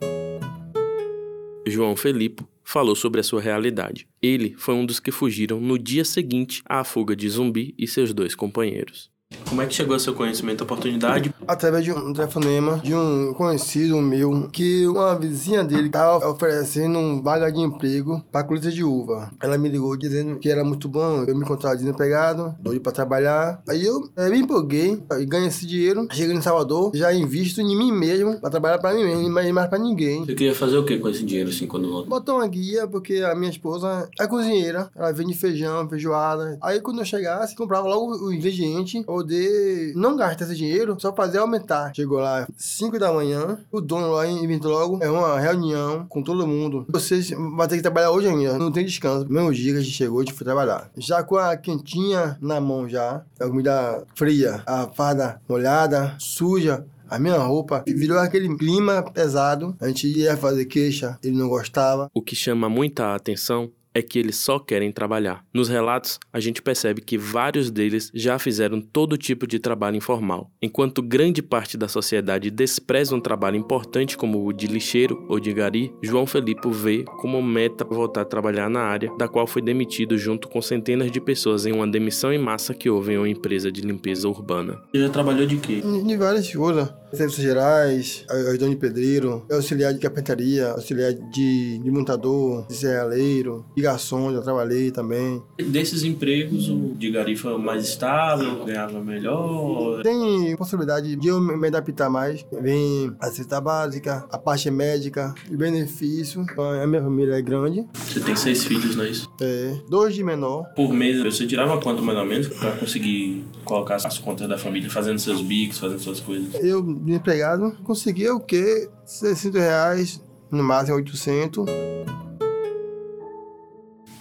João 1.67 1.95
Felipe 1.95 2.45
falou 2.71 2.95
sobre 2.95 3.21
a 3.21 3.25
sua 3.25 3.41
realidade. 3.41 4.07
Ele 4.23 4.55
foi 4.57 4.75
um 4.75 4.87
dos 4.87 5.01
que 5.01 5.11
fugiram 5.11 5.61
no 5.61 5.77
dia 5.77 6.05
seguinte 6.05 6.63
à 6.65 6.85
fuga 6.85 7.17
de 7.17 7.29
Zumbi 7.29 7.75
e 7.77 7.85
seus 7.89 8.15
dois 8.15 8.33
companheiros. 8.37 9.11
Como 9.51 9.63
é 9.63 9.67
que 9.67 9.75
chegou 9.75 9.95
ao 9.95 10.01
seu 10.01 10.15
conhecimento, 10.15 10.61
a 10.61 10.65
oportunidade? 10.65 11.35
Através 11.45 11.85
de 11.85 11.91
um 11.91 12.13
telefonema 12.13 12.79
de 12.85 12.95
um 12.95 13.35
conhecido 13.35 14.01
meu, 14.01 14.49
que 14.53 14.87
uma 14.87 15.19
vizinha 15.19 15.65
dele 15.65 15.89
estava 15.89 16.25
oferecendo 16.29 16.97
um 17.01 17.21
vaga 17.21 17.51
de 17.51 17.59
emprego 17.59 18.25
para 18.31 18.45
colheita 18.45 18.71
de 18.71 18.85
uva. 18.85 19.29
Ela 19.43 19.59
me 19.59 19.69
ligou 19.69 19.97
dizendo 19.97 20.39
que 20.39 20.49
era 20.49 20.63
muito 20.63 20.89
bom, 20.89 21.25
eu 21.27 21.35
me 21.35 21.43
encontrava 21.43 21.77
desempregado, 21.77 22.55
doido 22.61 22.81
para 22.81 22.93
trabalhar. 22.93 23.61
Aí 23.69 23.85
eu 23.85 24.09
é, 24.17 24.29
me 24.31 24.39
empolguei 24.39 25.03
e 25.19 25.27
ganhei 25.27 25.49
esse 25.49 25.67
dinheiro. 25.67 26.07
Cheguei 26.13 26.37
em 26.37 26.41
Salvador, 26.41 26.93
já 26.95 27.13
invisto 27.13 27.61
em 27.61 27.77
mim 27.77 27.91
mesmo, 27.91 28.41
para 28.41 28.51
trabalhar 28.51 28.79
para 28.79 28.95
mim 28.95 29.03
mesmo, 29.03 29.41
e 29.41 29.53
mais 29.53 29.69
para 29.69 29.81
ninguém. 29.81 30.25
Você 30.25 30.35
queria 30.37 30.55
fazer 30.55 30.77
o 30.77 30.85
que 30.85 30.97
com 30.97 31.09
esse 31.09 31.25
dinheiro, 31.25 31.51
assim, 31.51 31.67
quando 31.67 31.91
volta? 31.91 32.09
Botar 32.09 32.35
uma 32.35 32.47
guia, 32.47 32.87
porque 32.87 33.17
a 33.17 33.35
minha 33.35 33.51
esposa 33.51 34.09
é 34.17 34.29
cozinheira, 34.29 34.89
ela 34.95 35.13
vende 35.13 35.35
feijão, 35.35 35.89
feijoada. 35.89 36.57
Aí 36.63 36.81
quando 36.81 37.01
eu 37.01 37.05
chegasse, 37.05 37.57
comprava 37.57 37.89
logo 37.89 38.27
o 38.27 38.33
ingrediente, 38.33 39.03
poder 39.21 39.93
não 39.95 40.17
gastar 40.17 40.47
esse 40.47 40.57
dinheiro, 40.57 40.97
só 40.99 41.15
fazer 41.15 41.39
aumentar. 41.39 41.93
Chegou 41.95 42.19
lá 42.19 42.49
5 42.57 42.99
da 42.99 43.13
manhã, 43.13 43.59
o 43.71 43.81
dono 43.81 44.13
lá 44.13 44.27
inventou 44.27 44.73
logo, 44.73 44.99
é 45.03 45.11
uma 45.11 45.39
reunião 45.39 46.07
com 46.09 46.23
todo 46.23 46.47
mundo. 46.47 46.87
Vocês 46.89 47.31
vão 47.31 47.69
ter 47.69 47.77
que 47.77 47.83
trabalhar 47.83 48.11
hoje 48.11 48.29
ainda, 48.29 48.59
não 48.59 48.73
tem 48.73 48.85
descanso. 48.85 49.31
Mesmo 49.31 49.53
dia 49.53 49.73
que 49.73 49.79
a 49.79 49.83
gente 49.83 49.95
chegou, 49.95 50.21
a 50.21 50.25
gente 50.25 50.35
foi 50.35 50.45
trabalhar. 50.45 50.91
Já 50.97 51.23
com 51.23 51.37
a 51.37 51.57
quentinha 51.57 52.39
na 52.41 52.61
mão 52.61 52.89
já, 52.89 53.23
a 53.39 53.47
comida 53.47 54.05
fria, 54.15 54.63
a 54.67 54.89
farda 54.89 55.41
molhada, 55.49 56.17
suja, 56.19 56.85
a 57.09 57.19
minha 57.19 57.39
roupa 57.39 57.83
virou 57.87 58.19
aquele 58.19 58.57
clima 58.57 59.03
pesado. 59.03 59.77
A 59.81 59.89
gente 59.89 60.07
ia 60.07 60.37
fazer 60.37 60.65
queixa, 60.65 61.19
ele 61.23 61.37
não 61.37 61.49
gostava. 61.49 62.09
O 62.15 62.23
que 62.23 62.37
chama 62.37 62.69
muita 62.69 63.15
atenção 63.15 63.71
é 63.95 64.03
que 64.03 64.19
eles 64.19 64.37
só 64.37 64.59
querem 64.59 64.93
trabalhar. 64.93 65.45
Nos 65.53 65.69
relatos, 65.69 66.19
a 66.33 66.41
gente 66.41 66.63
percebe 66.63 67.01
que 67.01 67.19
vários 67.19 67.71
deles 67.71 68.11
já 68.15 68.39
fizeram 68.39 68.81
todo 68.81 69.17
tipo 69.17 69.47
de 69.47 69.59
trabalho 69.59 69.97
informal, 69.97 70.51
enquanto 70.63 71.03
grande 71.03 71.43
parte 71.43 71.77
da 71.77 71.89
sociedade 71.89 72.51
despreza 72.51 73.15
um 73.15 73.21
trabalho 73.21 73.57
importante 73.57 74.17
como 74.17 74.47
o 74.47 74.53
de 74.53 74.67
lixeiro 74.67 75.27
ou 75.29 75.41
de 75.41 75.53
gari. 75.53 75.93
João 76.03 76.27
Felipe 76.27 76.69
vê 76.71 77.05
como 77.21 77.43
meta 77.43 77.85
voltar 77.85 78.23
a 78.23 78.25
trabalhar 78.25 78.69
na 78.69 78.81
área, 78.81 79.13
da 79.17 79.29
qual 79.29 79.47
foi 79.47 79.63
demitido 79.63 80.17
junto 80.17 80.49
com 80.49 80.63
centenas 80.63 81.11
de 81.11 81.21
pessoas 81.21 81.67
em 81.67 81.73
uma 81.73 81.87
demissão 81.87 82.33
em 82.33 82.39
massa 82.39 82.75
que 82.75 82.89
houve 82.89 83.13
em 83.13 83.19
uma 83.19 83.29
empresa 83.29 83.71
de 83.73 83.81
limpeza 83.81 84.29
urbana. 84.29 84.81
Você 84.93 85.01
já 85.01 85.09
trabalhou 85.09 85.47
de 85.47 85.57
quê? 85.57 85.81
De 85.81 86.17
várias 86.17 86.53
coisas. 86.53 87.00
Serviços 87.13 87.43
gerais, 87.43 88.25
ajudante 88.29 88.71
de 88.71 88.77
pedreiro, 88.77 89.45
auxiliar 89.51 89.93
de 89.93 89.99
carpintaria, 89.99 90.69
auxiliar 90.71 91.13
de, 91.13 91.79
de 91.79 91.91
montador, 91.91 92.67
de 92.69 92.75
serralheiro, 92.75 93.65
de 93.77 93.83
garçom, 93.83 94.33
já 94.33 94.41
trabalhei 94.41 94.91
também. 94.91 95.43
Desses 95.59 96.05
empregos, 96.05 96.69
o 96.69 96.95
de 96.97 97.11
gari 97.11 97.37
foi 97.37 97.55
o 97.55 97.59
mais 97.59 97.85
estável, 97.85 98.65
ganhava 98.65 99.01
melhor? 99.01 100.03
Tem 100.03 100.57
possibilidade 100.57 101.17
de 101.17 101.29
eu 101.29 101.41
me 101.41 101.67
adaptar 101.67 102.09
mais. 102.09 102.45
Vem 102.61 103.13
a 103.21 103.27
cesta 103.27 103.61
básica, 103.61 104.25
a 104.31 104.39
parte 104.39 104.71
médica, 104.71 105.35
o 105.51 105.57
benefício. 105.57 106.45
A 106.83 106.87
minha 106.87 107.03
família 107.03 107.35
é 107.35 107.43
grande. 107.43 107.87
Você 107.95 108.21
tem 108.21 108.37
seis 108.37 108.65
filhos, 108.65 108.95
não 108.97 109.05
é 109.05 109.11
isso? 109.11 109.31
É, 109.41 109.75
dois 109.89 110.15
de 110.15 110.23
menor. 110.23 110.65
Por 110.75 110.93
mês, 110.93 111.23
você 111.23 111.47
tirava 111.47 111.81
quanto 111.81 112.03
mais 112.03 112.19
ou 112.19 112.25
menos 112.25 112.49
para 112.49 112.73
conseguir 112.73 113.45
colocar 113.65 113.97
as 113.97 114.19
contas 114.19 114.49
da 114.49 114.59
família, 114.59 114.89
fazendo 114.91 115.19
seus 115.19 115.41
bicos, 115.41 115.79
fazendo 115.79 116.01
suas 116.01 116.21
coisas? 116.21 116.55
Eu, 116.63 116.83
de 117.01 117.13
empregado, 117.13 117.77
conseguia 117.83 118.35
o 118.35 118.41
quê? 118.41 118.91
600 119.05 119.61
reais, 119.61 120.25
no 120.51 120.63
máximo 120.63 120.97
800. 120.97 121.67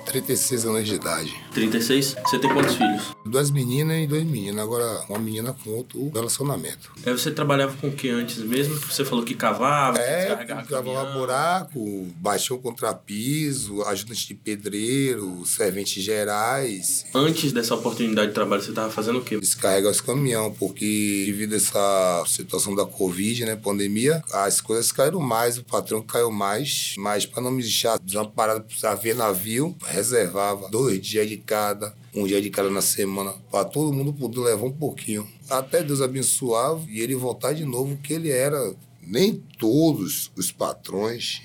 36 0.10 0.66
anos 0.66 0.86
de 0.88 0.96
idade. 0.96 1.36
36? 1.54 2.16
Você 2.26 2.40
tem 2.40 2.52
quantos 2.52 2.76
filhos? 2.76 3.16
Duas 3.26 3.52
meninas 3.52 4.04
e 4.04 4.08
dois 4.08 4.24
meninos. 4.24 4.60
Agora, 4.60 5.04
uma 5.08 5.20
menina 5.20 5.56
com 5.64 5.70
outro 5.70 6.10
relacionamento. 6.10 6.92
Aí 7.06 7.12
você 7.12 7.32
trabalhava 7.32 7.76
com 7.78 7.88
o 7.88 7.92
que 7.92 8.10
antes 8.10 8.40
mesmo? 8.40 8.76
Você 8.76 9.06
falou 9.06 9.24
que 9.24 9.36
cavava, 9.36 10.00
é, 10.00 10.46
cavava 10.68 11.14
buraco, 11.14 12.08
baixou 12.18 12.58
contrapiso, 12.60 13.84
ajudante 13.84 14.28
de 14.28 14.34
pedreiro, 14.34 15.46
serventes 15.46 16.04
gerais. 16.04 17.06
Antes 17.14 17.52
dessa 17.52 17.76
oportunidade 17.76 18.30
de 18.30 18.34
trabalho, 18.34 18.62
você 18.62 18.72
estava 18.72 18.90
fazendo 18.90 19.20
o 19.20 19.22
quê? 19.22 19.40
Descarregar 19.40 19.92
os 19.92 20.02
caminhão, 20.02 20.52
porque 20.52 21.24
devido 21.28 21.54
a 21.54 21.58
essa 21.58 22.24
situação 22.28 22.74
da 22.74 22.86
Covid, 22.86 23.46
né, 23.46 23.56
pandemia, 23.56 24.24
as 24.34 24.60
coisas 24.60 24.92
caíram 24.92 25.20
mais, 25.20 25.58
o 25.58 25.64
patrão 25.64 26.02
caiu 26.02 26.32
mais, 26.32 26.96
mas 26.98 27.26
para 27.26 27.44
não 27.44 27.52
me 27.52 27.62
deixar 27.62 28.00
desamparado 28.00 28.66
para 28.82 28.96
ver 28.96 29.16
navio, 29.16 29.76
reservava 30.00 30.70
dois 30.70 31.00
dias 31.00 31.28
de 31.30 31.38
cada, 31.38 31.94
um 32.16 32.26
dia 32.26 32.42
de 32.42 32.50
cada 32.50 32.70
na 32.70 32.82
semana, 32.82 33.34
para 33.52 33.66
todo 33.66 33.94
mundo 33.94 34.14
poder 34.14 34.40
levar 34.40 34.66
um 34.66 34.72
pouquinho. 34.72 35.28
Até 35.50 35.84
Deus 35.84 36.02
abençoava 36.02 36.86
e 36.90 37.02
ele 37.02 37.16
voltar 37.16 37.54
de 37.54 37.66
novo, 37.66 37.98
que 37.98 38.14
ele 38.14 38.32
era. 38.32 38.74
Nem 39.02 39.42
todos 39.58 40.32
os 40.36 40.52
patrões 40.52 41.42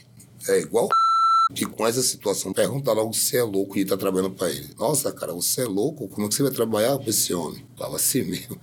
é 0.49 0.61
igual 0.61 0.89
que 1.55 1.65
com 1.65 1.87
essa 1.87 2.03
situação 2.03 2.53
pergunta 2.53 2.93
logo 2.93 3.13
se 3.13 3.37
é 3.37 3.43
louco 3.43 3.79
e 3.79 3.85
tá 3.85 3.97
trabalhando 3.97 4.35
para 4.35 4.51
ele. 4.51 4.69
Nossa, 4.79 5.11
cara, 5.13 5.33
você 5.33 5.63
é 5.63 5.67
louco? 5.67 6.09
Como 6.09 6.27
é 6.27 6.29
que 6.29 6.35
você 6.35 6.43
vai 6.43 6.53
trabalhar 6.53 6.99
com 6.99 7.09
esse 7.09 7.33
homem? 7.33 7.65
Falava 7.77 7.97
assim 7.97 8.23
mesmo. 8.29 8.61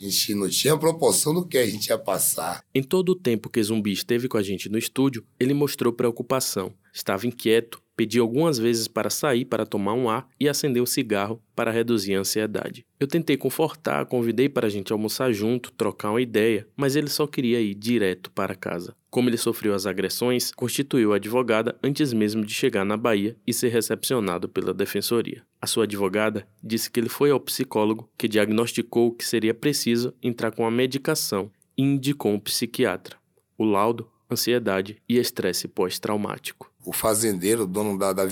A 0.00 0.04
gente 0.04 0.34
não 0.34 0.48
tinha 0.48 0.76
proporção 0.76 1.32
do 1.32 1.46
que 1.46 1.56
a 1.56 1.66
gente 1.66 1.88
ia 1.88 1.98
passar. 1.98 2.62
Em 2.74 2.82
todo 2.82 3.10
o 3.10 3.14
tempo 3.14 3.48
que 3.48 3.62
Zumbi 3.62 3.92
esteve 3.92 4.28
com 4.28 4.36
a 4.36 4.42
gente 4.42 4.68
no 4.68 4.76
estúdio, 4.76 5.24
ele 5.38 5.54
mostrou 5.54 5.92
preocupação. 5.92 6.72
Estava 6.92 7.26
inquieto, 7.26 7.80
pediu 7.96 8.22
algumas 8.22 8.58
vezes 8.58 8.88
para 8.88 9.10
sair 9.10 9.44
para 9.44 9.66
tomar 9.66 9.94
um 9.94 10.08
ar 10.08 10.28
e 10.38 10.48
acender 10.48 10.82
um 10.82 10.86
cigarro 10.86 11.40
para 11.54 11.70
reduzir 11.70 12.14
a 12.14 12.20
ansiedade. 12.20 12.84
Eu 12.98 13.06
tentei 13.06 13.36
confortar, 13.36 14.06
convidei 14.06 14.48
para 14.48 14.66
a 14.66 14.70
gente 14.70 14.92
almoçar 14.92 15.32
junto, 15.32 15.72
trocar 15.72 16.10
uma 16.10 16.20
ideia, 16.20 16.66
mas 16.76 16.96
ele 16.96 17.08
só 17.08 17.26
queria 17.26 17.60
ir 17.60 17.74
direto 17.74 18.30
para 18.30 18.54
casa. 18.54 18.94
Como 19.10 19.28
ele 19.28 19.36
sofreu 19.36 19.74
as 19.74 19.86
agressões, 19.86 20.50
constituiu 20.50 21.12
advogada 21.12 21.78
antes 21.82 22.12
mesmo 22.12 22.44
de 22.44 22.52
chegar 22.52 22.84
na 22.84 22.96
Bahia 22.96 23.36
e 23.46 23.52
ser 23.52 23.68
recepcionado 23.68 24.48
pela 24.48 24.74
defensoria. 24.74 25.42
A 25.60 25.66
sua 25.66 25.84
advogada 25.84 26.46
disse 26.62 26.90
que 26.90 26.98
ele 26.98 27.08
foi 27.08 27.30
ao 27.30 27.38
psicólogo 27.38 28.10
que 28.18 28.26
diagnosticou 28.26 29.12
que 29.12 29.24
seria 29.24 29.54
preciso 29.54 30.12
entrar 30.22 30.50
com 30.50 30.66
a 30.66 30.70
medicação 30.70 31.50
e 31.76 31.82
indicou 31.82 32.32
um 32.32 32.40
psiquiatra. 32.40 33.16
O 33.56 33.64
laudo, 33.64 34.08
ansiedade 34.30 34.96
e 35.08 35.16
estresse 35.16 35.68
pós-traumático 35.68 36.73
o 36.84 36.92
fazendeiro, 36.92 37.66
dono 37.66 37.98
da, 37.98 38.12
da 38.12 38.24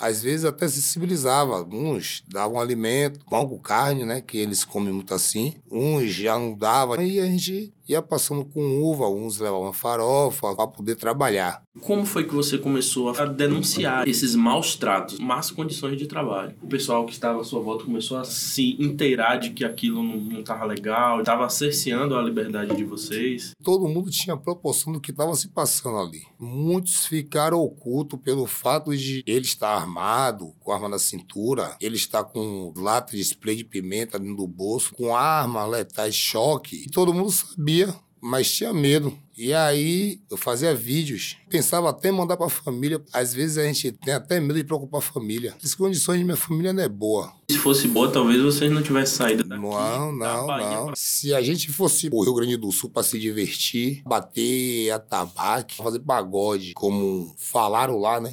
às 0.00 0.22
vezes 0.22 0.44
até 0.44 0.68
sensibilizava. 0.68 1.62
Uns 1.62 2.22
davam 2.28 2.60
alimento, 2.60 3.20
pão 3.28 3.46
com 3.48 3.58
carne, 3.58 4.04
né? 4.04 4.20
Que 4.20 4.38
eles 4.38 4.64
comem 4.64 4.92
muito 4.92 5.14
assim. 5.14 5.54
Uns 5.70 6.10
já 6.10 6.38
não 6.38 6.54
davam. 6.54 6.96
Aí 6.98 7.20
a 7.20 7.26
gente 7.26 7.72
ia 7.88 8.02
passando 8.02 8.44
com 8.44 8.82
uva, 8.82 9.08
uns 9.08 9.38
levavam 9.38 9.72
farofa 9.72 10.54
para 10.54 10.66
poder 10.66 10.96
trabalhar. 10.96 11.62
Como 11.80 12.06
foi 12.06 12.24
que 12.24 12.34
você 12.34 12.56
começou 12.56 13.10
a 13.10 13.24
denunciar 13.24 14.08
esses 14.08 14.34
maus 14.34 14.76
tratos, 14.76 15.18
más 15.18 15.50
condições 15.50 15.98
de 15.98 16.06
trabalho? 16.06 16.54
O 16.62 16.68
pessoal 16.68 17.04
que 17.04 17.12
estava 17.12 17.40
à 17.40 17.44
sua 17.44 17.60
volta 17.60 17.84
começou 17.84 18.16
a 18.16 18.24
se 18.24 18.80
inteirar 18.80 19.36
de 19.36 19.50
que 19.50 19.64
aquilo 19.64 20.02
não 20.02 20.40
estava 20.40 20.64
legal, 20.64 21.18
estava 21.18 21.48
cerceando 21.48 22.16
a 22.16 22.22
liberdade 22.22 22.76
de 22.76 22.84
vocês? 22.84 23.52
Todo 23.62 23.88
mundo 23.88 24.10
tinha 24.10 24.36
proporção 24.36 24.92
do 24.92 25.00
que 25.00 25.10
estava 25.10 25.34
se 25.34 25.48
passando 25.48 25.98
ali. 25.98 26.22
Muitos 26.38 27.06
ficaram 27.06 27.58
ocultos 27.58 28.20
pelo 28.20 28.46
fato 28.46 28.96
de 28.96 29.24
ele 29.26 29.44
estar 29.44 29.74
armado, 29.74 30.54
com 30.60 30.70
arma 30.70 30.88
na 30.88 30.98
cintura, 30.98 31.76
ele 31.80 31.96
estar 31.96 32.22
com 32.22 32.72
lata 32.76 33.16
de 33.16 33.20
spray 33.22 33.56
de 33.56 33.64
pimenta 33.64 34.18
dentro 34.18 34.36
do 34.36 34.46
bolso, 34.46 34.94
com 34.94 35.14
arma 35.14 35.66
letais 35.66 36.14
choque. 36.14 36.84
E 36.86 36.90
todo 36.90 37.12
mundo 37.12 37.32
sabia 37.32 37.73
sabia, 37.74 37.94
mas 38.20 38.50
tinha 38.52 38.72
medo. 38.72 39.12
E 39.36 39.52
aí 39.52 40.20
eu 40.30 40.36
fazia 40.36 40.72
vídeos, 40.72 41.36
pensava 41.50 41.90
até 41.90 42.08
em 42.08 42.12
mandar 42.12 42.36
para 42.36 42.46
a 42.46 42.50
família. 42.50 43.02
Às 43.12 43.34
vezes 43.34 43.58
a 43.58 43.64
gente 43.64 43.90
tem 43.90 44.14
até 44.14 44.38
medo 44.38 44.54
de 44.54 44.62
preocupar 44.62 44.98
a 44.98 45.02
família. 45.02 45.54
As 45.62 45.74
condições 45.74 46.18
de 46.18 46.24
minha 46.24 46.36
família 46.36 46.72
não 46.72 46.82
é 46.82 46.88
boa. 46.88 47.32
Se 47.50 47.58
fosse 47.58 47.88
boa, 47.88 48.10
talvez 48.10 48.40
vocês 48.40 48.70
não 48.70 48.80
tivessem 48.80 49.16
saído 49.16 49.42
daqui. 49.42 49.60
Não, 49.60 50.12
não, 50.12 50.46
não. 50.46 50.86
Pra... 50.86 50.94
Se 50.94 51.34
a 51.34 51.42
gente 51.42 51.72
fosse 51.72 52.08
o 52.12 52.22
Rio 52.22 52.34
Grande 52.34 52.56
do 52.56 52.70
Sul 52.70 52.90
para 52.90 53.02
se 53.02 53.18
divertir, 53.18 54.02
bater 54.06 54.90
a 54.90 55.00
tabaco, 55.00 55.74
fazer 55.74 55.98
pagode, 55.98 56.72
como 56.74 57.34
falaram 57.36 57.98
lá, 57.98 58.20
né? 58.20 58.32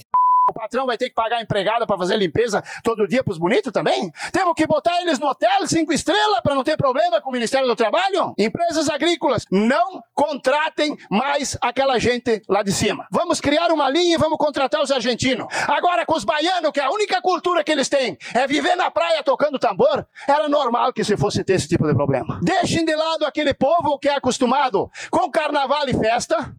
Patrão 0.71 0.85
vai 0.85 0.97
ter 0.97 1.09
que 1.09 1.15
pagar 1.15 1.37
a 1.37 1.41
empregada 1.41 1.85
para 1.85 1.97
fazer 1.97 2.15
limpeza 2.15 2.63
todo 2.81 3.05
dia 3.05 3.21
pros 3.21 3.37
bonitos 3.37 3.73
também? 3.73 4.09
Temos 4.31 4.53
que 4.55 4.65
botar 4.65 5.01
eles 5.01 5.19
no 5.19 5.27
hotel 5.27 5.67
cinco 5.67 5.91
estrelas 5.91 6.39
para 6.41 6.55
não 6.55 6.63
ter 6.63 6.77
problema 6.77 7.19
com 7.19 7.29
o 7.29 7.33
Ministério 7.33 7.67
do 7.67 7.75
Trabalho? 7.75 8.33
Empresas 8.37 8.89
agrícolas, 8.89 9.45
não 9.51 10.01
contratem 10.13 10.95
mais 11.09 11.57
aquela 11.61 11.99
gente 11.99 12.41
lá 12.47 12.63
de 12.63 12.71
cima. 12.71 13.05
Vamos 13.11 13.41
criar 13.41 13.69
uma 13.69 13.89
linha 13.89 14.15
e 14.15 14.17
vamos 14.17 14.37
contratar 14.37 14.81
os 14.81 14.91
argentinos. 14.91 15.45
Agora 15.67 16.05
com 16.05 16.15
os 16.15 16.23
baianos, 16.23 16.71
que 16.71 16.79
a 16.79 16.89
única 16.89 17.21
cultura 17.21 17.65
que 17.65 17.71
eles 17.73 17.89
têm 17.89 18.17
é 18.33 18.47
viver 18.47 18.77
na 18.77 18.89
praia 18.89 19.21
tocando 19.23 19.59
tambor, 19.59 20.07
era 20.25 20.47
normal 20.47 20.93
que 20.93 21.03
se 21.03 21.17
fosse 21.17 21.43
ter 21.43 21.55
esse 21.55 21.67
tipo 21.67 21.85
de 21.85 21.93
problema. 21.93 22.39
Deixem 22.41 22.85
de 22.85 22.95
lado 22.95 23.25
aquele 23.25 23.53
povo 23.53 23.99
que 23.99 24.07
é 24.07 24.15
acostumado 24.15 24.89
com 25.09 25.29
carnaval 25.29 25.89
e 25.89 25.93
festa. 25.93 26.55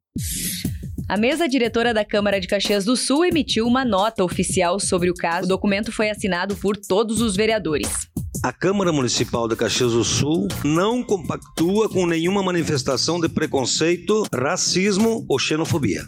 A 1.12 1.16
mesa 1.18 1.46
diretora 1.46 1.92
da 1.92 2.06
Câmara 2.06 2.40
de 2.40 2.48
Caxias 2.48 2.86
do 2.86 2.96
Sul 2.96 3.26
emitiu 3.26 3.66
uma 3.66 3.84
nota 3.84 4.24
oficial 4.24 4.80
sobre 4.80 5.10
o 5.10 5.14
caso. 5.14 5.44
O 5.44 5.48
documento 5.48 5.92
foi 5.92 6.08
assinado 6.08 6.56
por 6.56 6.74
todos 6.74 7.20
os 7.20 7.36
vereadores. 7.36 8.08
A 8.42 8.50
Câmara 8.50 8.90
Municipal 8.90 9.46
de 9.46 9.54
Caxias 9.54 9.92
do 9.92 10.02
Sul 10.04 10.48
não 10.64 11.02
compactua 11.02 11.86
com 11.90 12.06
nenhuma 12.06 12.42
manifestação 12.42 13.20
de 13.20 13.28
preconceito, 13.28 14.24
racismo 14.34 15.22
ou 15.28 15.38
xenofobia. 15.38 16.00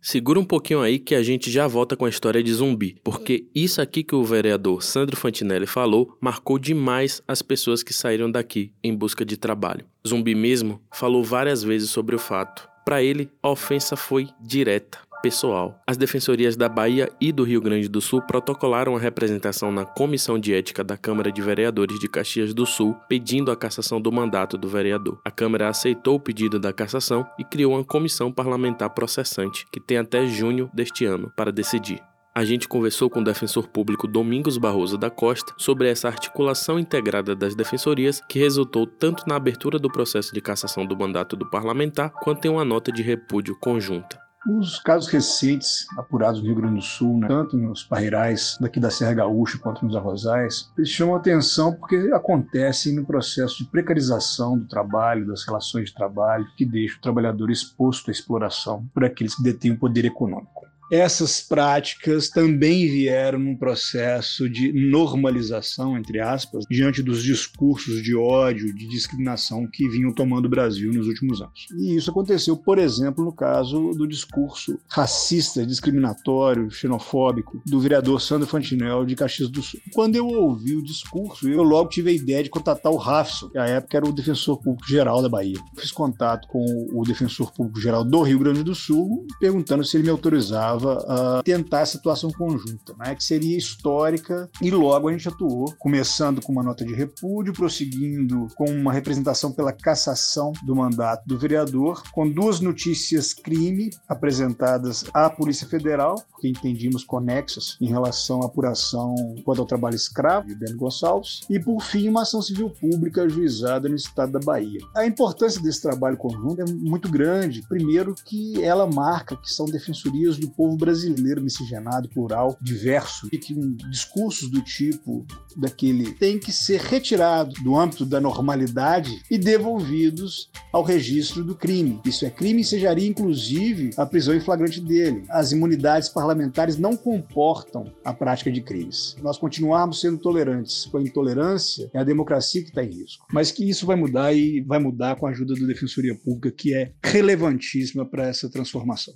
Segura 0.00 0.40
um 0.40 0.44
pouquinho 0.46 0.80
aí 0.80 0.98
que 0.98 1.14
a 1.14 1.22
gente 1.22 1.50
já 1.50 1.66
volta 1.66 1.94
com 1.94 2.06
a 2.06 2.08
história 2.08 2.42
de 2.42 2.54
zumbi, 2.54 2.96
porque 3.04 3.44
isso 3.54 3.82
aqui 3.82 4.02
que 4.02 4.14
o 4.14 4.24
vereador 4.24 4.82
Sandro 4.82 5.14
Fantinelli 5.14 5.66
falou 5.66 6.16
marcou 6.22 6.58
demais 6.58 7.20
as 7.28 7.42
pessoas 7.42 7.82
que 7.82 7.92
saíram 7.92 8.30
daqui 8.30 8.70
em 8.82 8.96
busca 8.96 9.26
de 9.26 9.36
trabalho. 9.36 9.84
Zumbi 10.08 10.34
mesmo 10.34 10.80
falou 10.90 11.22
várias 11.22 11.62
vezes 11.62 11.90
sobre 11.90 12.16
o 12.16 12.18
fato 12.18 12.66
para 12.88 13.02
ele, 13.02 13.30
a 13.42 13.50
ofensa 13.50 13.96
foi 13.96 14.30
direta, 14.40 14.96
pessoal. 15.20 15.78
As 15.86 15.98
defensorias 15.98 16.56
da 16.56 16.70
Bahia 16.70 17.10
e 17.20 17.30
do 17.30 17.44
Rio 17.44 17.60
Grande 17.60 17.86
do 17.86 18.00
Sul 18.00 18.22
protocolaram 18.22 18.96
a 18.96 18.98
representação 18.98 19.70
na 19.70 19.84
Comissão 19.84 20.38
de 20.38 20.54
Ética 20.54 20.82
da 20.82 20.96
Câmara 20.96 21.30
de 21.30 21.42
Vereadores 21.42 22.00
de 22.00 22.08
Caxias 22.08 22.54
do 22.54 22.64
Sul, 22.64 22.96
pedindo 23.06 23.50
a 23.50 23.56
cassação 23.56 24.00
do 24.00 24.10
mandato 24.10 24.56
do 24.56 24.70
vereador. 24.70 25.20
A 25.22 25.30
Câmara 25.30 25.68
aceitou 25.68 26.14
o 26.14 26.20
pedido 26.20 26.58
da 26.58 26.72
cassação 26.72 27.26
e 27.38 27.44
criou 27.44 27.74
uma 27.74 27.84
comissão 27.84 28.32
parlamentar 28.32 28.88
processante, 28.88 29.66
que 29.70 29.80
tem 29.80 29.98
até 29.98 30.26
junho 30.26 30.70
deste 30.72 31.04
ano 31.04 31.30
para 31.36 31.52
decidir. 31.52 32.00
A 32.38 32.44
gente 32.44 32.68
conversou 32.68 33.10
com 33.10 33.18
o 33.18 33.24
defensor 33.24 33.66
público 33.66 34.06
Domingos 34.06 34.58
Barroso 34.58 34.96
da 34.96 35.10
Costa 35.10 35.52
sobre 35.56 35.90
essa 35.90 36.06
articulação 36.06 36.78
integrada 36.78 37.34
das 37.34 37.52
defensorias 37.52 38.22
que 38.28 38.38
resultou 38.38 38.86
tanto 38.86 39.24
na 39.26 39.34
abertura 39.34 39.76
do 39.76 39.90
processo 39.90 40.32
de 40.32 40.40
cassação 40.40 40.86
do 40.86 40.96
mandato 40.96 41.34
do 41.34 41.50
parlamentar 41.50 42.12
quanto 42.12 42.44
em 42.44 42.48
uma 42.48 42.64
nota 42.64 42.92
de 42.92 43.02
repúdio 43.02 43.58
conjunta. 43.58 44.20
Os 44.46 44.78
casos 44.78 45.10
recentes 45.10 45.84
apurados 45.98 46.40
no 46.40 46.46
Rio 46.46 46.54
Grande 46.54 46.76
do 46.76 46.80
Sul, 46.80 47.18
né, 47.18 47.26
tanto 47.26 47.56
nos 47.56 47.82
parreirais 47.82 48.56
daqui 48.60 48.78
da 48.78 48.88
Serra 48.88 49.14
Gaúcha 49.14 49.58
quanto 49.58 49.84
nos 49.84 49.96
arrozais, 49.96 50.70
eles 50.78 50.90
chamam 50.90 51.16
atenção 51.16 51.74
porque 51.74 51.96
acontecem 52.14 52.94
no 52.94 53.04
processo 53.04 53.58
de 53.58 53.64
precarização 53.68 54.56
do 54.56 54.68
trabalho, 54.68 55.26
das 55.26 55.44
relações 55.44 55.86
de 55.86 55.94
trabalho, 55.96 56.46
que 56.56 56.64
deixa 56.64 56.98
o 56.98 57.00
trabalhador 57.00 57.50
exposto 57.50 58.10
à 58.10 58.12
exploração 58.12 58.86
por 58.94 59.04
aqueles 59.04 59.34
que 59.34 59.42
detêm 59.42 59.72
o 59.72 59.76
poder 59.76 60.04
econômico 60.04 60.68
essas 60.90 61.40
práticas 61.40 62.28
também 62.28 62.88
vieram 62.88 63.38
num 63.38 63.56
processo 63.56 64.48
de 64.48 64.72
normalização, 64.72 65.96
entre 65.98 66.20
aspas, 66.20 66.64
diante 66.70 67.02
dos 67.02 67.22
discursos 67.22 68.02
de 68.02 68.14
ódio, 68.14 68.74
de 68.74 68.88
discriminação 68.88 69.66
que 69.70 69.88
vinham 69.88 70.12
tomando 70.12 70.46
o 70.46 70.50
Brasil 70.50 70.92
nos 70.92 71.06
últimos 71.06 71.40
anos. 71.40 71.66
E 71.76 71.96
isso 71.96 72.10
aconteceu, 72.10 72.56
por 72.56 72.78
exemplo, 72.78 73.24
no 73.24 73.32
caso 73.32 73.90
do 73.90 74.06
discurso 74.06 74.78
racista, 74.88 75.66
discriminatório, 75.66 76.70
xenofóbico 76.70 77.62
do 77.66 77.80
vereador 77.80 78.20
Sandro 78.20 78.46
Fantinel 78.46 79.04
de 79.04 79.14
Caxias 79.14 79.48
do 79.48 79.62
Sul. 79.62 79.80
Quando 79.92 80.16
eu 80.16 80.26
ouvi 80.26 80.74
o 80.76 80.82
discurso, 80.82 81.48
eu 81.48 81.62
logo 81.62 81.90
tive 81.90 82.10
a 82.10 82.14
ideia 82.14 82.42
de 82.42 82.50
contatar 82.50 82.90
o 82.92 82.96
Rafson, 82.96 83.48
que 83.50 83.58
à 83.58 83.66
época 83.66 83.96
era 83.96 84.08
o 84.08 84.12
defensor 84.12 84.60
público 84.60 84.88
geral 84.88 85.22
da 85.22 85.28
Bahia. 85.28 85.58
Fiz 85.76 85.92
contato 85.92 86.48
com 86.48 86.64
o 86.92 87.02
defensor 87.04 87.52
público 87.52 87.80
geral 87.80 88.04
do 88.04 88.22
Rio 88.22 88.38
Grande 88.38 88.62
do 88.62 88.74
Sul, 88.74 89.26
perguntando 89.40 89.84
se 89.84 89.96
ele 89.96 90.04
me 90.04 90.10
autorizava 90.10 90.77
a 90.86 91.42
tentar 91.42 91.80
essa 91.80 91.98
atuação 91.98 92.30
conjunta, 92.30 92.94
né, 92.98 93.14
que 93.14 93.24
seria 93.24 93.56
histórica, 93.56 94.48
e 94.60 94.70
logo 94.70 95.08
a 95.08 95.12
gente 95.12 95.28
atuou, 95.28 95.74
começando 95.78 96.40
com 96.42 96.52
uma 96.52 96.62
nota 96.62 96.84
de 96.84 96.94
repúdio, 96.94 97.52
prosseguindo 97.52 98.46
com 98.56 98.66
uma 98.70 98.92
representação 98.92 99.52
pela 99.52 99.72
cassação 99.72 100.52
do 100.62 100.74
mandato 100.74 101.26
do 101.26 101.38
vereador, 101.38 102.02
com 102.12 102.28
duas 102.28 102.60
notícias 102.60 103.32
crime 103.32 103.90
apresentadas 104.08 105.04
à 105.12 105.28
Polícia 105.30 105.66
Federal, 105.66 106.22
que 106.40 106.48
entendimos 106.48 107.04
conexas 107.04 107.76
em 107.80 107.86
relação 107.88 108.42
à 108.42 108.46
apuração 108.46 109.14
quanto 109.44 109.60
ao 109.60 109.66
trabalho 109.66 109.96
escravo 109.96 110.46
de 110.46 110.54
Ben 110.54 110.76
Gonçalves, 110.76 111.40
e 111.48 111.58
por 111.58 111.80
fim 111.82 112.08
uma 112.08 112.22
ação 112.22 112.40
civil 112.42 112.70
pública 112.70 113.22
ajuizada 113.22 113.88
no 113.88 113.94
estado 113.94 114.32
da 114.32 114.40
Bahia. 114.40 114.80
A 114.94 115.06
importância 115.06 115.60
desse 115.60 115.82
trabalho 115.82 116.16
conjunto 116.16 116.62
é 116.62 116.64
muito 116.64 117.08
grande, 117.08 117.62
primeiro 117.68 118.14
que 118.14 118.62
ela 118.62 118.86
marca 118.86 119.36
que 119.36 119.52
são 119.52 119.66
defensorias 119.66 120.36
do 120.38 120.48
povo 120.50 120.67
povo 120.68 120.76
brasileiro 120.76 121.40
miscigenado, 121.40 122.08
plural, 122.10 122.58
diverso, 122.60 123.28
e 123.32 123.38
que 123.38 123.54
discursos 123.90 124.50
do 124.50 124.60
tipo 124.60 125.26
daquele 125.56 126.12
tem 126.12 126.38
que 126.38 126.52
ser 126.52 126.80
retirado 126.80 127.54
do 127.62 127.76
âmbito 127.76 128.04
da 128.04 128.20
normalidade 128.20 129.22
e 129.30 129.38
devolvidos 129.38 130.50
ao 130.72 130.82
registro 130.82 131.42
do 131.42 131.54
crime. 131.54 132.00
Isso 132.04 132.26
é 132.26 132.30
crime 132.30 132.60
e 132.60 132.64
sejaria 132.64 133.08
inclusive 133.08 133.90
a 133.96 134.04
prisão 134.04 134.34
em 134.34 134.40
flagrante 134.40 134.80
dele. 134.80 135.24
As 135.30 135.52
imunidades 135.52 136.08
parlamentares 136.08 136.76
não 136.76 136.96
comportam 136.96 137.90
a 138.04 138.12
prática 138.12 138.52
de 138.52 138.60
crimes. 138.60 139.16
Nós 139.22 139.38
continuarmos 139.38 140.00
sendo 140.00 140.18
tolerantes 140.18 140.84
com 140.86 140.98
a 140.98 141.02
intolerância, 141.02 141.90
é 141.94 141.98
a 141.98 142.04
democracia 142.04 142.62
que 142.62 142.68
está 142.68 142.84
em 142.84 142.90
risco. 142.90 143.26
Mas 143.32 143.50
que 143.50 143.68
isso 143.68 143.86
vai 143.86 143.96
mudar 143.96 144.32
e 144.34 144.60
vai 144.60 144.78
mudar 144.78 145.16
com 145.16 145.26
a 145.26 145.30
ajuda 145.30 145.54
da 145.54 145.66
Defensoria 145.66 146.14
Pública, 146.14 146.50
que 146.50 146.74
é 146.74 146.92
relevantíssima 147.02 148.04
para 148.04 148.26
essa 148.26 148.50
transformação. 148.50 149.14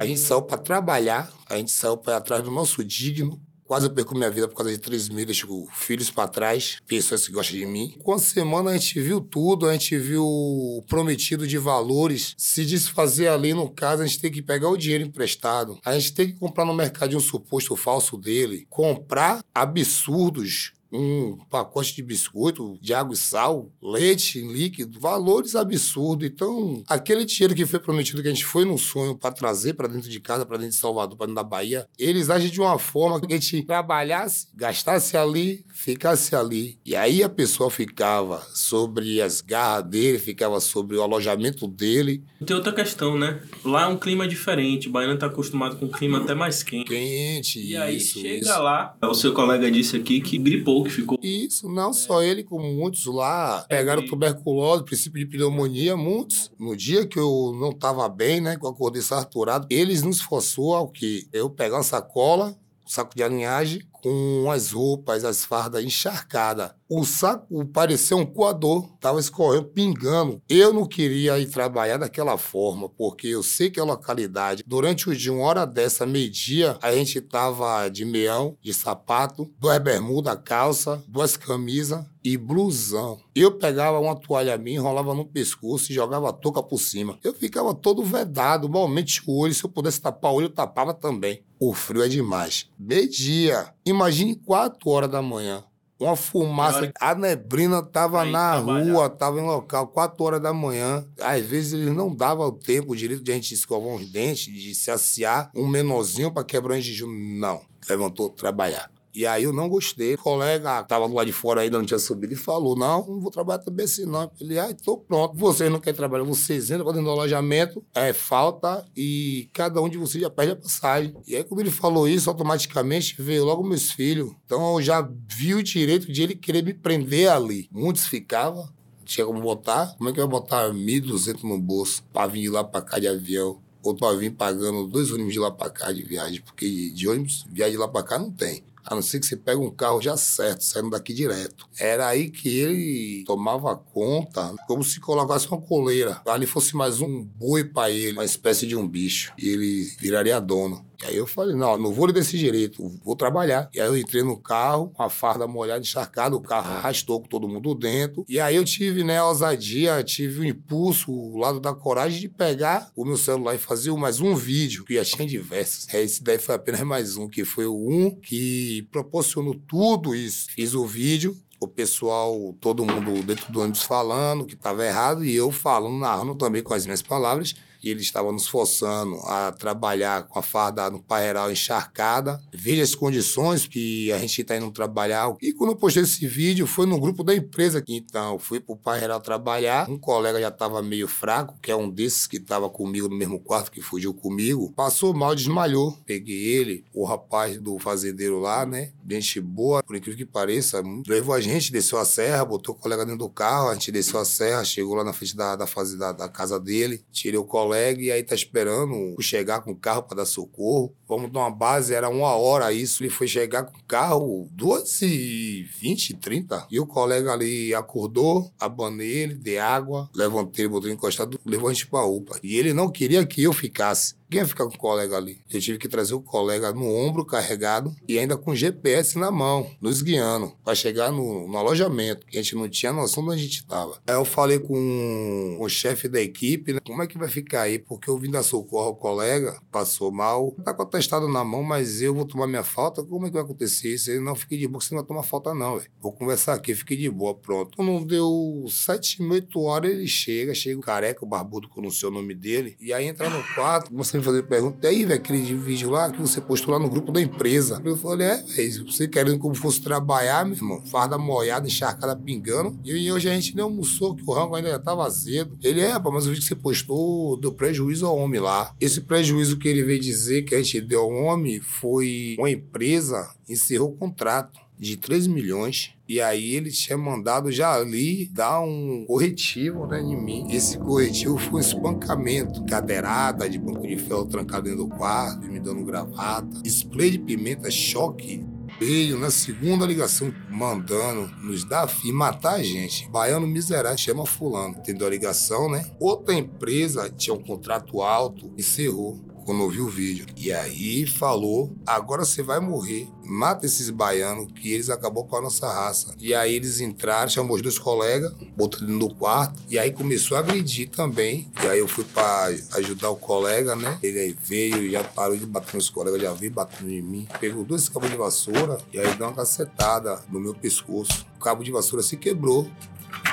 A 0.00 0.06
gente 0.06 0.20
saiu 0.20 0.42
para 0.42 0.58
trabalhar, 0.58 1.32
a 1.48 1.56
gente 1.56 1.70
saiu 1.70 1.96
para 1.96 2.16
atrás 2.16 2.42
do 2.42 2.50
nosso 2.50 2.84
digno. 2.84 3.40
Quase 3.64 3.86
eu 3.86 3.90
perco 3.90 4.14
minha 4.14 4.30
vida 4.30 4.46
por 4.46 4.56
causa 4.56 4.70
de 4.70 4.76
três 4.76 5.08
meses, 5.08 5.24
deixo 5.26 5.66
filhos 5.72 6.10
para 6.10 6.28
trás, 6.28 6.76
pessoas 6.86 7.26
que 7.26 7.32
gostam 7.32 7.58
de 7.58 7.64
mim. 7.64 7.96
Com 8.02 8.12
a 8.12 8.18
semana 8.18 8.70
a 8.70 8.76
gente 8.76 9.00
viu 9.00 9.22
tudo, 9.22 9.66
a 9.66 9.72
gente 9.72 9.96
viu 9.98 10.22
o 10.22 10.84
prometido 10.86 11.46
de 11.46 11.56
valores 11.56 12.34
se 12.36 12.66
desfazer 12.66 13.28
ali. 13.28 13.54
No 13.54 13.70
caso, 13.70 14.02
a 14.02 14.06
gente 14.06 14.20
tem 14.20 14.30
que 14.30 14.42
pegar 14.42 14.68
o 14.68 14.76
dinheiro 14.76 15.04
emprestado, 15.04 15.78
a 15.82 15.98
gente 15.98 16.12
tem 16.12 16.26
que 16.26 16.38
comprar 16.38 16.66
no 16.66 16.74
mercado 16.74 17.16
um 17.16 17.20
suposto 17.20 17.74
falso 17.74 18.18
dele, 18.18 18.66
comprar 18.68 19.42
absurdos 19.54 20.74
um 20.94 21.36
pacote 21.50 21.94
de 21.94 22.02
biscoito, 22.02 22.78
de 22.80 22.94
água 22.94 23.14
e 23.14 23.16
sal, 23.16 23.70
leite 23.82 24.40
líquido, 24.40 25.00
valores 25.00 25.54
absurdos. 25.54 26.28
Então, 26.28 26.82
aquele 26.88 27.24
dinheiro 27.24 27.54
que 27.54 27.66
foi 27.66 27.80
prometido, 27.80 28.22
que 28.22 28.28
a 28.28 28.32
gente 28.32 28.44
foi 28.44 28.64
no 28.64 28.78
sonho 28.78 29.16
para 29.16 29.32
trazer 29.32 29.74
para 29.74 29.88
dentro 29.88 30.08
de 30.08 30.20
casa, 30.20 30.46
para 30.46 30.56
dentro 30.56 30.72
de 30.72 30.78
Salvador, 30.78 31.16
para 31.16 31.26
dentro 31.26 31.42
da 31.42 31.48
Bahia, 31.48 31.86
eles 31.98 32.30
agem 32.30 32.50
de 32.50 32.60
uma 32.60 32.78
forma 32.78 33.20
que 33.20 33.32
a 33.32 33.36
gente 33.36 33.62
trabalhasse, 33.62 34.46
gastasse 34.54 35.16
ali, 35.16 35.64
ficasse 35.72 36.34
ali. 36.36 36.78
E 36.84 36.94
aí 36.94 37.22
a 37.22 37.28
pessoa 37.28 37.70
ficava 37.70 38.40
sobre 38.54 39.20
as 39.20 39.40
garras 39.40 39.84
dele, 39.84 40.18
ficava 40.18 40.60
sobre 40.60 40.96
o 40.96 41.02
alojamento 41.02 41.66
dele. 41.66 42.22
Tem 42.44 42.54
outra 42.56 42.72
questão, 42.72 43.18
né? 43.18 43.40
Lá 43.64 43.82
é 43.84 43.86
um 43.86 43.96
clima 43.96 44.28
diferente. 44.28 44.88
O 44.88 44.92
baiano 44.92 45.18
tá 45.18 45.26
acostumado 45.26 45.76
com 45.76 45.86
um 45.86 45.90
clima 45.90 46.18
até 46.18 46.34
mais 46.34 46.62
quente. 46.62 46.88
Quente, 46.88 47.60
E 47.60 47.76
aí 47.76 47.96
isso, 47.96 48.20
chega 48.20 48.40
isso. 48.50 48.62
lá, 48.62 48.96
o 49.02 49.14
seu 49.14 49.32
colega 49.32 49.70
disse 49.70 49.96
aqui 49.96 50.20
que 50.20 50.38
gripou, 50.38 50.83
que 50.84 50.90
ficou. 50.90 51.18
Isso, 51.22 51.68
não 51.68 51.92
só 51.92 52.22
ele, 52.22 52.44
como 52.44 52.64
muitos 52.72 53.06
lá 53.06 53.64
pegaram 53.68 54.04
tuberculose, 54.04 54.84
princípio 54.84 55.18
de 55.18 55.26
pneumonia, 55.26 55.96
muitos. 55.96 56.50
No 56.58 56.76
dia 56.76 57.06
que 57.06 57.18
eu 57.18 57.56
não 57.58 57.70
estava 57.70 58.08
bem, 58.08 58.40
né, 58.40 58.56
que 58.56 58.64
eu 58.64 58.70
acordei 58.70 59.02
saturado, 59.02 59.66
eles 59.70 60.02
nos 60.02 60.20
forçou 60.20 60.74
ao 60.74 60.88
que 60.88 61.26
eu 61.32 61.50
pegar 61.50 61.76
uma 61.76 61.82
sacola, 61.82 62.56
um 62.84 62.88
saco 62.88 63.14
de 63.16 63.22
alinhagem, 63.22 63.82
com 64.04 64.50
as 64.50 64.72
roupas, 64.72 65.24
as 65.24 65.46
fardas 65.46 65.82
encharcadas. 65.82 66.72
O 66.86 67.06
saco 67.06 67.64
parecia 67.64 68.14
um 68.14 68.26
coador, 68.26 68.86
tava 69.00 69.18
escorrendo, 69.18 69.64
pingando. 69.64 70.42
Eu 70.46 70.74
não 70.74 70.84
queria 70.84 71.38
ir 71.38 71.46
trabalhar 71.46 71.96
daquela 71.96 72.36
forma, 72.36 72.86
porque 72.86 73.28
eu 73.28 73.42
sei 73.42 73.70
que 73.70 73.80
a 73.80 73.84
localidade, 73.84 74.62
durante 74.66 75.08
o 75.08 75.16
dia, 75.16 75.32
uma 75.32 75.46
hora 75.46 75.64
dessa, 75.64 76.04
meio-dia, 76.04 76.76
a 76.82 76.92
gente 76.92 77.18
tava 77.22 77.88
de 77.88 78.04
meião, 78.04 78.58
de 78.60 78.74
sapato, 78.74 79.50
duas 79.58 79.78
bermudas, 79.78 80.38
calça, 80.44 81.02
duas 81.08 81.34
camisas 81.38 82.04
e 82.22 82.36
blusão. 82.36 83.18
Eu 83.34 83.52
pegava 83.52 83.98
uma 83.98 84.14
toalha 84.14 84.56
minha, 84.56 84.78
enrolava 84.78 85.14
no 85.14 85.26
pescoço 85.26 85.90
e 85.90 85.94
jogava 85.94 86.30
a 86.30 86.32
touca 86.32 86.62
por 86.62 86.78
cima. 86.78 87.18
Eu 87.22 87.34
ficava 87.34 87.74
todo 87.74 88.02
vedado, 88.02 88.68
malmente 88.68 89.22
o 89.26 89.38
olho, 89.38 89.54
se 89.54 89.64
eu 89.64 89.70
pudesse 89.70 90.00
tapar 90.00 90.32
o 90.32 90.36
olho, 90.36 90.46
eu 90.46 90.50
tapava 90.50 90.94
também. 90.94 91.42
O 91.60 91.72
frio 91.72 92.02
é 92.02 92.08
demais. 92.08 92.68
Meio-dia. 92.78 93.72
Imagine 93.94 94.34
quatro 94.34 94.90
horas 94.90 95.08
da 95.08 95.22
manhã. 95.22 95.64
Uma 95.98 96.16
fumaça, 96.16 96.92
a 97.00 97.14
neblina 97.14 97.80
tava 97.80 98.24
na 98.24 98.56
rua, 98.56 99.08
tava 99.08 99.38
em 99.40 99.44
local, 99.44 99.86
quatro 99.86 100.24
horas 100.24 100.40
da 100.40 100.52
manhã. 100.52 101.06
Às 101.20 101.42
vezes 101.46 101.72
eles 101.72 101.94
não 101.94 102.14
davam 102.14 102.48
o 102.48 102.52
tempo 102.52 102.96
direito 102.96 103.22
de 103.22 103.30
a 103.30 103.34
gente 103.36 103.54
escovar 103.54 103.94
uns 103.94 104.10
dentes, 104.10 104.52
de 104.52 104.74
se 104.74 104.90
aciar 104.90 105.50
um 105.54 105.68
menorzinho 105.68 106.32
para 106.32 106.42
quebrar 106.44 106.76
um 106.76 106.80
jejum. 106.80 107.06
Não. 107.38 107.62
Levantou 107.88 108.28
trabalhar. 108.28 108.90
E 109.14 109.24
aí 109.24 109.44
eu 109.44 109.52
não 109.52 109.68
gostei. 109.68 110.14
O 110.14 110.18
colega 110.18 110.82
que 110.82 110.88
tava 110.88 111.08
do 111.08 111.14
lado 111.14 111.26
de 111.26 111.32
fora 111.32 111.60
ainda 111.60 111.78
não 111.78 111.84
tinha 111.84 111.98
subido 111.98 112.32
e 112.32 112.36
falou: 112.36 112.76
Não, 112.76 113.06
não 113.06 113.20
vou 113.20 113.30
trabalhar 113.30 113.60
também 113.60 113.84
assim, 113.84 114.04
não. 114.04 114.28
Ele, 114.40 114.58
ah, 114.58 114.74
tô 114.74 114.98
pronto. 114.98 115.36
Vocês 115.36 115.70
não 115.70 115.78
querem 115.78 115.96
trabalhar, 115.96 116.24
vocês 116.24 116.70
entram 116.70 116.86
dentro 116.86 117.04
do 117.04 117.10
alojamento, 117.10 117.84
é 117.94 118.12
falta 118.12 118.84
e 118.96 119.48
cada 119.52 119.80
um 119.80 119.88
de 119.88 119.96
vocês 119.96 120.20
já 120.20 120.28
perde 120.28 120.52
a 120.52 120.56
passagem. 120.56 121.14
E 121.26 121.36
aí, 121.36 121.44
quando 121.44 121.60
ele 121.60 121.70
falou 121.70 122.08
isso, 122.08 122.28
automaticamente 122.28 123.14
veio 123.22 123.44
logo 123.44 123.62
meus 123.62 123.92
filhos. 123.92 124.32
Então 124.44 124.74
eu 124.74 124.82
já 124.82 125.08
vi 125.28 125.54
o 125.54 125.62
direito 125.62 126.10
de 126.12 126.22
ele 126.22 126.34
querer 126.34 126.64
me 126.64 126.74
prender 126.74 127.30
ali. 127.30 127.68
Muitos 127.70 128.06
ficavam. 128.06 128.68
Tinha 129.04 129.26
como 129.26 129.40
botar? 129.40 129.94
Como 129.98 130.08
é 130.08 130.12
que 130.12 130.18
eu 130.18 130.24
ia 130.24 130.28
botar 130.28 130.70
1.200 130.70 131.42
no 131.42 131.60
bolso 131.60 132.02
pra 132.12 132.26
vir 132.26 132.48
lá 132.48 132.64
pra 132.64 132.80
cá 132.80 132.98
de 132.98 133.06
avião? 133.06 133.60
Ou 133.82 133.94
pra 133.94 134.14
vir 134.14 134.30
pagando 134.30 134.86
dois 134.86 135.12
ônibus 135.12 135.34
de 135.34 135.38
lá 135.38 135.50
pra 135.50 135.68
cá 135.68 135.92
de 135.92 136.02
viagem? 136.02 136.40
Porque 136.40 136.90
de 136.90 137.06
ônibus, 137.06 137.44
viagem 137.50 137.72
de 137.72 137.78
lá 137.78 137.86
pra 137.86 138.02
cá 138.02 138.18
não 138.18 138.30
tem. 138.30 138.64
A 138.86 138.94
não 138.94 139.02
ser 139.02 139.20
que 139.20 139.26
você 139.26 139.36
pegue 139.36 139.60
um 139.60 139.70
carro 139.70 140.00
já 140.00 140.16
certo, 140.16 140.62
saindo 140.62 140.90
daqui 140.90 141.12
direto. 141.12 141.66
Era 141.78 142.08
aí 142.08 142.30
que 142.30 142.48
ele 142.58 143.24
tomava 143.26 143.74
conta, 143.76 144.54
como 144.66 144.84
se 144.84 145.00
colocasse 145.00 145.48
uma 145.48 145.60
coleira. 145.60 146.20
Ali 146.26 146.46
fosse 146.46 146.76
mais 146.76 147.00
um 147.00 147.24
boi 147.24 147.64
para 147.64 147.90
ele, 147.90 148.12
uma 148.12 148.24
espécie 148.24 148.66
de 148.66 148.76
um 148.76 148.86
bicho. 148.86 149.32
E 149.38 149.48
ele 149.48 149.84
viraria 149.98 150.40
dono. 150.40 150.84
E 151.02 151.06
aí 151.06 151.16
eu 151.16 151.26
falei, 151.26 151.56
não, 151.56 151.76
não 151.76 151.92
vou 151.92 152.12
desse 152.12 152.38
direito, 152.38 152.86
vou 153.02 153.16
trabalhar. 153.16 153.68
E 153.72 153.80
aí 153.80 153.86
eu 153.86 153.96
entrei 153.96 154.22
no 154.22 154.36
carro, 154.36 154.90
com 154.90 155.02
a 155.02 155.10
farda 155.10 155.46
molhada, 155.46 155.80
encharcada, 155.80 156.36
o 156.36 156.40
carro 156.40 156.70
arrastou 156.72 157.20
com 157.20 157.28
todo 157.28 157.48
mundo 157.48 157.74
dentro. 157.74 158.24
E 158.28 158.38
aí 158.38 158.56
eu 158.56 158.64
tive, 158.64 159.02
né, 159.02 159.18
a 159.18 159.26
ousadia, 159.26 160.02
tive 160.02 160.40
o 160.40 160.44
impulso, 160.44 161.10
o 161.10 161.38
lado 161.38 161.60
da 161.60 161.74
coragem 161.74 162.20
de 162.20 162.28
pegar 162.28 162.90
o 162.94 163.04
meu 163.04 163.16
celular 163.16 163.54
e 163.54 163.58
fazer 163.58 163.92
mais 163.92 164.20
um 164.20 164.34
vídeo, 164.34 164.84
que 164.84 164.94
já 164.94 165.04
tinha 165.04 165.26
diversos. 165.26 165.92
É, 165.92 166.02
Esse 166.02 166.22
daí 166.22 166.38
foi 166.38 166.54
apenas 166.54 166.82
mais 166.82 167.16
um, 167.16 167.28
que 167.28 167.44
foi 167.44 167.66
o 167.66 167.74
um 167.74 168.10
que 168.10 168.86
proporcionou 168.90 169.54
tudo 169.54 170.14
isso. 170.14 170.46
Fiz 170.50 170.74
o 170.74 170.84
vídeo, 170.86 171.36
o 171.64 171.68
pessoal, 171.68 172.54
todo 172.60 172.84
mundo 172.84 173.22
dentro 173.22 173.52
do 173.52 173.60
ônibus 173.60 173.82
falando 173.82 174.44
que 174.44 174.54
estava 174.54 174.84
errado 174.84 175.24
e 175.24 175.34
eu 175.34 175.50
falando, 175.50 175.98
narrando 175.98 176.34
também 176.34 176.62
com 176.62 176.74
as 176.74 176.84
minhas 176.84 177.02
palavras. 177.02 177.54
E 177.84 177.90
eles 177.90 178.04
estavam 178.04 178.32
nos 178.32 178.48
forçando 178.48 179.16
a 179.26 179.52
trabalhar 179.52 180.22
com 180.22 180.38
a 180.38 180.42
farda 180.42 180.88
no 180.88 181.02
pairal 181.02 181.52
encharcada. 181.52 182.40
Veja 182.50 182.82
as 182.82 182.94
condições 182.94 183.66
que 183.66 184.10
a 184.10 184.16
gente 184.16 184.40
está 184.40 184.56
indo 184.56 184.70
trabalhar. 184.70 185.30
E 185.42 185.52
quando 185.52 185.72
eu 185.72 185.76
postei 185.76 186.02
esse 186.02 186.26
vídeo, 186.26 186.66
foi 186.66 186.86
no 186.86 186.98
grupo 186.98 187.22
da 187.22 187.34
empresa. 187.34 187.80
aqui. 187.80 187.96
Então, 187.96 188.38
fui 188.38 188.58
pro 188.58 188.74
pairal 188.74 189.20
trabalhar. 189.20 189.86
Um 189.90 189.98
colega 189.98 190.40
já 190.40 190.48
estava 190.48 190.82
meio 190.82 191.06
fraco, 191.06 191.58
que 191.60 191.70
é 191.70 191.76
um 191.76 191.90
desses 191.90 192.26
que 192.26 192.38
estava 192.38 192.70
comigo 192.70 193.06
no 193.06 193.16
mesmo 193.16 193.38
quarto, 193.38 193.70
que 193.70 193.82
fugiu 193.82 194.14
comigo. 194.14 194.72
Passou 194.72 195.12
mal, 195.12 195.34
desmalhou. 195.34 195.94
Peguei 196.06 196.42
ele, 196.42 196.86
o 196.94 197.04
rapaz 197.04 197.60
do 197.60 197.78
fazendeiro 197.78 198.40
lá, 198.40 198.64
né? 198.64 198.92
Gente 199.06 199.42
boa, 199.42 199.82
por 199.82 199.94
incrível 199.94 200.16
que 200.16 200.24
pareça. 200.24 200.82
Levou 201.06 201.34
a 201.34 201.40
gente, 201.42 201.53
desceu 201.72 201.98
a 201.98 202.04
serra, 202.04 202.44
botou 202.44 202.74
o 202.74 202.78
colega 202.78 203.04
dentro 203.04 203.18
do 203.18 203.28
carro. 203.28 203.68
A 203.68 203.74
gente 203.74 203.92
desceu 203.92 204.18
a 204.18 204.24
serra, 204.24 204.64
chegou 204.64 204.94
lá 204.94 205.04
na 205.04 205.12
frente 205.12 205.36
da, 205.36 205.56
da, 205.56 205.66
fase, 205.66 205.96
da, 205.96 206.12
da 206.12 206.28
casa 206.28 206.58
dele. 206.58 207.04
Tirei 207.12 207.38
o 207.38 207.44
colega 207.44 208.00
e 208.00 208.10
aí 208.10 208.22
tá 208.22 208.34
esperando 208.34 209.16
chegar 209.20 209.60
com 209.60 209.72
o 209.72 209.76
carro 209.76 210.02
para 210.02 210.18
dar 210.18 210.24
socorro. 210.24 210.94
Vamos 211.08 211.30
dar 211.30 211.40
uma 211.40 211.50
base, 211.50 211.94
era 211.94 212.08
uma 212.08 212.34
hora 212.34 212.72
isso. 212.72 213.02
Ele 213.02 213.10
foi 213.10 213.28
chegar 213.28 213.64
com 213.64 213.78
o 213.78 213.84
carro, 213.84 214.48
duas 214.50 215.02
e 215.02 215.66
vinte, 215.80 216.14
trinta. 216.14 216.66
E 216.70 216.80
o 216.80 216.86
colega 216.86 217.32
ali 217.32 217.74
acordou, 217.74 218.50
abanei 218.58 219.10
ele, 219.10 219.34
dei 219.34 219.58
água, 219.58 220.08
levantei, 220.14 220.66
botou 220.66 220.90
encostado, 220.90 221.38
levou 221.44 221.68
a 221.68 221.72
gente 221.72 221.86
pra 221.86 222.04
UPA. 222.04 222.38
E 222.42 222.56
ele 222.56 222.72
não 222.72 222.90
queria 222.90 223.24
que 223.26 223.42
eu 223.42 223.52
ficasse. 223.52 224.14
Quem 224.34 224.40
ia 224.40 224.48
ficar 224.48 224.64
com 224.64 224.74
o 224.74 224.78
colega 224.78 225.16
ali? 225.16 225.38
Eu 225.48 225.60
tive 225.60 225.78
que 225.78 225.86
trazer 225.86 226.12
o 226.12 226.20
colega 226.20 226.72
no 226.72 226.92
ombro 226.92 227.24
carregado 227.24 227.94
e 228.08 228.18
ainda 228.18 228.36
com 228.36 228.52
GPS 228.52 229.16
na 229.16 229.30
mão, 229.30 229.70
nos 229.80 230.02
guiando, 230.02 230.52
para 230.64 230.74
chegar 230.74 231.12
no, 231.12 231.46
no 231.46 231.56
alojamento, 231.56 232.26
que 232.26 232.36
a 232.36 232.42
gente 232.42 232.56
não 232.56 232.68
tinha 232.68 232.92
noção 232.92 233.22
de 233.22 233.30
onde 233.30 233.38
a 233.38 233.44
gente 233.44 233.58
estava. 233.58 234.02
Aí 234.04 234.16
eu 234.16 234.24
falei 234.24 234.58
com 234.58 235.56
o 235.60 235.68
chefe 235.68 236.08
da 236.08 236.20
equipe, 236.20 236.72
né? 236.72 236.80
Como 236.84 237.00
é 237.00 237.06
que 237.06 237.16
vai 237.16 237.28
ficar 237.28 237.62
aí? 237.62 237.78
Porque 237.78 238.10
eu 238.10 238.18
vim 238.18 238.28
dar 238.28 238.42
socorro 238.42 238.86
ao 238.86 238.96
colega, 238.96 239.56
passou 239.70 240.10
mal, 240.10 240.50
tá 240.64 240.74
com 240.74 240.82
o 240.82 240.84
atestado 240.84 241.28
na 241.28 241.44
mão, 241.44 241.62
mas 241.62 242.02
eu 242.02 242.12
vou 242.12 242.24
tomar 242.24 242.48
minha 242.48 242.64
falta. 242.64 243.04
Como 243.04 243.26
é 243.26 243.28
que 243.28 243.34
vai 243.34 243.44
acontecer 243.44 243.94
isso? 243.94 244.10
Ele 244.10 244.18
não 244.18 244.34
fiquei 244.34 244.58
de 244.58 244.66
boa, 244.66 244.80
você 244.80 244.92
não 244.96 245.02
vai 245.02 245.06
tomar 245.06 245.22
falta, 245.22 245.54
não, 245.54 245.78
velho. 245.78 245.88
Vou 246.00 246.12
conversar 246.12 246.54
aqui, 246.54 246.74
fiquei 246.74 246.96
de 246.96 247.08
boa, 247.08 247.36
pronto. 247.36 247.80
Não 247.80 248.04
deu 248.04 248.66
sete, 248.68 249.22
oito 249.22 249.60
horas, 249.60 249.92
ele 249.92 250.08
chega, 250.08 250.52
chega 250.52 250.76
o 250.76 250.82
careca, 250.82 251.24
o 251.24 251.28
barbudo, 251.28 251.70
que 251.70 251.78
eu 251.78 251.84
não 251.84 251.90
sei 251.92 252.08
o 252.08 252.12
nome 252.12 252.34
dele, 252.34 252.76
e 252.80 252.92
aí 252.92 253.06
entra 253.06 253.30
no 253.30 253.40
quarto, 253.54 253.94
você 253.94 254.23
fazer 254.24 254.42
pergunta, 254.44 254.86
e 254.86 254.90
aí, 254.90 255.04
velho, 255.04 255.20
aquele 255.20 255.54
vídeo 255.54 255.90
lá 255.90 256.10
que 256.10 256.20
você 256.20 256.40
postou 256.40 256.72
lá 256.74 256.80
no 256.80 256.88
grupo 256.88 257.12
da 257.12 257.20
empresa. 257.20 257.80
Eu 257.84 257.96
falei, 257.96 258.26
é, 258.26 258.36
velho, 258.42 258.90
você 258.90 259.06
querendo 259.06 259.38
como 259.38 259.54
fosse 259.54 259.80
trabalhar, 259.80 260.44
meu 260.44 260.56
irmão, 260.56 260.82
farda 260.86 261.18
molhada, 261.18 261.66
encharcada, 261.66 262.16
pingando, 262.16 262.78
e 262.84 263.10
hoje 263.10 263.28
a 263.28 263.34
gente 263.34 263.54
nem 263.54 263.62
almoçou, 263.62 264.14
que 264.14 264.22
o 264.26 264.32
rango 264.32 264.54
ainda 264.54 264.78
tava 264.78 265.04
azedo. 265.04 265.56
Ele, 265.62 265.80
é, 265.80 265.88
rapaz, 265.88 266.14
mas 266.14 266.26
o 266.26 266.30
vídeo 266.30 266.42
que 266.42 266.48
você 266.48 266.54
postou 266.54 267.36
deu 267.38 267.52
prejuízo 267.52 268.06
ao 268.06 268.16
homem 268.16 268.40
lá. 268.40 268.74
Esse 268.80 269.00
prejuízo 269.00 269.58
que 269.58 269.68
ele 269.68 269.82
veio 269.82 270.00
dizer 270.00 270.42
que 270.42 270.54
a 270.54 270.62
gente 270.62 270.80
deu 270.80 271.00
ao 271.00 271.12
homem 271.12 271.60
foi 271.60 272.36
uma 272.38 272.50
empresa 272.50 273.34
encerrou 273.48 273.90
o 273.90 273.96
contrato 273.96 274.63
de 274.84 274.96
3 274.98 275.26
milhões. 275.26 275.92
E 276.06 276.20
aí 276.20 276.54
ele 276.54 276.70
tinha 276.70 276.98
mandado 276.98 277.50
já 277.50 277.74
ali 277.74 278.26
dar 278.26 278.60
um 278.60 279.06
corretivo 279.06 279.86
né, 279.86 280.00
em 280.00 280.14
mim. 280.22 280.46
Esse 280.50 280.78
corretivo 280.78 281.38
foi 281.38 281.54
um 281.54 281.60
espancamento, 281.60 282.62
cadeirada 282.66 283.48
de 283.48 283.58
banco 283.58 283.86
de 283.86 283.96
ferro 283.96 284.26
trancado 284.26 284.64
dentro 284.64 284.84
do 284.84 284.88
quarto, 284.88 285.46
me 285.46 285.58
dando 285.58 285.82
gravata, 285.82 286.60
spray 286.64 287.12
de 287.12 287.18
pimenta, 287.18 287.70
choque. 287.70 288.44
Veio 288.78 289.18
na 289.18 289.30
segunda 289.30 289.86
ligação 289.86 290.34
mandando 290.50 291.30
nos 291.42 291.64
dar 291.64 291.86
fim, 291.86 292.12
matar 292.12 292.54
a 292.54 292.62
gente. 292.62 293.08
Baiano 293.08 293.46
miserável, 293.46 293.96
chama 293.96 294.26
fulano. 294.26 294.76
Entendeu 294.76 295.06
a 295.06 295.10
ligação, 295.10 295.70
né? 295.70 295.86
Outra 295.98 296.34
empresa 296.34 297.08
tinha 297.08 297.32
um 297.32 297.42
contrato 297.42 298.02
alto, 298.02 298.52
encerrou 298.58 299.33
quando 299.44 299.62
eu 299.62 299.70
vi 299.70 299.80
o 299.80 299.88
vídeo. 299.88 300.26
E 300.36 300.52
aí 300.52 301.06
falou: 301.06 301.74
agora 301.86 302.24
você 302.24 302.42
vai 302.42 302.60
morrer. 302.60 303.08
Mata 303.24 303.64
esses 303.64 303.88
baianos 303.88 304.52
que 304.52 304.72
eles 304.72 304.90
acabou 304.90 305.24
com 305.24 305.36
a 305.36 305.40
nossa 305.40 305.66
raça. 305.66 306.14
E 306.18 306.34
aí 306.34 306.54
eles 306.54 306.80
entraram, 306.80 307.28
chamou 307.28 307.56
os 307.56 307.62
dois 307.62 307.78
colegas, 307.78 308.32
botou 308.56 308.82
ele 308.82 308.92
no 308.92 309.14
quarto. 309.14 309.62
E 309.68 309.78
aí 309.78 309.92
começou 309.92 310.36
a 310.36 310.40
agredir 310.40 310.90
também. 310.90 311.50
E 311.62 311.66
aí 311.66 311.78
eu 311.78 311.88
fui 311.88 312.04
pra 312.04 312.50
ajudar 312.74 313.10
o 313.10 313.16
colega, 313.16 313.74
né? 313.74 313.98
Ele 314.02 314.18
aí 314.18 314.36
veio, 314.44 314.90
já 314.90 315.02
parou 315.02 315.36
de 315.36 315.46
bater 315.46 315.74
nos 315.74 315.88
colegas, 315.88 316.20
já 316.20 316.32
veio 316.32 316.52
batendo 316.52 316.90
em 316.90 317.02
mim. 317.02 317.28
Pegou 317.40 317.64
dois 317.64 317.88
cabos 317.88 318.10
de 318.10 318.16
vassoura 318.16 318.78
e 318.92 318.98
aí 318.98 319.14
deu 319.14 319.26
uma 319.26 319.34
cacetada 319.34 320.22
no 320.30 320.38
meu 320.38 320.54
pescoço. 320.54 321.26
O 321.36 321.40
cabo 321.40 321.62
de 321.62 321.70
vassoura 321.70 322.02
se 322.02 322.16
quebrou 322.16 322.70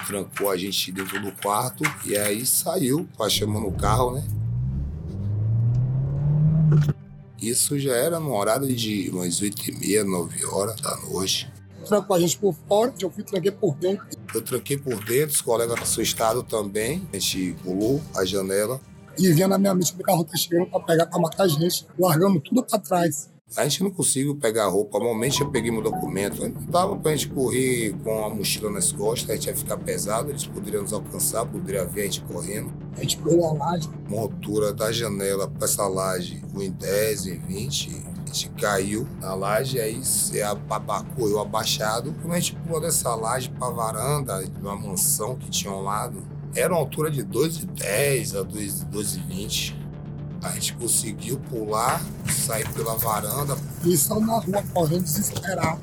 trancou 0.08 0.50
a 0.50 0.58
gente 0.58 0.92
dentro 0.92 1.22
do 1.22 1.32
quarto 1.32 1.84
e 2.06 2.18
aí 2.18 2.46
saiu, 2.46 3.08
chamando 3.30 3.68
o 3.68 3.72
carro, 3.72 4.16
né? 4.16 4.41
Isso 7.42 7.80
já 7.80 7.94
era 7.94 8.20
no 8.20 8.34
horário 8.36 8.68
de 8.68 9.10
umas 9.10 9.42
8 9.42 9.70
e 9.70 9.80
meia, 9.80 10.04
9 10.04 10.46
horas 10.46 10.80
da 10.80 10.96
noite. 10.98 11.52
Trancou 11.88 12.16
a 12.16 12.20
gente 12.20 12.38
por 12.38 12.54
fora, 12.68 12.94
eu 13.02 13.10
fui 13.10 13.24
tranquei 13.24 13.52
por 13.52 13.76
dentro. 13.76 14.06
Eu 14.34 14.42
tranquei 14.42 14.78
por 14.78 15.04
dentro, 15.04 15.34
os 15.34 15.42
colegas 15.42 15.82
assustados 15.82 16.44
também. 16.48 17.02
A 17.12 17.18
gente 17.18 17.56
pulou 17.64 18.00
a 18.16 18.24
janela. 18.24 18.80
E 19.18 19.32
vinha 19.34 19.48
na 19.48 19.58
minha 19.58 19.74
mente 19.74 19.94
o 19.94 20.04
carro 20.04 20.24
tá 20.24 20.38
chegando 20.38 20.70
pra 20.70 20.80
pegar, 20.80 21.08
pra 21.08 21.20
matar 21.20 21.44
a 21.44 21.48
gente. 21.48 21.88
Largamos 21.98 22.44
tudo 22.44 22.64
pra 22.64 22.78
trás. 22.78 23.30
A 23.58 23.64
gente 23.64 23.84
não 23.84 23.92
conseguiu 23.92 24.34
pegar 24.36 24.64
a 24.64 24.68
roupa. 24.70 24.98
Normalmente 24.98 25.42
eu 25.42 25.50
peguei 25.50 25.70
meu 25.72 25.82
documento. 25.82 26.42
Não 26.42 26.52
dava 26.70 26.96
pra 26.96 27.12
gente 27.12 27.28
correr 27.28 27.94
com 28.02 28.26
a 28.26 28.30
mochila 28.30 28.72
nas 28.72 28.94
costas, 28.94 29.30
a 29.30 29.34
gente 29.34 29.48
ia 29.48 29.56
ficar 29.56 29.76
pesado, 29.78 30.30
eles 30.30 30.46
poderiam 30.46 30.84
nos 30.84 30.94
alcançar, 30.94 31.46
poderia 31.46 31.84
ver 31.86 32.02
a 32.02 32.04
gente 32.06 32.22
correndo. 32.22 32.72
A 32.96 33.02
gente 33.02 33.18
pulou 33.18 33.50
a 33.50 33.54
laje. 33.54 33.90
Uma 34.08 34.22
altura 34.22 34.74
da 34.74 34.92
janela 34.92 35.50
pra 35.50 35.66
essa 35.66 35.86
laje, 35.86 36.42
1,10, 36.56 37.42
1,20. 37.48 38.12
A 38.24 38.34
gente 38.34 38.50
caiu 38.52 39.06
na 39.20 39.34
laje, 39.34 39.82
aí 39.82 40.02
abacou 40.70 41.28
eu 41.28 41.40
abaixado. 41.40 42.16
Quando 42.22 42.34
a 42.34 42.40
gente 42.40 42.56
pulou 42.56 42.80
dessa 42.80 43.14
laje 43.16 43.50
pra 43.50 43.70
varanda 43.70 44.42
de 44.46 44.62
uma 44.62 44.78
mansão 44.78 45.36
que 45.36 45.50
tinha 45.50 45.74
ao 45.74 45.84
lado, 45.84 46.24
era 46.56 46.72
uma 46.72 46.80
altura 46.80 47.12
de 47.12 47.26
2,10 47.26 48.40
a 48.40 48.46
2,20. 48.46 49.76
A 50.42 50.50
gente 50.52 50.74
conseguiu 50.74 51.40
pular, 51.50 52.02
sair 52.30 52.68
pela 52.74 52.96
varanda. 52.96 53.58
E 53.84 53.96
saiu 53.96 54.22
na 54.22 54.40
rua 54.40 54.64
correndo 54.74 55.04
desesperado. 55.04 55.80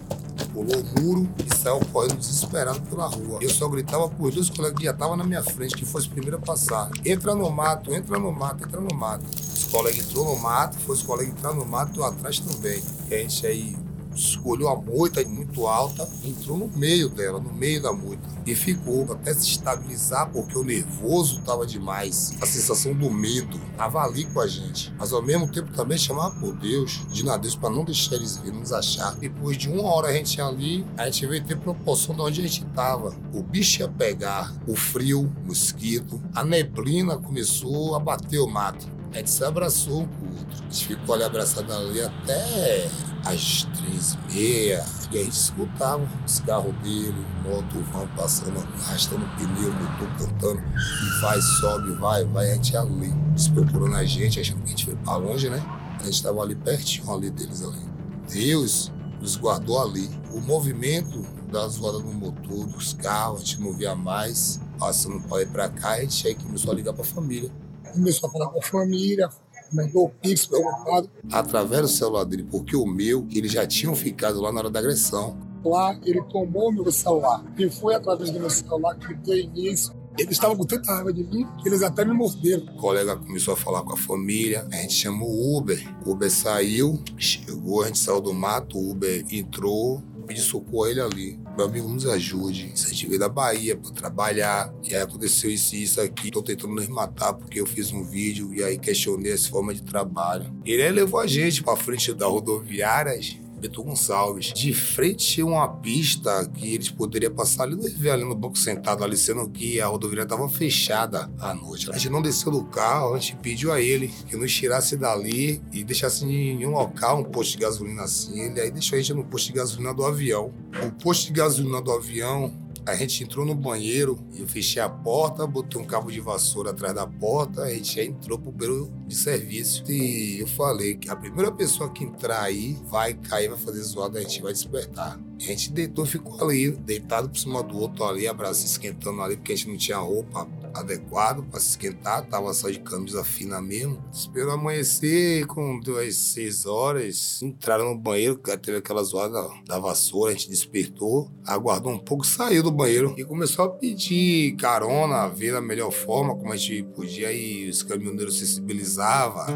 Pulou 0.53 0.81
o 0.81 1.01
muro 1.01 1.29
e 1.39 1.57
saiu 1.57 1.81
correndo 1.93 2.17
desesperado 2.17 2.81
pela 2.83 3.07
rua. 3.07 3.39
Eu 3.41 3.51
só 3.51 3.69
gritava 3.69 4.09
por 4.09 4.33
dois 4.33 4.51
colegas 4.51 4.79
que 4.79 4.85
já 4.85 4.93
estavam 4.93 5.17
na 5.17 5.25
minha 5.25 5.43
frente, 5.43 5.77
que 5.77 5.85
fosse 5.85 6.09
o 6.09 6.11
primeiro 6.11 6.37
a 6.37 6.41
passar. 6.41 6.91
Entra 7.05 7.35
no 7.35 7.49
mato, 7.51 7.93
entra 7.93 8.19
no 8.19 8.33
mato, 8.33 8.65
entra 8.65 8.81
no 8.81 8.95
mato. 8.95 9.25
Os 9.33 9.65
colegas 9.65 10.01
entrou 10.01 10.25
no 10.25 10.41
mato, 10.41 10.77
foi 10.79 10.97
os 10.97 11.03
colegas 11.03 11.35
entrar 11.35 11.55
no 11.55 11.65
mato, 11.65 12.01
eu 12.01 12.05
atrás 12.05 12.41
também. 12.41 12.83
E 13.11 13.15
a 13.15 13.19
gente 13.19 13.47
aí 13.47 13.77
escolheu 14.15 14.69
a 14.69 14.77
moita 14.77 15.23
muito 15.29 15.67
alta, 15.67 16.09
entrou 16.25 16.57
no 16.57 16.69
meio 16.69 17.09
dela, 17.09 17.39
no 17.39 17.53
meio 17.53 17.83
da 17.83 17.93
moita. 17.93 18.23
E 18.47 18.55
ficou 18.55 19.11
até 19.13 19.33
se 19.35 19.49
estabilizar, 19.49 20.31
porque 20.31 20.57
o 20.57 20.65
nervoso 20.65 21.39
estava 21.41 21.67
demais. 21.67 22.35
A 22.41 22.47
sensação 22.47 22.95
do 22.95 23.11
medo 23.11 23.61
estava 23.73 24.03
ali 24.03 24.25
com 24.25 24.41
a 24.41 24.47
gente. 24.47 24.93
Mas 24.99 25.13
ao 25.13 25.23
mesmo 25.23 25.51
tempo 25.51 25.73
também 25.73 25.99
chamava 25.99 26.35
por 26.39 26.55
Deus, 26.57 27.07
de 27.11 27.29
a 27.29 27.37
Deus, 27.37 27.55
para 27.55 27.71
não 27.71 27.85
deixar 27.85 28.17
eles 28.17 28.39
vir 28.39 28.53
nos 28.53 28.73
achar. 28.73 29.15
Depois 29.17 29.57
de 29.57 29.69
uma 29.69 29.83
hora 29.83 30.09
a 30.09 30.13
gente 30.13 30.41
ali, 30.41 30.85
a 30.97 31.05
gente 31.07 31.27
veio 31.27 31.45
ter 31.45 31.59
proporção 31.59 32.15
de 32.15 32.21
onde 32.21 32.41
a 32.41 32.45
gente 32.45 32.65
estava. 32.65 33.15
O 33.33 33.43
bicho 33.43 33.81
ia 33.81 33.89
pegar, 33.89 34.55
o 34.67 34.75
frio, 34.75 35.31
o 35.45 35.47
mosquito, 35.47 36.21
a 36.35 36.45
neblina 36.45 37.17
começou 37.19 37.95
a 37.95 37.99
bater 37.99 38.39
o 38.39 38.49
mato. 38.49 38.87
A 39.13 39.19
gente 39.19 39.31
se 39.31 39.45
abraçou 39.45 40.03
um 40.03 40.07
com 40.07 40.27
o 40.27 40.29
outro. 40.31 40.47
A 40.61 40.71
gente 40.71 40.87
ficou 40.87 41.15
ali 41.15 41.25
abraçado 41.25 41.73
ali 41.73 42.01
até 42.01 42.89
às 43.25 43.65
três 43.77 44.15
e 44.15 44.35
meia. 44.35 44.85
E 45.11 45.19
a 45.19 45.25
gente 45.25 45.33
escutava 45.33 46.07
os 46.27 46.41
carros 46.41 46.75
dele, 46.83 47.27
moto, 47.43 47.83
vão 47.93 48.07
passando, 48.09 48.59
arrastando 48.59 49.25
pneu, 49.37 49.73
motor 49.73 50.09
cantando. 50.19 50.61
E 50.61 51.21
vai, 51.21 51.41
sobe, 51.41 51.93
vai, 51.93 52.25
vai. 52.25 52.51
A 52.51 52.55
gente 52.55 52.77
ali, 52.77 53.15
eles 53.31 53.49
procurando 53.49 53.97
a 53.97 54.05
gente, 54.05 54.41
achando 54.41 54.59
que 54.59 54.67
a 54.67 54.69
gente 54.69 54.85
foi 54.85 54.97
pra 54.97 55.17
longe, 55.17 55.49
né? 55.49 55.63
A 55.99 56.05
gente 56.05 56.15
estava 56.15 56.43
ali 56.43 56.55
pertinho 56.55 57.13
ali 57.13 57.31
deles 57.31 57.63
ali. 57.63 57.89
Deus 58.31 58.93
nos 59.21 59.37
guardou 59.37 59.81
ali. 59.83 60.09
O 60.33 60.41
movimento 60.41 61.23
das 61.51 61.79
rodas 61.79 62.03
do 62.03 62.13
motor, 62.13 62.67
dos 62.67 62.93
carros, 62.93 63.41
a 63.41 63.45
gente 63.45 63.61
não 63.61 63.73
via 63.73 63.95
mais. 63.95 64.61
Passando 64.79 65.21
para 65.27 65.43
ir 65.43 65.49
para 65.49 65.69
cá, 65.69 65.91
a 65.93 66.01
gente 66.01 66.29
aí 66.29 66.35
começou 66.35 66.71
a 66.71 66.75
ligar 66.75 66.93
para 66.93 67.03
família 67.03 67.51
começou 67.93 68.29
a 68.29 68.33
falar 68.33 68.49
com 68.49 68.59
a 68.59 68.63
família, 68.63 69.29
mandou 69.73 70.07
o 70.07 70.11
Pix 70.11 70.47
preocupado. 70.47 71.11
Através 71.33 71.83
do 71.83 71.89
celular 71.89 72.25
dele, 72.25 72.47
porque 72.51 72.77
o 72.77 72.87
meu, 72.87 73.27
eles 73.31 73.53
já 73.53 73.67
tinham 73.67 73.95
ficado 73.95 74.41
lá 74.41 74.53
na 74.53 74.61
hora 74.61 74.71
da 74.71 74.79
agressão. 74.79 75.37
Lá, 75.65 75.99
ele 76.05 76.23
tomou 76.25 76.73
meu 76.73 76.91
celular. 76.91 77.45
E 77.59 77.69
foi 77.69 77.95
através 77.95 78.31
do 78.31 78.41
meu 78.41 78.51
celular 78.51 78.97
que 78.97 79.15
deu 79.15 79.37
início. 79.37 79.93
Eles 80.19 80.33
estavam 80.33 80.57
com 80.57 80.65
tanta 80.65 80.93
raiva 80.93 81.13
de 81.13 81.23
mim 81.23 81.47
que 81.63 81.69
eles 81.69 81.81
até 81.81 82.05
me 82.05 82.13
morderam. 82.13 82.65
O 82.65 82.77
colega 82.77 83.15
começou 83.17 83.55
a 83.55 83.57
falar 83.57 83.83
com 83.83 83.93
a 83.93 83.97
família, 83.97 84.67
a 84.73 84.77
gente 84.77 84.95
chamou 84.95 85.29
o 85.29 85.57
Uber. 85.57 85.81
O 86.05 86.11
Uber 86.11 86.29
saiu, 86.29 86.99
chegou, 87.17 87.85
a 87.85 87.87
gente 87.87 88.01
saiu 88.01 88.21
do 88.21 88.35
mato, 88.35 88.77
o 88.77 88.91
Uber 88.91 89.25
entrou, 89.31 90.03
pedi 90.29 90.43
socorro 90.43 90.85
a 90.85 90.91
ele 90.91 91.01
ali. 91.01 91.41
Meu 91.57 91.67
amigo, 91.67 91.89
nos 91.89 92.07
ajude. 92.07 92.71
A 92.75 92.89
gente 92.89 93.07
veio 93.07 93.19
da 93.19 93.29
Bahia 93.29 93.77
para 93.77 93.91
trabalhar, 93.91 94.73
e 94.85 94.95
aí 94.95 95.01
aconteceu 95.01 95.51
isso 95.51 95.75
e 95.75 95.83
isso 95.83 96.01
aqui. 96.01 96.31
Tô 96.31 96.43
tentando 96.43 96.75
nos 96.75 96.87
matar 96.87 97.33
porque 97.33 97.61
eu 97.61 97.67
fiz 97.67 97.91
um 97.91 98.05
vídeo 98.05 98.53
e 98.55 98.63
aí 98.63 98.79
questionei 98.79 99.33
essa 99.33 99.49
forma 99.49 99.75
de 99.75 99.83
trabalho. 99.83 100.55
Ele 100.65 100.83
aí 100.83 100.93
levou 100.93 101.19
a 101.19 101.27
gente 101.27 101.63
para 101.63 101.75
frente 101.77 102.13
da 102.13 102.27
rodoviária 102.27 103.19
Beto 103.59 103.83
Gonçalves. 103.83 104.53
De 104.53 104.73
frente 104.73 105.41
a 105.41 105.45
uma 105.45 105.69
pista 105.69 106.49
que 106.55 106.75
eles 106.75 106.89
poderiam 106.91 107.33
passar 107.35 107.65
ali 107.65 107.77
no 107.77 108.11
ali 108.11 108.25
no 108.25 108.35
banco 108.35 108.57
sentado, 108.57 109.05
ali 109.05 109.17
sendo 109.17 109.49
que 109.49 109.81
a 109.81 109.87
rodovia 109.87 110.23
estava 110.23 110.49
fechada 110.49 111.31
à 111.39 111.55
noite. 111.55 111.91
A 111.91 111.99
gente 111.99 112.11
não 112.11 112.23
desceu 112.23 112.51
do 112.51 112.65
carro, 112.65 113.15
a 113.15 113.19
gente 113.19 113.37
pediu 113.37 113.73
a 113.73 113.81
ele 113.81 114.09
que 114.29 114.37
nos 114.37 114.55
tirasse 114.55 114.97
dali 114.97 115.61
e 115.73 115.85
deixasse 115.85 116.25
em 116.25 116.65
um 116.65 116.71
local, 116.71 117.21
um 117.21 117.25
posto 117.25 117.53
de 117.53 117.59
gasolina 117.59 118.03
assim. 118.03 118.41
Ele 118.41 118.61
aí 118.61 118.71
deixou 118.71 118.97
a 118.97 119.01
gente 119.01 119.15
no 119.15 119.25
posto 119.25 119.47
de 119.49 119.53
gasolina 119.55 119.93
do 119.93 120.05
avião. 120.05 120.53
O 120.85 120.91
posto 121.03 121.27
de 121.27 121.33
gasolina 121.33 121.83
do 121.83 121.93
avião 121.93 122.53
a 122.89 122.95
gente 122.95 123.23
entrou 123.23 123.45
no 123.45 123.55
banheiro, 123.55 124.19
eu 124.35 124.47
fechei 124.47 124.81
a 124.81 124.89
porta, 124.89 125.47
botei 125.47 125.81
um 125.81 125.85
cabo 125.85 126.11
de 126.11 126.21
vassoura 126.21 126.71
atrás 126.71 126.95
da 126.95 127.07
porta, 127.07 127.63
a 127.63 127.71
gente 127.71 127.97
já 127.97 128.03
entrou 128.03 128.39
pro 128.39 128.51
banheiro 128.51 128.91
de 129.07 129.15
serviço. 129.15 129.85
E 129.91 130.41
eu 130.41 130.47
falei 130.47 130.97
que 130.97 131.11
a 131.11 131.17
primeira 131.17 131.53
pessoa 131.53 131.93
que 131.93 132.05
entrar 132.05 132.43
aí 132.43 132.79
vai 132.87 133.13
cair, 133.15 133.49
vai 133.49 133.59
fazer 133.59 133.83
zoada, 133.83 134.19
a 134.19 134.23
gente 134.23 134.41
vai 134.41 134.53
despertar. 134.53 135.21
A 135.39 135.43
gente 135.43 135.71
deitou 135.71 136.07
ficou 136.07 136.43
ali, 136.43 136.71
deitado 136.71 137.29
por 137.29 137.39
cima 137.39 137.63
do 137.63 137.79
outro 137.79 138.05
ali, 138.05 138.27
abraço 138.27 138.65
esquentando 138.65 139.21
ali, 139.21 139.37
porque 139.37 139.53
a 139.53 139.57
gente 139.57 139.69
não 139.69 139.77
tinha 139.77 139.99
roupa 139.99 140.49
adequada 140.75 141.43
para 141.43 141.61
se 141.61 141.71
esquentar, 141.71 142.27
tava 142.27 142.53
só 142.55 142.69
de 142.69 142.81
camisa 142.81 143.25
fina 143.25 143.61
mesmo. 143.61 144.03
Esperou 144.13 144.53
amanhecer, 144.53 145.47
com 145.47 145.79
duas 145.81 146.17
seis 146.17 146.67
horas, 146.67 147.41
entraram 147.43 147.87
no 147.87 147.99
banheiro, 147.99 148.41
teve 148.61 148.79
aquela 148.79 149.03
zoada 149.03 149.49
da 149.67 149.79
vassoura, 149.79 150.33
a 150.33 150.35
gente 150.35 150.51
despertou, 150.51 151.31
aguardou 151.47 151.93
um 151.93 151.99
pouco, 151.99 152.27
saiu 152.27 152.63
do 152.63 152.71
banheiro 152.71 153.15
e 153.17 153.25
começou 153.25 153.65
a 153.65 153.69
pedir 153.69 154.57
carona, 154.57 155.29
ver 155.29 155.55
a 155.55 155.61
melhor 155.61 155.91
forma, 155.91 156.37
como 156.37 156.53
a 156.53 156.57
gente 156.57 156.83
podia, 156.95 157.33
e 157.33 157.69
os 157.69 157.83
caminhoneiros 157.83 158.39
sensibilizavam 158.39 159.47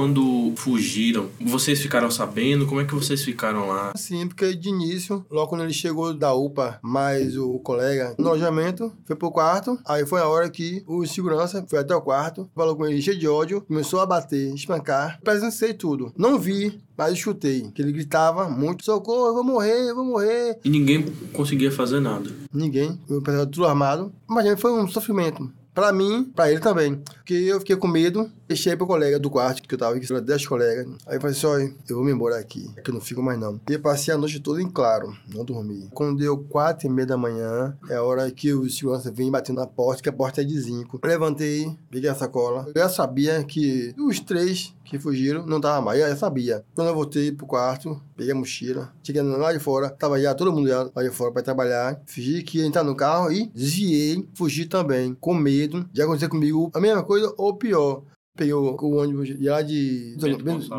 quando 0.00 0.54
fugiram, 0.56 1.28
vocês 1.38 1.78
ficaram 1.78 2.10
sabendo? 2.10 2.66
Como 2.66 2.80
é 2.80 2.86
que 2.86 2.94
vocês 2.94 3.22
ficaram 3.22 3.68
lá? 3.68 3.92
Sim, 3.94 4.26
porque 4.26 4.54
de 4.54 4.70
início, 4.70 5.26
logo 5.30 5.48
quando 5.48 5.64
ele 5.64 5.74
chegou 5.74 6.14
da 6.14 6.32
UPA, 6.32 6.78
mais 6.82 7.36
o 7.36 7.58
colega 7.58 8.14
no 8.18 8.28
alojamento, 8.28 8.90
foi 9.04 9.14
pro 9.14 9.30
quarto. 9.30 9.78
Aí 9.86 10.06
foi 10.06 10.22
a 10.22 10.26
hora 10.26 10.48
que 10.48 10.82
o 10.86 11.04
segurança 11.04 11.66
foi 11.68 11.80
até 11.80 11.94
o 11.94 12.00
quarto, 12.00 12.48
falou 12.54 12.74
com 12.76 12.86
ele 12.86 13.02
cheio 13.02 13.18
de 13.18 13.28
ódio, 13.28 13.60
começou 13.60 14.00
a 14.00 14.06
bater, 14.06 14.54
espancar. 14.54 15.20
Presenciei 15.22 15.74
tudo. 15.74 16.14
Não 16.16 16.38
vi, 16.38 16.80
mas 16.96 17.12
escutei 17.12 17.70
que 17.74 17.82
ele 17.82 17.92
gritava 17.92 18.48
muito: 18.48 18.82
socorro, 18.82 19.26
eu 19.26 19.34
vou 19.34 19.44
morrer, 19.44 19.90
eu 19.90 19.94
vou 19.94 20.06
morrer. 20.06 20.58
E 20.64 20.70
ninguém 20.70 21.04
conseguia 21.34 21.70
fazer 21.70 22.00
nada. 22.00 22.30
Ninguém. 22.50 22.98
O 23.06 23.20
pessoal 23.20 23.46
tudo 23.46 23.66
armado. 23.66 24.10
Imagina, 24.26 24.56
foi 24.56 24.72
um 24.72 24.88
sofrimento. 24.88 25.52
Pra 25.74 25.92
mim, 25.92 26.24
pra 26.34 26.50
ele 26.50 26.60
também. 26.60 26.96
Porque 26.96 27.34
eu 27.34 27.60
fiquei 27.60 27.76
com 27.76 27.86
medo, 27.86 28.30
deixei 28.50 28.76
pro 28.76 28.86
colega 28.86 29.16
do 29.16 29.30
quarto, 29.30 29.62
que 29.62 29.72
eu 29.72 29.78
tava 29.78 29.94
aqui, 29.94 30.12
era 30.12 30.20
10 30.20 30.46
colegas. 30.46 30.86
Aí 31.06 31.16
eu 31.16 31.20
falei 31.20 31.36
assim, 31.36 31.46
olha, 31.46 31.74
eu 31.88 31.96
vou 31.96 32.04
me 32.04 32.10
embora 32.10 32.36
aqui, 32.36 32.68
que 32.82 32.90
eu 32.90 32.94
não 32.94 33.00
fico 33.00 33.22
mais 33.22 33.38
não. 33.38 33.60
E 33.70 33.78
passei 33.78 34.12
a 34.12 34.18
noite 34.18 34.40
toda 34.40 34.60
em 34.60 34.68
claro, 34.68 35.16
não 35.32 35.44
dormi. 35.44 35.88
Quando 35.94 36.18
deu 36.18 36.36
quatro 36.36 36.88
e 36.88 36.90
meia 36.90 37.06
da 37.06 37.16
manhã, 37.16 37.76
é 37.88 37.94
a 37.94 38.02
hora 38.02 38.28
que 38.30 38.52
o 38.52 38.68
segurança 38.68 39.10
vem 39.12 39.30
batendo 39.30 39.60
na 39.60 39.66
porta, 39.68 40.02
que 40.02 40.08
a 40.08 40.12
porta 40.12 40.40
é 40.40 40.44
de 40.44 40.60
zinco. 40.60 40.98
Eu 41.00 41.08
levantei, 41.08 41.72
peguei 41.88 42.10
a 42.10 42.14
sacola. 42.14 42.66
Eu 42.74 42.82
já 42.82 42.88
sabia 42.88 43.44
que 43.44 43.94
os 43.96 44.18
três 44.18 44.74
que 44.84 44.98
fugiram 44.98 45.46
não 45.46 45.60
tava 45.60 45.80
mais, 45.80 46.00
eu 46.00 46.08
já 46.08 46.16
sabia. 46.16 46.64
Quando 46.74 46.88
eu 46.88 46.94
voltei 46.94 47.30
pro 47.30 47.46
quarto, 47.46 48.02
peguei 48.16 48.32
a 48.32 48.36
mochila, 48.36 48.92
cheguei 49.04 49.22
lá 49.22 49.52
de 49.52 49.60
fora, 49.60 49.90
tava 49.90 50.20
já 50.20 50.34
todo 50.34 50.52
mundo 50.52 50.68
lá 50.68 51.02
de 51.02 51.10
fora 51.10 51.30
pra 51.30 51.42
trabalhar. 51.42 52.02
Fingi 52.04 52.42
que 52.42 52.58
ia 52.58 52.66
entrar 52.66 52.82
no 52.82 52.96
carro 52.96 53.30
e 53.30 53.46
desviei, 53.54 54.28
fugi 54.34 54.66
também, 54.66 55.14
com 55.20 55.34
medo 55.34 55.88
de 55.92 56.02
acontecer 56.02 56.28
comigo 56.28 56.68
a 56.74 56.80
mesma 56.80 57.04
coisa 57.04 57.32
ou 57.38 57.54
pior. 57.54 58.02
Peguei 58.40 58.54
o, 58.54 58.74
o 58.74 58.96
ônibus 58.96 59.28
de 59.28 59.46
lá 59.46 59.60
de 59.60 60.16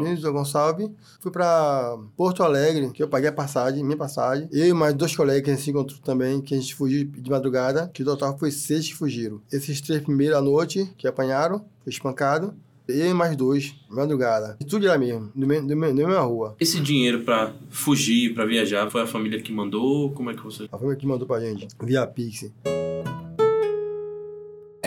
Bento 0.04 0.32
Gonçalves. 0.32 0.90
Fui 1.20 1.32
pra 1.32 1.96
Porto 2.18 2.42
Alegre, 2.42 2.90
que 2.90 3.04
eu 3.04 3.08
paguei 3.08 3.30
a 3.30 3.32
passagem, 3.32 3.84
minha 3.84 3.96
passagem. 3.96 4.50
Eu 4.52 4.66
e 4.66 4.74
mais 4.74 4.96
dois 4.96 5.16
colegas 5.16 5.44
que 5.44 5.52
a 5.52 5.54
gente 5.54 5.64
se 5.64 5.70
encontrou 5.70 6.00
também, 6.00 6.42
que 6.42 6.56
a 6.56 6.58
gente 6.60 6.74
fugiu 6.74 7.06
de 7.06 7.30
madrugada, 7.30 7.88
que 7.94 8.04
no 8.04 8.10
total 8.10 8.36
foi 8.40 8.50
seis 8.50 8.88
que 8.88 8.96
fugiram. 8.96 9.40
Esses 9.54 9.80
três 9.80 10.02
primeiros 10.02 10.36
à 10.36 10.42
noite, 10.42 10.90
que 10.98 11.08
apanharam, 11.08 11.60
foi 11.84 11.94
espancado. 11.94 12.52
Eu 12.88 13.12
e 13.12 13.14
mais 13.14 13.36
dois, 13.38 13.76
madrugada. 13.88 14.58
E 14.60 14.66
tudo 14.66 14.88
lá 14.88 14.98
mesmo- 14.98 15.32
na 15.36 15.46
mesma 15.46 16.20
rua. 16.22 16.56
Esse 16.60 16.80
dinheiro 16.80 17.22
pra 17.22 17.54
fugir, 17.70 18.34
pra 18.34 18.44
viajar, 18.44 18.90
foi 18.90 19.02
a 19.04 19.08
família 19.08 19.40
que 19.40 19.54
mandou? 19.54 20.10
Como 20.14 20.32
é 20.32 20.34
que 20.34 20.44
você. 20.44 20.64
A 20.72 20.78
família 20.80 20.98
que 20.98 21.06
mandou 21.06 21.28
pra 21.28 21.40
gente, 21.40 21.68
via 21.84 22.08
Pix. 22.08 22.52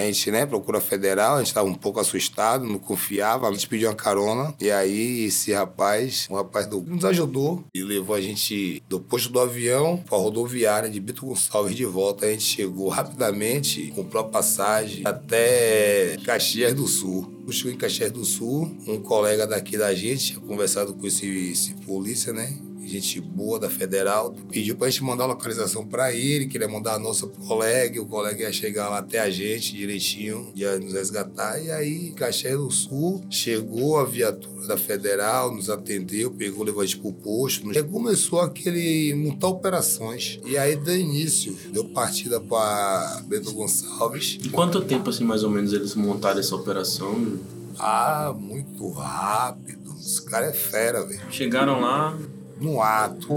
A 0.05 0.07
gente, 0.07 0.31
né, 0.31 0.45
procura 0.45 0.81
federal, 0.81 1.37
a 1.37 1.39
gente 1.43 1.55
tava 1.55 1.67
um 1.67 1.75
pouco 1.75 1.99
assustado, 1.99 2.67
não 2.67 2.79
confiava, 2.79 3.49
a 3.49 3.53
gente 3.53 3.67
pediu 3.67 3.89
uma 3.89 3.95
carona. 3.95 4.55
E 4.61 4.71
aí, 4.71 5.25
esse 5.25 5.53
rapaz, 5.53 6.27
um 6.31 6.35
rapaz 6.35 6.67
do, 6.67 6.83
nos 6.83 7.07
ajudou 7.07 7.65
e 7.75 7.83
levou 7.83 8.15
a 8.15 8.21
gente 8.21 8.83
do 8.87 9.01
posto 9.01 9.31
do 9.33 9.41
avião 9.41 9.97
pra 9.97 10.19
rodoviária 10.19 10.91
de 10.91 11.01
Bito 11.01 11.25
Gonçalves 11.25 11.75
de 11.75 11.87
volta. 11.87 12.27
A 12.27 12.31
gente 12.31 12.45
chegou 12.45 12.89
rapidamente, 12.89 13.93
comprou 13.95 14.23
a 14.23 14.29
passagem 14.29 15.03
até 15.07 16.17
Caxias 16.23 16.75
do 16.75 16.87
Sul. 16.87 17.33
Chegou 17.51 17.73
em 17.73 17.77
Caxias 17.77 18.11
do 18.11 18.25
Sul, 18.25 18.75
um 18.87 19.01
colega 19.01 19.47
daqui 19.47 19.79
da 19.79 19.95
gente 19.95 20.35
conversado 20.41 20.95
com 20.95 21.07
esse, 21.07 21.27
esse 21.27 21.75
polícia, 21.75 22.33
né? 22.33 22.55
Gente 23.01 23.21
boa 23.21 23.59
da 23.59 23.69
Federal, 23.71 24.35
pediu 24.51 24.77
pra 24.77 24.89
gente 24.89 25.03
mandar 25.03 25.25
a 25.25 25.29
localização 25.29 25.87
pra 25.87 26.13
ele, 26.13 26.47
queria 26.47 26.69
mandar 26.69 26.95
a 26.95 26.99
nossa 26.99 27.27
pro 27.27 27.43
colega, 27.43 27.97
e 27.97 28.01
o 28.01 28.07
colega 28.07 28.43
ia 28.43 28.53
chegar 28.53 28.89
lá 28.89 28.99
até 28.99 29.21
a 29.21 29.31
gente 29.31 29.75
direitinho, 29.75 30.53
ia 30.55 30.79
nos 30.79 30.93
resgatar. 30.93 31.59
E 31.63 31.71
aí, 31.71 32.13
Caxias 32.13 32.59
do 32.59 32.71
Sul, 32.71 33.25
chegou 33.31 33.99
a 33.99 34.05
viatura 34.05 34.67
da 34.67 34.77
Federal, 34.77 35.55
nos 35.55 35.69
atendeu, 35.69 36.31
pegou, 36.31 36.65
levou 36.65 36.83
a 36.83 36.87
gente 36.87 36.99
pro 36.99 37.13
posto. 37.13 37.73
E 37.73 37.79
aí 37.79 37.85
começou 37.85 38.41
aquele 38.41 39.15
montar 39.15 39.49
operações. 39.49 40.41
E 40.45 40.57
aí 40.57 40.77
deu 40.77 40.97
início, 40.97 41.57
deu 41.73 41.85
partida 41.85 42.41
pra 42.41 43.23
Bento 43.27 43.53
Gonçalves. 43.53 44.39
Em 44.45 44.49
quanto 44.51 44.81
tempo, 44.83 45.11
assim, 45.11 45.25
mais 45.25 45.43
ou 45.43 45.51
menos, 45.51 45.73
eles 45.73 45.95
montaram 45.95 46.41
essa 46.41 46.55
operação? 46.55 47.39
Ah, 47.79 48.35
muito 48.37 48.89
rápido. 48.91 49.93
Os 49.95 50.21
caras 50.21 50.51
é 50.51 50.53
fera, 50.53 51.05
velho. 51.05 51.21
Chegaram 51.31 51.81
lá. 51.81 52.17
No 52.61 52.81
ato. 52.81 53.29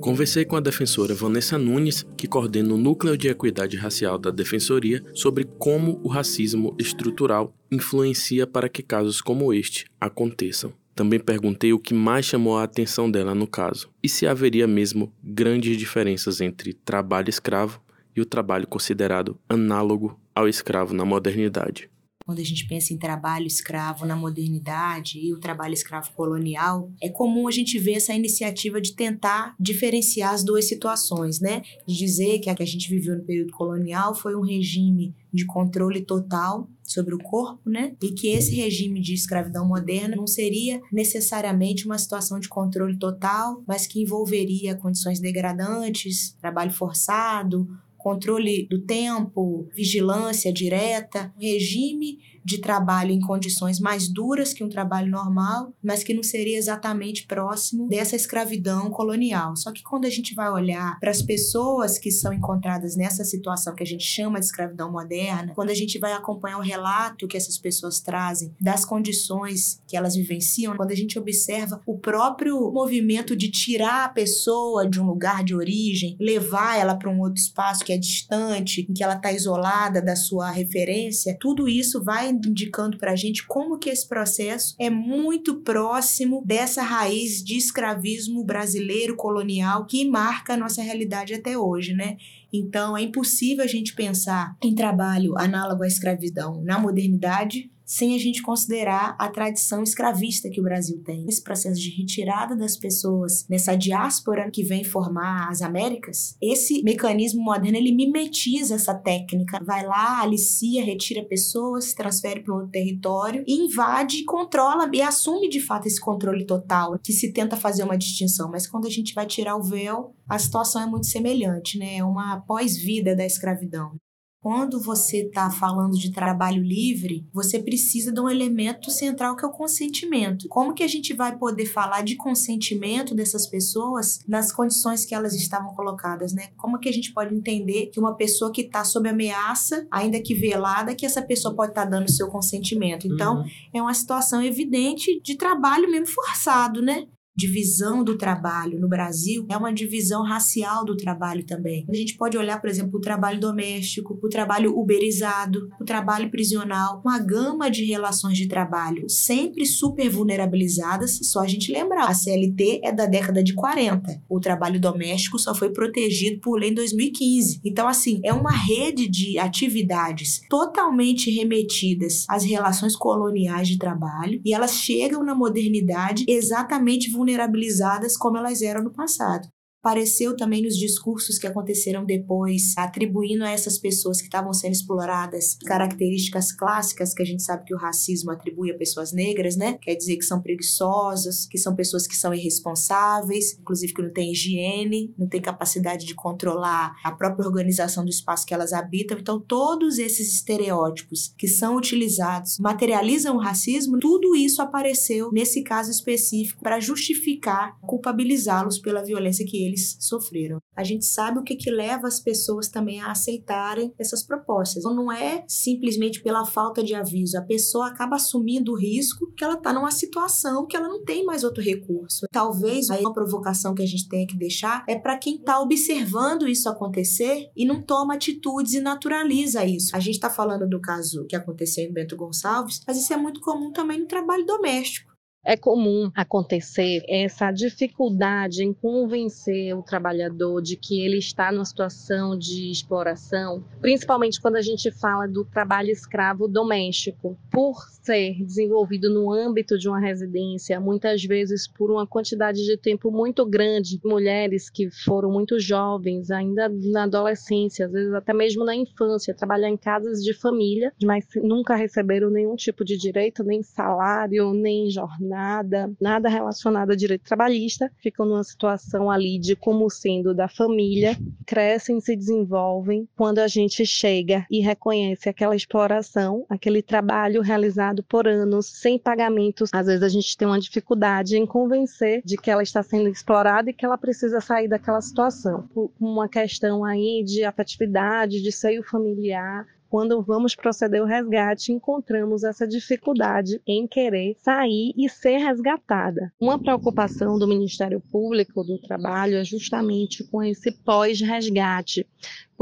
Conversei 0.00 0.44
com 0.44 0.56
a 0.56 0.60
defensora 0.60 1.14
Vanessa 1.14 1.56
Nunes, 1.56 2.04
que 2.16 2.26
coordena 2.26 2.74
o 2.74 2.76
Núcleo 2.76 3.16
de 3.16 3.28
Equidade 3.28 3.76
Racial 3.76 4.18
da 4.18 4.30
Defensoria, 4.30 5.02
sobre 5.14 5.44
como 5.58 6.00
o 6.02 6.08
racismo 6.08 6.74
estrutural 6.78 7.54
influencia 7.70 8.46
para 8.46 8.68
que 8.68 8.82
casos 8.82 9.20
como 9.20 9.54
este 9.54 9.86
aconteçam. 10.00 10.72
Também 10.94 11.18
perguntei 11.18 11.72
o 11.72 11.78
que 11.78 11.94
mais 11.94 12.26
chamou 12.26 12.58
a 12.58 12.64
atenção 12.64 13.10
dela 13.10 13.34
no 13.34 13.46
caso 13.46 13.88
e 14.02 14.08
se 14.08 14.26
haveria 14.26 14.66
mesmo 14.66 15.12
grandes 15.22 15.78
diferenças 15.78 16.40
entre 16.40 16.74
trabalho 16.74 17.30
escravo 17.30 17.80
e 18.14 18.20
o 18.20 18.26
trabalho 18.26 18.66
considerado 18.66 19.38
análogo 19.48 20.20
ao 20.34 20.48
escravo 20.48 20.92
na 20.92 21.04
modernidade. 21.04 21.91
Quando 22.24 22.38
a 22.38 22.44
gente 22.44 22.66
pensa 22.66 22.94
em 22.94 22.98
trabalho 22.98 23.46
escravo 23.46 24.06
na 24.06 24.16
modernidade 24.16 25.18
e 25.18 25.32
o 25.32 25.38
trabalho 25.38 25.74
escravo 25.74 26.10
colonial, 26.12 26.90
é 27.02 27.08
comum 27.08 27.46
a 27.46 27.50
gente 27.50 27.78
ver 27.78 27.94
essa 27.94 28.14
iniciativa 28.14 28.80
de 28.80 28.94
tentar 28.94 29.54
diferenciar 29.60 30.32
as 30.32 30.42
duas 30.42 30.66
situações, 30.66 31.40
né? 31.40 31.62
De 31.86 31.94
dizer 31.94 32.38
que 32.38 32.48
a 32.48 32.54
que 32.54 32.62
a 32.62 32.66
gente 32.66 32.88
viveu 32.88 33.16
no 33.16 33.24
período 33.24 33.52
colonial 33.52 34.14
foi 34.14 34.36
um 34.36 34.40
regime 34.40 35.14
de 35.32 35.44
controle 35.46 36.02
total 36.02 36.68
sobre 36.84 37.14
o 37.14 37.18
corpo, 37.18 37.68
né? 37.68 37.96
E 38.02 38.12
que 38.12 38.28
esse 38.28 38.54
regime 38.54 39.00
de 39.00 39.14
escravidão 39.14 39.66
moderna 39.66 40.14
não 40.14 40.26
seria 40.26 40.80
necessariamente 40.92 41.86
uma 41.86 41.98
situação 41.98 42.38
de 42.38 42.48
controle 42.48 42.98
total, 42.98 43.62
mas 43.66 43.86
que 43.86 44.02
envolveria 44.02 44.76
condições 44.76 45.18
degradantes, 45.20 46.36
trabalho 46.40 46.70
forçado, 46.70 47.68
controle 48.02 48.66
do 48.68 48.84
tempo, 48.84 49.68
vigilância 49.74 50.52
direta, 50.52 51.32
regime 51.38 52.18
de 52.44 52.60
trabalho 52.60 53.10
em 53.10 53.20
condições 53.20 53.78
mais 53.78 54.08
duras 54.08 54.52
que 54.52 54.64
um 54.64 54.68
trabalho 54.68 55.10
normal, 55.10 55.72
mas 55.82 56.02
que 56.02 56.14
não 56.14 56.22
seria 56.22 56.58
exatamente 56.58 57.26
próximo 57.26 57.88
dessa 57.88 58.16
escravidão 58.16 58.90
colonial. 58.90 59.56
Só 59.56 59.72
que 59.72 59.82
quando 59.82 60.04
a 60.04 60.10
gente 60.10 60.34
vai 60.34 60.50
olhar 60.50 60.98
para 61.00 61.10
as 61.10 61.22
pessoas 61.22 61.98
que 61.98 62.10
são 62.10 62.32
encontradas 62.32 62.96
nessa 62.96 63.24
situação 63.24 63.74
que 63.74 63.82
a 63.82 63.86
gente 63.86 64.04
chama 64.04 64.38
de 64.38 64.46
escravidão 64.46 64.90
moderna, 64.90 65.52
quando 65.54 65.70
a 65.70 65.74
gente 65.74 65.98
vai 65.98 66.12
acompanhar 66.12 66.58
o 66.58 66.62
relato 66.62 67.28
que 67.28 67.36
essas 67.36 67.58
pessoas 67.58 68.00
trazem 68.00 68.54
das 68.60 68.84
condições 68.84 69.80
que 69.86 69.96
elas 69.96 70.14
vivenciam, 70.14 70.76
quando 70.76 70.90
a 70.90 70.96
gente 70.96 71.18
observa 71.18 71.80
o 71.86 71.98
próprio 71.98 72.72
movimento 72.72 73.36
de 73.36 73.50
tirar 73.50 74.04
a 74.04 74.08
pessoa 74.08 74.88
de 74.88 75.00
um 75.00 75.06
lugar 75.06 75.44
de 75.44 75.54
origem, 75.54 76.16
levar 76.20 76.78
ela 76.78 76.94
para 76.94 77.10
um 77.10 77.20
outro 77.20 77.40
espaço 77.40 77.84
que 77.84 77.92
é 77.92 77.98
distante, 77.98 78.86
em 78.88 78.92
que 78.92 79.02
ela 79.02 79.14
está 79.14 79.32
isolada 79.32 80.00
da 80.00 80.16
sua 80.16 80.50
referência, 80.50 81.36
tudo 81.40 81.68
isso 81.68 82.02
vai 82.02 82.31
indicando 82.32 82.98
para 82.98 83.12
a 83.12 83.16
gente 83.16 83.46
como 83.46 83.78
que 83.78 83.90
esse 83.90 84.06
processo 84.06 84.74
é 84.78 84.90
muito 84.90 85.62
próximo 85.62 86.42
dessa 86.44 86.82
raiz 86.82 87.42
de 87.42 87.56
escravismo 87.56 88.44
brasileiro 88.44 89.16
colonial 89.16 89.86
que 89.86 90.08
marca 90.08 90.54
a 90.54 90.56
nossa 90.56 90.82
realidade 90.82 91.34
até 91.34 91.56
hoje, 91.56 91.94
né? 91.94 92.16
Então 92.52 92.96
é 92.96 93.02
impossível 93.02 93.64
a 93.64 93.68
gente 93.68 93.94
pensar 93.94 94.56
em 94.62 94.74
trabalho 94.74 95.38
análogo 95.38 95.82
à 95.82 95.86
escravidão 95.86 96.62
na 96.62 96.78
modernidade 96.78 97.71
sem 97.84 98.14
a 98.14 98.18
gente 98.18 98.42
considerar 98.42 99.16
a 99.18 99.28
tradição 99.28 99.82
escravista 99.82 100.50
que 100.50 100.60
o 100.60 100.64
Brasil 100.64 101.02
tem. 101.04 101.26
Esse 101.28 101.42
processo 101.42 101.80
de 101.80 101.90
retirada 101.90 102.56
das 102.56 102.76
pessoas 102.76 103.46
nessa 103.48 103.74
diáspora 103.74 104.50
que 104.50 104.62
vem 104.62 104.84
formar 104.84 105.48
as 105.48 105.62
Américas, 105.62 106.36
esse 106.40 106.82
mecanismo 106.82 107.42
moderno 107.42 107.78
ele 107.78 107.94
mimetiza 107.94 108.74
essa 108.74 108.94
técnica, 108.94 109.62
vai 109.64 109.86
lá, 109.86 110.20
alicia, 110.20 110.84
retira 110.84 111.24
pessoas, 111.24 111.92
transfere 111.94 112.40
para 112.40 112.54
outro 112.54 112.70
território, 112.70 113.44
invade, 113.46 114.24
controla 114.24 114.90
e 114.92 115.00
assume 115.00 115.48
de 115.48 115.60
fato 115.60 115.86
esse 115.86 116.00
controle 116.00 116.44
total, 116.44 116.98
que 116.98 117.12
se 117.12 117.32
tenta 117.32 117.56
fazer 117.56 117.84
uma 117.84 117.96
distinção, 117.96 118.50
mas 118.50 118.66
quando 118.66 118.86
a 118.86 118.90
gente 118.90 119.14
vai 119.14 119.26
tirar 119.26 119.56
o 119.56 119.62
véu, 119.62 120.14
a 120.28 120.38
situação 120.38 120.82
é 120.82 120.86
muito 120.86 121.06
semelhante, 121.06 121.78
né? 121.78 121.96
É 121.98 122.04
uma 122.04 122.40
pós-vida 122.40 123.14
da 123.14 123.24
escravidão. 123.24 123.96
Quando 124.42 124.80
você 124.80 125.18
está 125.18 125.48
falando 125.50 125.96
de 125.96 126.10
trabalho 126.10 126.60
livre, 126.64 127.24
você 127.32 127.60
precisa 127.60 128.10
de 128.10 128.20
um 128.20 128.28
elemento 128.28 128.90
central 128.90 129.36
que 129.36 129.44
é 129.44 129.48
o 129.48 129.52
consentimento. 129.52 130.48
Como 130.48 130.74
que 130.74 130.82
a 130.82 130.88
gente 130.88 131.14
vai 131.14 131.38
poder 131.38 131.64
falar 131.66 132.02
de 132.02 132.16
consentimento 132.16 133.14
dessas 133.14 133.46
pessoas 133.46 134.18
nas 134.26 134.50
condições 134.50 135.04
que 135.04 135.14
elas 135.14 135.32
estavam 135.32 135.72
colocadas, 135.76 136.32
né? 136.32 136.48
Como 136.56 136.80
que 136.80 136.88
a 136.88 136.92
gente 136.92 137.12
pode 137.12 137.32
entender 137.32 137.86
que 137.86 138.00
uma 138.00 138.16
pessoa 138.16 138.50
que 138.50 138.62
está 138.62 138.84
sob 138.84 139.08
ameaça, 139.08 139.86
ainda 139.88 140.20
que 140.20 140.34
velada, 140.34 140.92
que 140.96 141.06
essa 141.06 141.22
pessoa 141.22 141.54
pode 141.54 141.70
estar 141.70 141.84
tá 141.84 141.90
dando 141.90 142.10
seu 142.10 142.26
consentimento? 142.28 143.06
Então, 143.06 143.36
Uhum. 143.42 143.46
é 143.72 143.80
uma 143.80 143.94
situação 143.94 144.42
evidente 144.42 145.20
de 145.22 145.36
trabalho 145.36 145.88
mesmo 145.88 146.08
forçado, 146.08 146.82
né? 146.82 147.06
Divisão 147.36 148.04
do 148.04 148.16
trabalho 148.16 148.78
no 148.78 148.88
Brasil 148.88 149.46
é 149.50 149.56
uma 149.56 149.72
divisão 149.72 150.22
racial 150.22 150.84
do 150.84 150.96
trabalho 150.96 151.44
também. 151.44 151.86
A 151.88 151.94
gente 151.94 152.16
pode 152.16 152.36
olhar, 152.36 152.60
por 152.60 152.68
exemplo, 152.68 152.98
o 152.98 153.00
trabalho 153.00 153.40
doméstico, 153.40 154.18
o 154.22 154.28
trabalho 154.28 154.78
uberizado, 154.78 155.68
o 155.80 155.84
trabalho 155.84 156.30
prisional, 156.30 157.00
uma 157.04 157.18
gama 157.18 157.70
de 157.70 157.84
relações 157.84 158.36
de 158.36 158.46
trabalho 158.46 159.08
sempre 159.08 159.64
super 159.64 160.08
vulnerabilizadas. 160.08 161.18
Só 161.22 161.40
a 161.40 161.46
gente 161.46 161.72
lembrar, 161.72 162.08
a 162.08 162.14
CLT 162.14 162.80
é 162.84 162.92
da 162.92 163.06
década 163.06 163.42
de 163.42 163.54
40. 163.54 164.22
O 164.28 164.40
trabalho 164.40 164.80
doméstico 164.80 165.38
só 165.38 165.54
foi 165.54 165.70
protegido 165.70 166.40
por 166.40 166.58
lei 166.58 166.70
em 166.70 166.74
2015. 166.74 167.60
Então, 167.64 167.88
assim, 167.88 168.20
é 168.24 168.32
uma 168.32 168.52
rede 168.52 169.08
de 169.08 169.38
atividades 169.38 170.42
totalmente 170.48 171.30
remetidas 171.30 172.26
às 172.28 172.44
relações 172.44 172.94
coloniais 172.94 173.68
de 173.68 173.78
trabalho 173.78 174.40
e 174.44 174.52
elas 174.52 174.74
chegam 174.74 175.24
na 175.24 175.34
modernidade 175.34 176.24
exatamente 176.28 177.10
vulnerabilizadas 177.22 178.16
como 178.16 178.36
elas 178.36 178.60
eram 178.62 178.82
no 178.82 178.92
passado. 178.92 179.48
Apareceu 179.84 180.36
também 180.36 180.62
nos 180.62 180.76
discursos 180.76 181.40
que 181.40 181.46
aconteceram 181.46 182.04
depois, 182.04 182.72
atribuindo 182.78 183.42
a 183.42 183.50
essas 183.50 183.78
pessoas 183.78 184.18
que 184.18 184.28
estavam 184.28 184.52
sendo 184.52 184.74
exploradas 184.74 185.58
características 185.66 186.52
clássicas 186.52 187.12
que 187.12 187.20
a 187.20 187.26
gente 187.26 187.42
sabe 187.42 187.64
que 187.64 187.74
o 187.74 187.78
racismo 187.78 188.30
atribui 188.30 188.70
a 188.70 188.78
pessoas 188.78 189.12
negras, 189.12 189.56
né? 189.56 189.78
Quer 189.82 189.96
dizer 189.96 190.16
que 190.18 190.24
são 190.24 190.40
preguiçosas, 190.40 191.46
que 191.46 191.58
são 191.58 191.74
pessoas 191.74 192.06
que 192.06 192.14
são 192.14 192.32
irresponsáveis, 192.32 193.58
inclusive 193.58 193.92
que 193.92 194.02
não 194.02 194.12
têm 194.12 194.30
higiene, 194.30 195.12
não 195.18 195.26
têm 195.26 195.42
capacidade 195.42 196.06
de 196.06 196.14
controlar 196.14 196.94
a 197.02 197.10
própria 197.10 197.44
organização 197.44 198.04
do 198.04 198.10
espaço 198.10 198.46
que 198.46 198.54
elas 198.54 198.72
habitam. 198.72 199.18
Então, 199.18 199.40
todos 199.40 199.98
esses 199.98 200.32
estereótipos 200.32 201.34
que 201.36 201.48
são 201.48 201.74
utilizados 201.74 202.56
materializam 202.60 203.34
o 203.34 203.40
racismo, 203.40 203.98
tudo 203.98 204.36
isso 204.36 204.62
apareceu 204.62 205.32
nesse 205.32 205.64
caso 205.64 205.90
específico 205.90 206.62
para 206.62 206.78
justificar, 206.78 207.76
culpabilizá-los 207.80 208.78
pela 208.78 209.02
violência 209.02 209.44
que 209.44 209.56
eles 209.64 209.71
eles 209.72 209.96
sofreram. 210.00 210.58
A 210.76 210.84
gente 210.84 211.04
sabe 211.04 211.38
o 211.38 211.42
que, 211.42 211.56
que 211.56 211.70
leva 211.70 212.06
as 212.06 212.20
pessoas 212.20 212.68
também 212.68 213.00
a 213.00 213.10
aceitarem 213.10 213.92
essas 213.98 214.22
propostas. 214.22 214.78
Então, 214.78 214.94
não 214.94 215.10
é 215.10 215.44
simplesmente 215.48 216.22
pela 216.22 216.44
falta 216.44 216.82
de 216.82 216.94
aviso, 216.94 217.38
a 217.38 217.42
pessoa 217.42 217.88
acaba 217.88 218.16
assumindo 218.16 218.72
o 218.72 218.76
risco 218.76 219.32
que 219.36 219.44
ela 219.44 219.54
está 219.54 219.72
numa 219.72 219.90
situação 219.90 220.66
que 220.66 220.76
ela 220.76 220.88
não 220.88 221.04
tem 221.04 221.24
mais 221.24 221.44
outro 221.44 221.62
recurso. 221.62 222.26
Talvez 222.30 222.90
aí 222.90 223.00
uma 223.00 223.12
provocação 223.12 223.74
que 223.74 223.82
a 223.82 223.86
gente 223.86 224.08
tenha 224.08 224.26
que 224.26 224.36
deixar 224.36 224.84
é 224.88 224.98
para 224.98 225.18
quem 225.18 225.36
está 225.36 225.60
observando 225.60 226.48
isso 226.48 226.68
acontecer 226.68 227.50
e 227.56 227.64
não 227.64 227.82
toma 227.82 228.14
atitudes 228.14 228.74
e 228.74 228.80
naturaliza 228.80 229.64
isso. 229.64 229.94
A 229.96 230.00
gente 230.00 230.14
está 230.14 230.30
falando 230.30 230.68
do 230.68 230.80
caso 230.80 231.26
que 231.26 231.36
aconteceu 231.36 231.84
em 231.84 231.92
Bento 231.92 232.16
Gonçalves, 232.16 232.82
mas 232.86 232.98
isso 232.98 233.12
é 233.12 233.16
muito 233.16 233.40
comum 233.40 233.72
também 233.72 234.00
no 234.00 234.06
trabalho 234.06 234.44
doméstico. 234.44 235.11
É 235.44 235.56
comum 235.56 236.08
acontecer 236.14 237.02
essa 237.08 237.50
dificuldade 237.50 238.62
em 238.62 238.72
convencer 238.72 239.76
o 239.76 239.82
trabalhador 239.82 240.62
de 240.62 240.76
que 240.76 241.04
ele 241.04 241.18
está 241.18 241.50
numa 241.50 241.64
situação 241.64 242.38
de 242.38 242.70
exploração, 242.70 243.64
principalmente 243.80 244.40
quando 244.40 244.54
a 244.54 244.62
gente 244.62 244.88
fala 244.92 245.26
do 245.26 245.44
trabalho 245.44 245.90
escravo 245.90 246.46
doméstico, 246.46 247.36
por 247.50 247.74
ser 248.02 248.36
desenvolvido 248.44 249.12
no 249.12 249.32
âmbito 249.32 249.76
de 249.76 249.88
uma 249.88 249.98
residência, 249.98 250.78
muitas 250.78 251.24
vezes 251.24 251.66
por 251.66 251.90
uma 251.90 252.06
quantidade 252.06 252.64
de 252.64 252.76
tempo 252.76 253.10
muito 253.10 253.44
grande, 253.44 253.98
mulheres 254.04 254.70
que 254.70 254.90
foram 255.04 255.28
muito 255.28 255.58
jovens, 255.58 256.30
ainda 256.30 256.68
na 256.68 257.02
adolescência, 257.02 257.86
às 257.86 257.92
vezes 257.92 258.14
até 258.14 258.32
mesmo 258.32 258.64
na 258.64 258.76
infância, 258.76 259.34
trabalhar 259.34 259.68
em 259.68 259.76
casas 259.76 260.22
de 260.22 260.32
família, 260.34 260.92
mas 261.02 261.26
nunca 261.42 261.74
receberam 261.74 262.30
nenhum 262.30 262.54
tipo 262.54 262.84
de 262.84 262.96
direito, 262.96 263.42
nem 263.42 263.60
salário, 263.60 264.52
nem 264.52 264.88
jornal 264.88 265.31
nada, 265.32 265.90
nada 265.98 266.28
relacionado 266.28 266.90
a 266.90 266.96
direito 266.96 267.24
trabalhista, 267.24 267.90
ficam 267.96 268.26
numa 268.26 268.44
situação 268.44 269.10
ali 269.10 269.38
de 269.38 269.56
como 269.56 269.88
sendo 269.88 270.34
da 270.34 270.46
família, 270.46 271.16
crescem, 271.46 272.00
se 272.00 272.14
desenvolvem. 272.14 273.08
Quando 273.16 273.38
a 273.38 273.48
gente 273.48 273.86
chega 273.86 274.46
e 274.50 274.60
reconhece 274.60 275.28
aquela 275.28 275.56
exploração, 275.56 276.44
aquele 276.50 276.82
trabalho 276.82 277.40
realizado 277.40 278.02
por 278.02 278.28
anos 278.28 278.66
sem 278.66 278.98
pagamentos, 278.98 279.70
às 279.72 279.86
vezes 279.86 280.02
a 280.02 280.08
gente 280.08 280.36
tem 280.36 280.46
uma 280.46 280.60
dificuldade 280.60 281.36
em 281.36 281.46
convencer 281.46 282.20
de 282.24 282.36
que 282.36 282.50
ela 282.50 282.62
está 282.62 282.82
sendo 282.82 283.08
explorada 283.08 283.70
e 283.70 283.72
que 283.72 283.86
ela 283.86 283.96
precisa 283.96 284.40
sair 284.40 284.68
daquela 284.68 285.00
situação. 285.00 285.66
Uma 285.98 286.28
questão 286.28 286.84
aí 286.84 287.24
de 287.24 287.42
afetividade, 287.42 288.42
de 288.42 288.52
seio 288.52 288.82
familiar, 288.82 289.66
quando 289.92 290.22
vamos 290.22 290.54
proceder 290.54 291.02
ao 291.02 291.06
resgate, 291.06 291.70
encontramos 291.70 292.44
essa 292.44 292.66
dificuldade 292.66 293.60
em 293.66 293.86
querer 293.86 294.34
sair 294.38 294.94
e 294.96 295.06
ser 295.06 295.36
resgatada. 295.36 296.32
Uma 296.40 296.58
preocupação 296.58 297.38
do 297.38 297.46
Ministério 297.46 298.00
Público 298.10 298.64
do 298.64 298.78
Trabalho 298.78 299.36
é 299.36 299.44
justamente 299.44 300.24
com 300.24 300.42
esse 300.42 300.72
pós-resgate, 300.72 302.06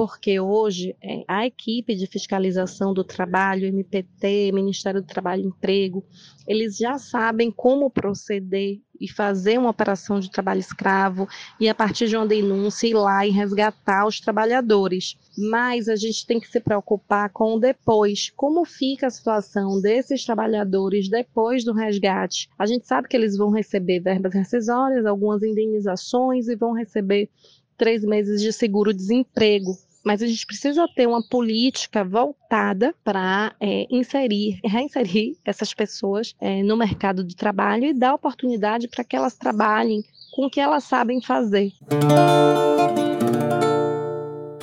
porque 0.01 0.41
hoje 0.41 0.97
é, 1.03 1.25
a 1.29 1.47
equipe 1.47 1.95
de 1.95 2.07
fiscalização 2.07 2.95
do 2.95 3.05
trabalho, 3.05 3.67
MPT, 3.67 4.51
Ministério 4.51 5.03
do 5.03 5.07
Trabalho 5.07 5.43
e 5.43 5.47
Emprego, 5.47 6.03
eles 6.49 6.79
já 6.79 6.97
sabem 6.97 7.51
como 7.51 7.91
proceder 7.91 8.81
e 8.99 9.07
fazer 9.07 9.59
uma 9.59 9.69
operação 9.69 10.19
de 10.19 10.31
trabalho 10.31 10.59
escravo 10.59 11.29
e 11.61 11.69
a 11.69 11.75
partir 11.75 12.09
de 12.09 12.17
uma 12.17 12.27
denúncia 12.27 12.87
ir 12.89 12.95
lá 12.95 13.27
e 13.27 13.31
resgatar 13.31 14.07
os 14.07 14.19
trabalhadores. 14.19 15.19
Mas 15.37 15.87
a 15.87 15.97
gente 15.97 16.27
tem 16.27 16.41
que 16.41 16.49
se 16.49 16.61
preocupar 16.61 17.29
com 17.29 17.57
o 17.57 17.61
depois. 17.61 18.33
Como 18.35 18.65
fica 18.65 19.07
a 19.07 19.11
situação 19.11 19.83
desses 19.83 20.25
trabalhadores 20.25 21.11
depois 21.11 21.63
do 21.63 21.75
resgate? 21.75 22.49
A 22.59 22.65
gente 22.65 22.87
sabe 22.87 23.07
que 23.07 23.17
eles 23.19 23.37
vão 23.37 23.51
receber 23.51 24.01
verbas 24.01 24.33
rescisórias, 24.33 25.05
algumas 25.05 25.43
indenizações 25.43 26.49
e 26.49 26.57
vão 26.57 26.73
receber 26.73 27.29
três 27.77 28.03
meses 28.03 28.41
de 28.41 28.51
seguro-desemprego 28.51 29.90
mas 30.05 30.23
a 30.23 30.27
gente 30.27 30.47
precisa 30.47 30.87
ter 30.95 31.07
uma 31.07 31.23
política 31.23 32.05
voltada 32.05 32.95
para 33.05 33.55
é, 33.61 33.87
inserir, 33.91 34.59
reinserir 34.65 35.37
essas 35.45 35.75
pessoas 35.75 36.35
é, 36.41 36.63
no 36.63 36.77
mercado 36.77 37.23
de 37.23 37.37
trabalho 37.37 37.85
e 37.85 37.95
dar 37.95 38.15
oportunidade 38.15 38.89
para 38.89 39.05
que 39.05 39.17
elas 39.17 39.35
trabalhem 39.35 40.05
com 40.33 40.47
o 40.47 40.51
que 40.51 40.61
elas 40.61 40.85
sabem 40.85 41.21
fazer. 41.21 41.73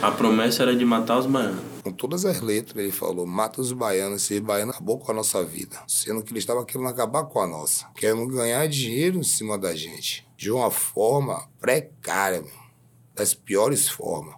A 0.01 0.11
promessa 0.11 0.63
era 0.63 0.75
de 0.75 0.85
matar 0.85 1.19
os 1.19 1.25
baianos. 1.25 1.61
Com 1.83 1.91
todas 1.91 2.23
as 2.23 2.39
letras, 2.39 2.77
ele 2.77 2.91
falou: 2.91 3.25
mata 3.25 3.59
os 3.59 3.71
baianos, 3.71 4.23
esse 4.23 4.39
baiano 4.39 4.71
acabou 4.71 4.99
com 4.99 5.11
a 5.11 5.15
nossa 5.15 5.43
vida. 5.43 5.77
Sendo 5.87 6.23
que 6.23 6.31
ele 6.31 6.39
estava 6.39 6.65
querendo 6.65 6.87
acabar 6.87 7.25
com 7.25 7.39
a 7.39 7.47
nossa. 7.47 7.87
Querendo 7.95 8.27
ganhar 8.27 8.67
dinheiro 8.67 9.19
em 9.19 9.23
cima 9.23 9.57
da 9.57 9.75
gente. 9.75 10.25
De 10.37 10.51
uma 10.51 10.69
forma 10.69 11.49
precária, 11.59 12.43
das 13.15 13.33
piores 13.33 13.87
formas 13.89 14.35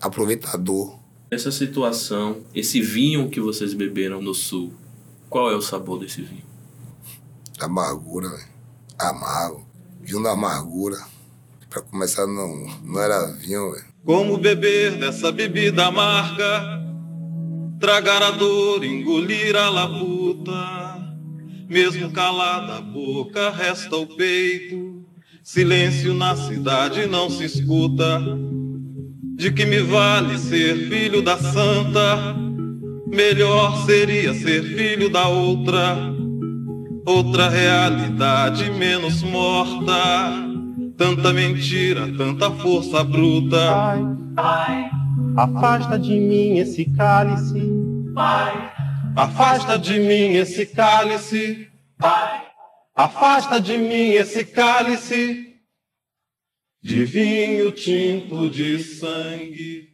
aproveitador. 0.00 0.98
Essa 1.30 1.50
situação, 1.52 2.38
esse 2.54 2.80
vinho 2.80 3.28
que 3.28 3.40
vocês 3.40 3.74
beberam 3.74 4.22
no 4.22 4.32
sul, 4.32 4.72
qual 5.28 5.50
é 5.50 5.54
o 5.54 5.60
sabor 5.60 5.98
desse 6.00 6.22
vinho? 6.22 6.44
Amargura, 7.60 8.28
véio. 8.28 8.48
amargo. 8.98 9.66
Vinho 10.00 10.22
da 10.22 10.32
amargura. 10.32 10.96
Pra 11.68 11.82
começar, 11.82 12.26
não, 12.26 12.66
não 12.82 13.00
era 13.00 13.26
vinho, 13.32 13.72
véio. 13.72 13.84
Como 14.04 14.38
beber 14.38 14.96
dessa 14.96 15.30
bebida 15.30 15.86
amarga, 15.86 16.82
tragar 17.78 18.22
a 18.22 18.30
dor, 18.30 18.82
engolir 18.82 19.54
a 19.54 19.68
labuta. 19.68 20.98
Mesmo 21.68 22.10
calada 22.10 22.76
a 22.76 22.80
boca, 22.80 23.50
resta 23.50 23.94
o 23.96 24.06
peito. 24.06 25.04
Silêncio 25.42 26.14
na 26.14 26.34
cidade 26.36 27.06
não 27.06 27.28
se 27.28 27.44
escuta. 27.44 28.20
De 29.38 29.52
que 29.52 29.64
me 29.64 29.78
vale 29.78 30.36
ser 30.36 30.88
filho 30.88 31.22
da 31.22 31.38
santa? 31.38 32.34
Melhor 33.06 33.86
seria 33.86 34.34
ser 34.34 34.64
filho 34.64 35.08
da 35.08 35.28
outra, 35.28 35.96
outra 37.06 37.48
realidade 37.48 38.68
menos 38.72 39.22
morta. 39.22 40.32
Tanta 40.96 41.32
mentira, 41.32 42.12
tanta 42.18 42.50
força 42.50 43.04
bruta. 43.04 43.64
Pai, 43.70 44.02
pai, 44.34 44.90
afasta 45.36 45.96
de 45.96 46.18
mim 46.18 46.58
esse 46.58 46.84
cálice. 46.86 47.62
Pai, 48.16 48.72
afasta 49.14 49.78
de 49.78 50.00
mim 50.00 50.34
esse 50.34 50.66
cálice. 50.66 51.68
Pai, 51.96 52.42
afasta 52.96 53.60
de 53.60 53.78
mim 53.78 54.10
esse 54.10 54.44
cálice 54.44 55.47
de 56.82 57.04
vinho 57.04 57.72
tinto 57.72 58.48
de 58.48 58.82
sangue. 58.82 59.88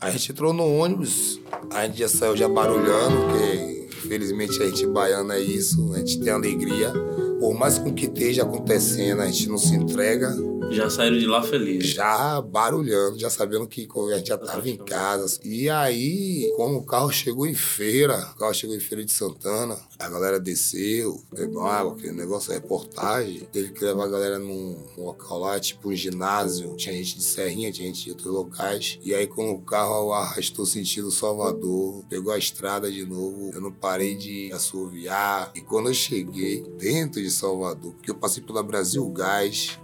A 0.00 0.10
gente 0.10 0.30
entrou 0.30 0.52
no 0.52 0.64
ônibus, 0.64 1.40
a 1.70 1.86
gente 1.86 1.98
já 1.98 2.08
saiu 2.08 2.36
já 2.36 2.48
barulhando, 2.48 3.16
porque 3.26 3.88
infelizmente 4.06 4.62
a 4.62 4.66
gente 4.66 4.86
baiana 4.86 5.34
é 5.34 5.40
isso, 5.40 5.92
a 5.92 5.98
gente 5.98 6.20
tem 6.20 6.32
alegria. 6.32 6.92
Por 7.40 7.54
mais 7.54 7.78
com 7.78 7.92
que 7.92 8.06
esteja 8.06 8.42
acontecendo, 8.42 9.22
a 9.22 9.26
gente 9.26 9.48
não 9.48 9.58
se 9.58 9.74
entrega. 9.74 10.32
Já 10.70 10.90
saíram 10.90 11.18
de 11.18 11.26
lá 11.26 11.42
felizes. 11.42 11.90
Já 11.90 12.40
barulhando, 12.40 13.18
já 13.18 13.30
sabendo 13.30 13.66
que 13.66 13.88
a 14.12 14.16
gente 14.16 14.28
já 14.28 14.34
estava 14.34 14.68
em 14.68 14.76
casa. 14.76 15.40
E 15.42 15.68
aí, 15.68 16.52
como 16.56 16.78
o 16.78 16.84
carro 16.84 17.10
chegou 17.10 17.46
em 17.46 17.54
feira, 17.54 18.18
o 18.34 18.38
carro 18.38 18.54
chegou 18.54 18.76
em 18.76 18.80
feira 18.80 19.04
de 19.04 19.10
Santana, 19.10 19.76
a 19.98 20.08
galera 20.08 20.38
desceu, 20.38 21.20
pegou 21.34 21.66
água, 21.66 21.94
aquele 21.94 22.12
negócio, 22.12 22.52
reportagem. 22.52 23.48
Teve 23.50 23.72
que 23.72 23.84
levar 23.84 24.04
a 24.04 24.08
galera 24.08 24.38
num 24.38 24.78
local 24.96 25.40
lá, 25.40 25.58
tipo 25.58 25.88
um 25.88 25.94
ginásio. 25.94 26.76
Tinha 26.76 26.94
gente 26.94 27.16
de 27.16 27.24
Serrinha, 27.24 27.72
tinha 27.72 27.88
gente 27.88 28.04
de 28.04 28.10
outros 28.10 28.32
locais. 28.32 28.98
E 29.02 29.14
aí, 29.14 29.26
como 29.26 29.52
o 29.52 29.62
carro 29.62 30.12
arrastou 30.12 30.66
sentido 30.66 31.10
Salvador, 31.10 32.04
pegou 32.08 32.32
a 32.32 32.38
estrada 32.38 32.90
de 32.92 33.04
novo, 33.04 33.50
eu 33.54 33.60
não 33.60 33.72
parei 33.72 34.14
de 34.14 34.52
assoviar. 34.52 35.50
E 35.54 35.60
quando 35.60 35.88
eu 35.88 35.94
cheguei 35.94 36.62
dentro 36.78 37.20
de 37.20 37.30
Salvador, 37.30 37.94
porque 37.94 38.10
eu 38.10 38.14
passei 38.14 38.42
pela 38.42 38.62
Brasil 38.62 39.08
Gás, 39.10 39.78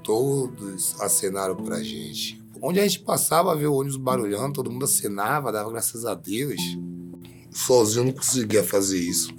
acenaram 1.00 1.56
pra 1.56 1.82
gente. 1.82 2.42
Onde 2.62 2.80
a 2.80 2.82
gente 2.82 3.00
passava, 3.00 3.54
ver 3.54 3.66
o 3.66 3.74
ônibus 3.74 3.96
barulhando, 3.96 4.54
todo 4.54 4.70
mundo 4.70 4.84
acenava, 4.84 5.52
dava 5.52 5.70
graças 5.70 6.04
a 6.04 6.14
Deus. 6.14 6.60
Sozinho 7.50 8.00
eu 8.00 8.04
não 8.06 8.12
conseguia 8.12 8.64
fazer 8.64 8.98
isso. 8.98 9.32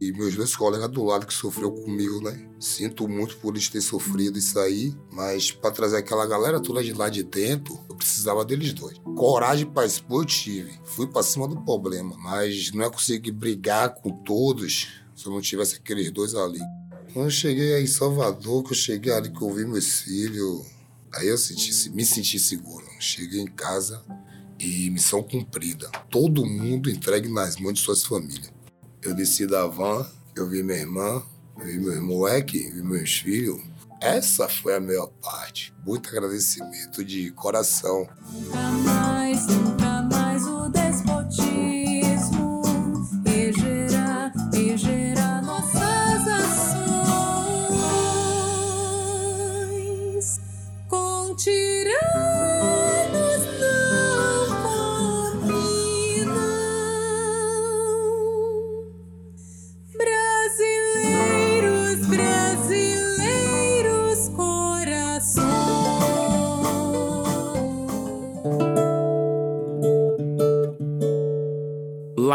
E 0.00 0.12
meus 0.12 0.34
dois 0.34 0.56
colegas 0.56 0.88
do 0.88 1.04
lado 1.04 1.26
que 1.26 1.32
sofreu 1.32 1.70
comigo, 1.70 2.20
né? 2.20 2.48
Sinto 2.58 3.06
muito 3.06 3.36
por 3.36 3.54
eles 3.54 3.68
terem 3.68 3.86
sofrido 3.86 4.36
isso 4.36 4.58
aí, 4.58 4.92
mas 5.12 5.52
para 5.52 5.70
trazer 5.70 5.98
aquela 5.98 6.26
galera 6.26 6.58
toda 6.58 6.82
de 6.82 6.92
lá 6.92 7.08
de 7.08 7.22
dentro, 7.22 7.78
eu 7.88 7.94
precisava 7.94 8.44
deles 8.44 8.72
dois. 8.72 8.98
Coragem 9.16 9.66
para 9.66 9.86
expor 9.86 10.22
eu 10.22 10.26
tive. 10.26 10.72
Fui 10.84 11.06
para 11.06 11.22
cima 11.22 11.46
do 11.46 11.60
problema, 11.62 12.16
mas 12.18 12.72
não 12.72 12.84
é 12.84 12.90
conseguir 12.90 13.30
brigar 13.30 13.94
com 13.94 14.10
todos 14.10 14.88
se 15.14 15.26
eu 15.26 15.32
não 15.32 15.40
tivesse 15.40 15.76
aqueles 15.76 16.10
dois 16.10 16.34
ali. 16.34 16.60
Quando 17.12 17.26
eu 17.26 17.30
cheguei 17.30 17.74
aí 17.74 17.84
em 17.84 17.86
Salvador, 17.86 18.64
que 18.64 18.72
eu 18.72 18.76
cheguei 18.76 19.12
ali 19.12 19.30
que 19.30 19.42
eu 19.42 19.52
vi 19.52 19.66
meus 19.66 20.00
filhos, 20.00 20.66
aí 21.14 21.28
eu 21.28 21.36
senti, 21.36 21.90
me 21.90 22.04
senti 22.06 22.38
seguro. 22.38 22.86
Cheguei 22.98 23.40
em 23.40 23.46
casa 23.46 24.02
e 24.58 24.88
missão 24.88 25.22
cumprida. 25.22 25.90
Todo 26.08 26.46
mundo 26.46 26.88
entregue 26.88 27.28
nas 27.28 27.56
mãos 27.56 27.74
de 27.74 27.80
suas 27.80 28.02
famílias. 28.02 28.50
Eu 29.02 29.14
desci 29.14 29.46
da 29.46 29.66
van, 29.66 30.06
eu 30.34 30.48
vi 30.48 30.62
minha 30.62 30.78
irmã, 30.78 31.22
eu 31.58 31.66
vi 31.66 31.78
meu 31.78 31.92
irmão 31.92 32.26
Eck, 32.26 32.58
vi 32.70 32.82
meus 32.82 33.18
filhos. 33.18 33.60
Essa 34.00 34.48
foi 34.48 34.74
a 34.74 34.80
melhor 34.80 35.08
parte. 35.20 35.74
Muito 35.84 36.08
agradecimento 36.08 37.04
de 37.04 37.30
coração. 37.32 38.08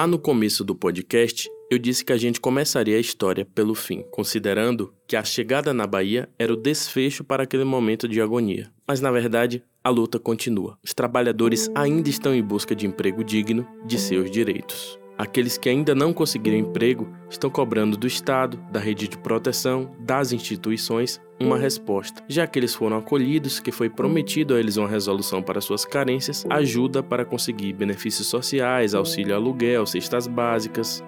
No 0.08 0.18
começo 0.18 0.64
do 0.64 0.74
podcast, 0.74 1.50
eu 1.70 1.78
disse 1.78 2.06
que 2.06 2.14
a 2.14 2.18
gente 2.18 2.40
começaria 2.40 2.96
a 2.96 3.00
história 3.00 3.44
pelo 3.44 3.76
fim, 3.76 4.06
considerando 4.10 4.94
que 5.06 5.18
a 5.18 5.24
chegada 5.24 5.74
na 5.74 5.86
Bahia 5.86 6.30
era 6.40 6.54
o 6.54 6.56
desfecho 6.56 7.26
para 7.26 7.44
aquele 7.44 7.66
momento 7.66 8.08
de 8.08 8.22
agonia. 8.22 8.72
Mas 8.88 9.02
na 9.02 9.12
verdade, 9.12 9.62
a 9.84 9.90
luta 9.90 10.18
continua. 10.18 10.80
Os 10.82 10.94
trabalhadores 10.94 11.70
ainda 11.76 12.08
estão 12.08 12.34
em 12.34 12.42
busca 12.42 12.74
de 12.74 12.88
emprego 12.88 13.22
digno, 13.22 13.68
de 13.86 14.00
seus 14.00 14.32
direitos. 14.32 14.98
Aqueles 15.18 15.58
que 15.58 15.68
ainda 15.68 15.96
não 15.96 16.14
conseguiram 16.14 16.58
emprego 16.58 17.12
estão 17.30 17.50
cobrando 17.50 17.98
do 17.98 18.06
Estado, 18.06 18.60
da 18.72 18.80
rede 18.80 19.08
de 19.08 19.18
proteção, 19.18 19.92
das 20.00 20.32
instituições, 20.32 21.20
uma 21.40 21.58
resposta. 21.58 22.24
Já 22.28 22.46
que 22.46 22.60
eles 22.60 22.76
foram 22.76 22.98
acolhidos, 22.98 23.60
que 23.60 23.72
foi 23.72 23.90
prometido 23.90 24.54
a 24.54 24.60
eles 24.60 24.78
uma 24.78 24.88
resolução 24.88 25.42
para 25.42 25.60
suas 25.62 25.86
carências, 25.86 26.46
ajuda 26.50 27.02
para 27.02 27.26
conseguir 27.26 27.74
benefícios 27.74 28.28
sociais, 28.28 28.94
auxílio 28.94 29.36
aluguel, 29.36 29.86
cestas 29.86 30.28
básicas. 30.28 31.04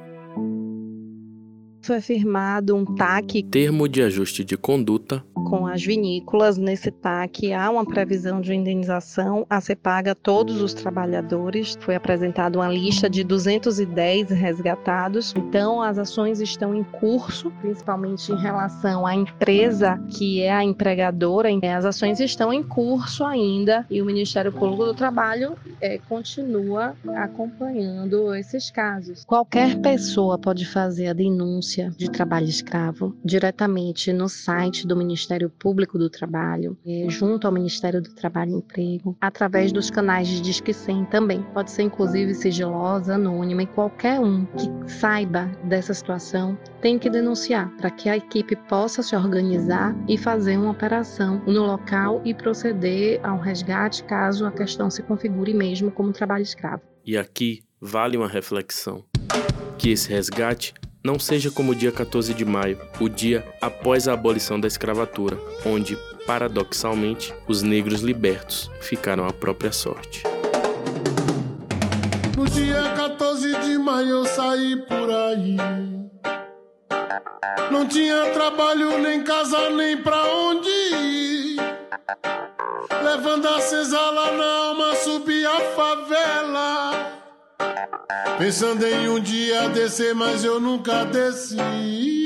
Foi 1.81 2.01
firmado 2.01 2.75
um 2.75 2.85
TAC 2.85 3.43
Termo 3.43 3.87
de 3.87 4.01
ajuste 4.01 4.43
de 4.43 4.57
conduta 4.57 5.23
com 5.33 5.65
as 5.65 5.83
vinícolas. 5.83 6.57
Nesse 6.57 6.91
TAC 6.91 7.53
há 7.53 7.69
uma 7.69 7.85
previsão 7.85 8.41
de 8.41 8.53
indenização 8.53 9.45
a 9.49 9.59
ser 9.59 9.77
paga 9.77 10.11
a 10.11 10.15
todos 10.15 10.61
os 10.61 10.73
trabalhadores. 10.73 11.77
Foi 11.79 11.95
apresentada 11.95 12.59
uma 12.59 12.67
lista 12.67 13.09
de 13.09 13.23
210 13.23 14.29
resgatados. 14.29 15.33
Então, 15.35 15.81
as 15.81 15.97
ações 15.97 16.39
estão 16.39 16.75
em 16.75 16.83
curso, 16.83 17.51
principalmente 17.61 18.31
em 18.31 18.37
relação 18.37 19.05
à 19.05 19.15
empresa 19.15 19.99
que 20.09 20.41
é 20.41 20.51
a 20.51 20.63
empregadora. 20.63 21.49
As 21.75 21.85
ações 21.85 22.19
estão 22.19 22.53
em 22.53 22.61
curso 22.61 23.23
ainda 23.23 23.85
e 23.89 24.01
o 24.01 24.05
Ministério 24.05 24.51
Público 24.51 24.85
do 24.85 24.93
Trabalho 24.93 25.55
eh, 25.81 25.99
continua 26.09 26.95
acompanhando 27.15 28.33
esses 28.35 28.69
casos. 28.69 29.23
Qualquer 29.25 29.79
pessoa 29.79 30.37
pode 30.37 30.65
fazer 30.65 31.07
a 31.07 31.13
denúncia 31.13 31.91
de 31.97 32.09
trabalho 32.09 32.47
escravo 32.47 33.15
diretamente 33.23 34.11
no 34.11 34.27
site 34.27 34.85
do 34.85 34.95
Ministério 34.95 35.49
Público 35.49 35.97
do 35.97 36.09
Trabalho, 36.09 36.77
eh, 36.85 37.05
junto 37.09 37.47
ao 37.47 37.53
Ministério 37.53 38.01
do 38.01 38.13
Trabalho 38.13 38.51
e 38.51 38.55
Emprego, 38.55 39.17
através 39.21 39.71
dos 39.71 39.89
canais 39.89 40.27
de 40.27 40.41
Disque 40.41 40.73
100 40.73 41.05
também. 41.05 41.41
Pode 41.53 41.71
ser 41.71 41.83
inclusive 41.83 42.33
sigilosa, 42.33 43.15
anônima 43.15 43.63
e 43.63 43.67
qualquer 43.67 44.19
um 44.19 44.45
que 44.45 44.91
saiba 44.91 45.45
dessa 45.63 45.93
situação 45.93 46.57
tem 46.81 46.97
que 46.97 47.09
denunciar 47.09 47.69
para 47.77 47.89
que 47.89 48.09
a 48.09 48.17
equipe 48.17 48.55
possa 48.55 49.03
se 49.03 49.15
organizar 49.15 49.95
e 50.07 50.17
fazer 50.17 50.57
uma 50.57 50.71
operação 50.71 51.41
no 51.45 51.63
local 51.65 52.21
e 52.23 52.33
proceder 52.33 53.19
ao 53.23 53.37
resgate 53.37 54.03
caso 54.03 54.45
a 54.45 54.51
questão 54.51 54.89
se 54.89 55.03
configure 55.03 55.53
mesmo 55.53 55.68
como 55.91 56.11
trabalho 56.11 56.43
escravo. 56.43 56.81
E 57.05 57.17
aqui 57.17 57.63
vale 57.79 58.17
uma 58.17 58.27
reflexão: 58.27 59.03
que 59.77 59.91
esse 59.91 60.09
resgate 60.09 60.73
não 61.03 61.17
seja 61.17 61.49
como 61.49 61.71
o 61.71 61.75
dia 61.75 61.91
14 61.91 62.33
de 62.33 62.43
maio, 62.43 62.77
o 62.99 63.07
dia 63.07 63.45
após 63.61 64.07
a 64.07 64.13
abolição 64.13 64.59
da 64.59 64.67
escravatura, 64.67 65.37
onde, 65.65 65.97
paradoxalmente, 66.25 67.33
os 67.47 67.63
negros 67.63 68.01
libertos 68.01 68.69
ficaram 68.81 69.25
à 69.25 69.31
própria 69.31 69.71
sorte. 69.71 70.23
No 72.35 72.45
dia 72.49 72.93
14 72.95 73.59
de 73.61 73.77
maio 73.77 74.09
eu 74.09 74.25
saí 74.25 74.75
por 74.87 75.09
aí. 75.09 75.57
Não 77.71 77.87
tinha 77.87 78.31
trabalho, 78.33 78.99
nem 78.99 79.23
casa, 79.23 79.69
nem 79.69 79.95
pra 80.01 80.23
onde 80.23 80.69
ir. 80.69 81.68
Levando 83.03 83.47
a 83.47 83.59
senzala 83.59 84.31
na 84.31 84.67
alma, 84.67 84.95
subi 84.95 85.45
a 85.45 85.59
favela. 85.75 87.19
Pensando 88.37 88.85
em 88.85 89.09
um 89.09 89.19
dia 89.19 89.69
descer, 89.69 90.13
mas 90.13 90.43
eu 90.43 90.59
nunca 90.59 91.05
desci. 91.05 92.25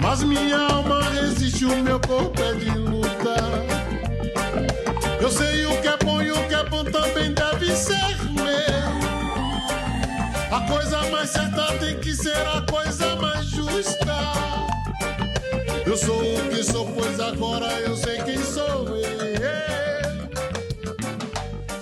Mas 0.00 0.22
minha 0.22 0.58
alma 0.58 1.02
resiste, 1.10 1.64
o 1.64 1.76
meu 1.76 2.00
corpo 2.00 2.42
é 2.42 2.54
de 2.54 2.70
luta. 2.70 3.34
Eu 5.20 5.30
sei 5.30 5.64
o 5.66 5.80
que 5.80 5.88
é 5.88 5.96
bom 5.98 6.20
e 6.22 6.30
o 6.30 6.48
que 6.48 6.54
é 6.54 6.64
bom 6.64 6.84
também 6.84 7.32
deve 7.32 7.74
ser 7.74 8.16
meu. 8.32 8.94
A 10.50 10.60
coisa 10.68 11.02
mais 11.10 11.30
certa 11.30 11.66
tem 11.78 11.98
que 11.98 12.14
ser 12.14 12.36
a 12.36 12.60
coisa 12.70 13.16
mais 13.16 13.46
justa. 13.46 14.14
Eu 15.86 15.98
sou 15.98 16.18
o 16.18 16.48
que 16.48 16.64
sou, 16.64 16.86
pois 16.92 17.20
agora 17.20 17.78
eu 17.80 17.94
sei 17.94 18.16
quem 18.22 18.38
sou. 18.38 18.86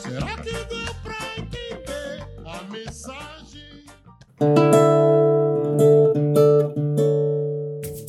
Será 0.03 0.37
que 0.39 0.51
deu 0.51 0.95
pra 1.05 1.19
entender 1.39 2.27
a 2.45 2.65
mensagem? 2.65 3.85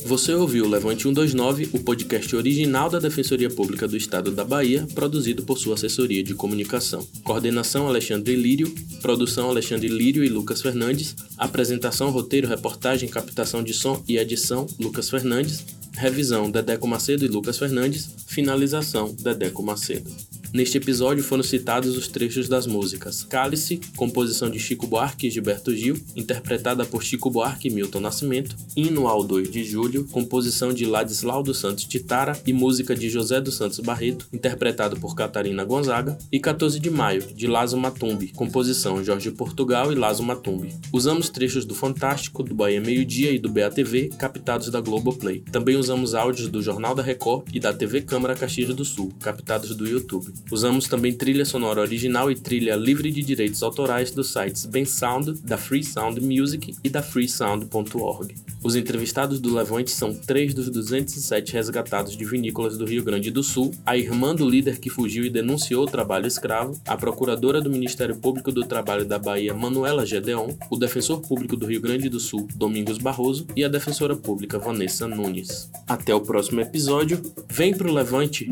Você 0.04 0.34
ouviu 0.34 0.68
Levante 0.68 1.04
129, 1.04 1.70
o 1.72 1.78
podcast 1.78 2.34
original 2.34 2.90
da 2.90 2.98
Defensoria 2.98 3.48
Pública 3.48 3.86
do 3.86 3.96
Estado 3.96 4.32
da 4.32 4.44
Bahia, 4.44 4.86
produzido 4.94 5.44
por 5.44 5.58
sua 5.58 5.74
assessoria 5.74 6.24
de 6.24 6.34
comunicação. 6.34 7.06
Coordenação 7.22 7.86
Alexandre 7.86 8.34
Lírio, 8.34 8.74
produção 9.00 9.48
Alexandre 9.48 9.86
Lírio 9.88 10.24
e 10.24 10.28
Lucas 10.28 10.60
Fernandes, 10.60 11.14
apresentação, 11.38 12.10
roteiro, 12.10 12.48
reportagem, 12.48 13.08
captação 13.08 13.62
de 13.62 13.72
som 13.72 14.02
e 14.08 14.18
edição 14.18 14.66
Lucas 14.78 15.08
Fernandes, 15.08 15.64
revisão 15.96 16.50
Dedeco 16.50 16.86
Macedo 16.86 17.24
e 17.24 17.28
Lucas 17.28 17.58
Fernandes, 17.58 18.08
finalização 18.26 19.14
Dedeco 19.14 19.62
Macedo. 19.62 20.10
Neste 20.54 20.78
episódio 20.78 21.24
foram 21.24 21.42
citados 21.42 21.96
os 21.96 22.06
trechos 22.06 22.48
das 22.48 22.64
músicas 22.64 23.24
Cálice, 23.24 23.80
composição 23.96 24.48
de 24.48 24.60
Chico 24.60 24.86
Buarque 24.86 25.26
e 25.26 25.30
Gilberto 25.30 25.74
Gil, 25.74 26.00
interpretada 26.14 26.84
por 26.84 27.02
Chico 27.02 27.28
Buarque 27.28 27.66
e 27.66 27.72
Milton 27.72 27.98
Nascimento, 27.98 28.54
Hino 28.76 29.08
ao 29.08 29.24
2 29.24 29.50
de 29.50 29.64
Julho, 29.64 30.04
composição 30.12 30.72
de 30.72 30.86
Ladislau 30.86 31.42
dos 31.42 31.58
Santos 31.58 31.86
Titara 31.86 32.40
e 32.46 32.52
música 32.52 32.94
de 32.94 33.10
José 33.10 33.40
dos 33.40 33.56
Santos 33.56 33.80
Barreto, 33.80 34.28
interpretado 34.32 34.96
por 34.96 35.16
Catarina 35.16 35.64
Gonzaga, 35.64 36.16
e 36.30 36.38
14 36.38 36.78
de 36.78 36.88
Maio, 36.88 37.22
de 37.34 37.48
Lazo 37.48 37.76
Matumbi, 37.76 38.28
composição 38.28 39.02
Jorge 39.02 39.32
Portugal 39.32 39.90
e 39.90 39.96
Lazo 39.96 40.22
Matumbi. 40.22 40.72
Usamos 40.92 41.30
trechos 41.30 41.64
do 41.64 41.74
Fantástico, 41.74 42.44
do 42.44 42.54
Bahia 42.54 42.80
Meio 42.80 43.04
Dia 43.04 43.32
e 43.32 43.40
do 43.40 43.48
BATV, 43.48 44.10
captados 44.16 44.70
da 44.70 44.80
Globoplay. 44.80 45.40
Também 45.50 45.74
usamos 45.74 46.14
áudios 46.14 46.48
do 46.48 46.62
Jornal 46.62 46.94
da 46.94 47.02
Record 47.02 47.48
e 47.52 47.58
da 47.58 47.74
TV 47.74 48.02
Câmara 48.02 48.36
Caxias 48.36 48.72
do 48.72 48.84
Sul, 48.84 49.12
captados 49.18 49.74
do 49.74 49.84
YouTube. 49.84 50.32
Usamos 50.50 50.86
também 50.88 51.12
trilha 51.12 51.44
sonora 51.44 51.80
original 51.80 52.30
e 52.30 52.34
trilha 52.34 52.76
livre 52.76 53.10
de 53.10 53.22
direitos 53.22 53.62
autorais 53.62 54.10
dos 54.10 54.32
sites 54.32 54.66
Bensound, 54.66 55.40
da 55.42 55.56
Free 55.56 55.82
Sound 55.82 56.20
Music 56.20 56.74
e 56.84 56.88
da 56.88 57.02
freesound.org. 57.02 58.34
Os 58.62 58.76
entrevistados 58.76 59.40
do 59.40 59.54
Levante 59.54 59.90
são 59.90 60.14
três 60.14 60.54
dos 60.54 60.70
207 60.70 61.52
resgatados 61.52 62.16
de 62.16 62.24
vinícolas 62.24 62.78
do 62.78 62.86
Rio 62.86 63.04
Grande 63.04 63.30
do 63.30 63.42
Sul, 63.42 63.72
a 63.84 63.96
irmã 63.96 64.34
do 64.34 64.48
líder 64.48 64.78
que 64.78 64.88
fugiu 64.88 65.24
e 65.24 65.30
denunciou 65.30 65.84
o 65.84 65.90
trabalho 65.90 66.26
escravo, 66.26 66.80
a 66.86 66.96
procuradora 66.96 67.60
do 67.60 67.70
Ministério 67.70 68.16
Público 68.16 68.50
do 68.50 68.64
Trabalho 68.64 69.04
da 69.04 69.18
Bahia, 69.18 69.52
Manuela 69.52 70.06
Gedeon, 70.06 70.48
o 70.70 70.78
defensor 70.78 71.20
público 71.20 71.56
do 71.56 71.66
Rio 71.66 71.80
Grande 71.80 72.08
do 72.08 72.18
Sul, 72.20 72.48
Domingos 72.54 72.98
Barroso, 72.98 73.46
e 73.54 73.62
a 73.64 73.68
defensora 73.68 74.16
pública 74.16 74.58
Vanessa 74.58 75.06
Nunes. 75.06 75.70
Até 75.86 76.14
o 76.14 76.20
próximo 76.20 76.60
episódio. 76.60 77.20
Vem 77.48 77.74
pro 77.74 77.92
Levante! 77.92 78.48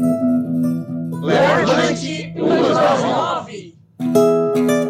Levante 1.23 2.35
o 2.37 2.49
nove! 3.07 4.82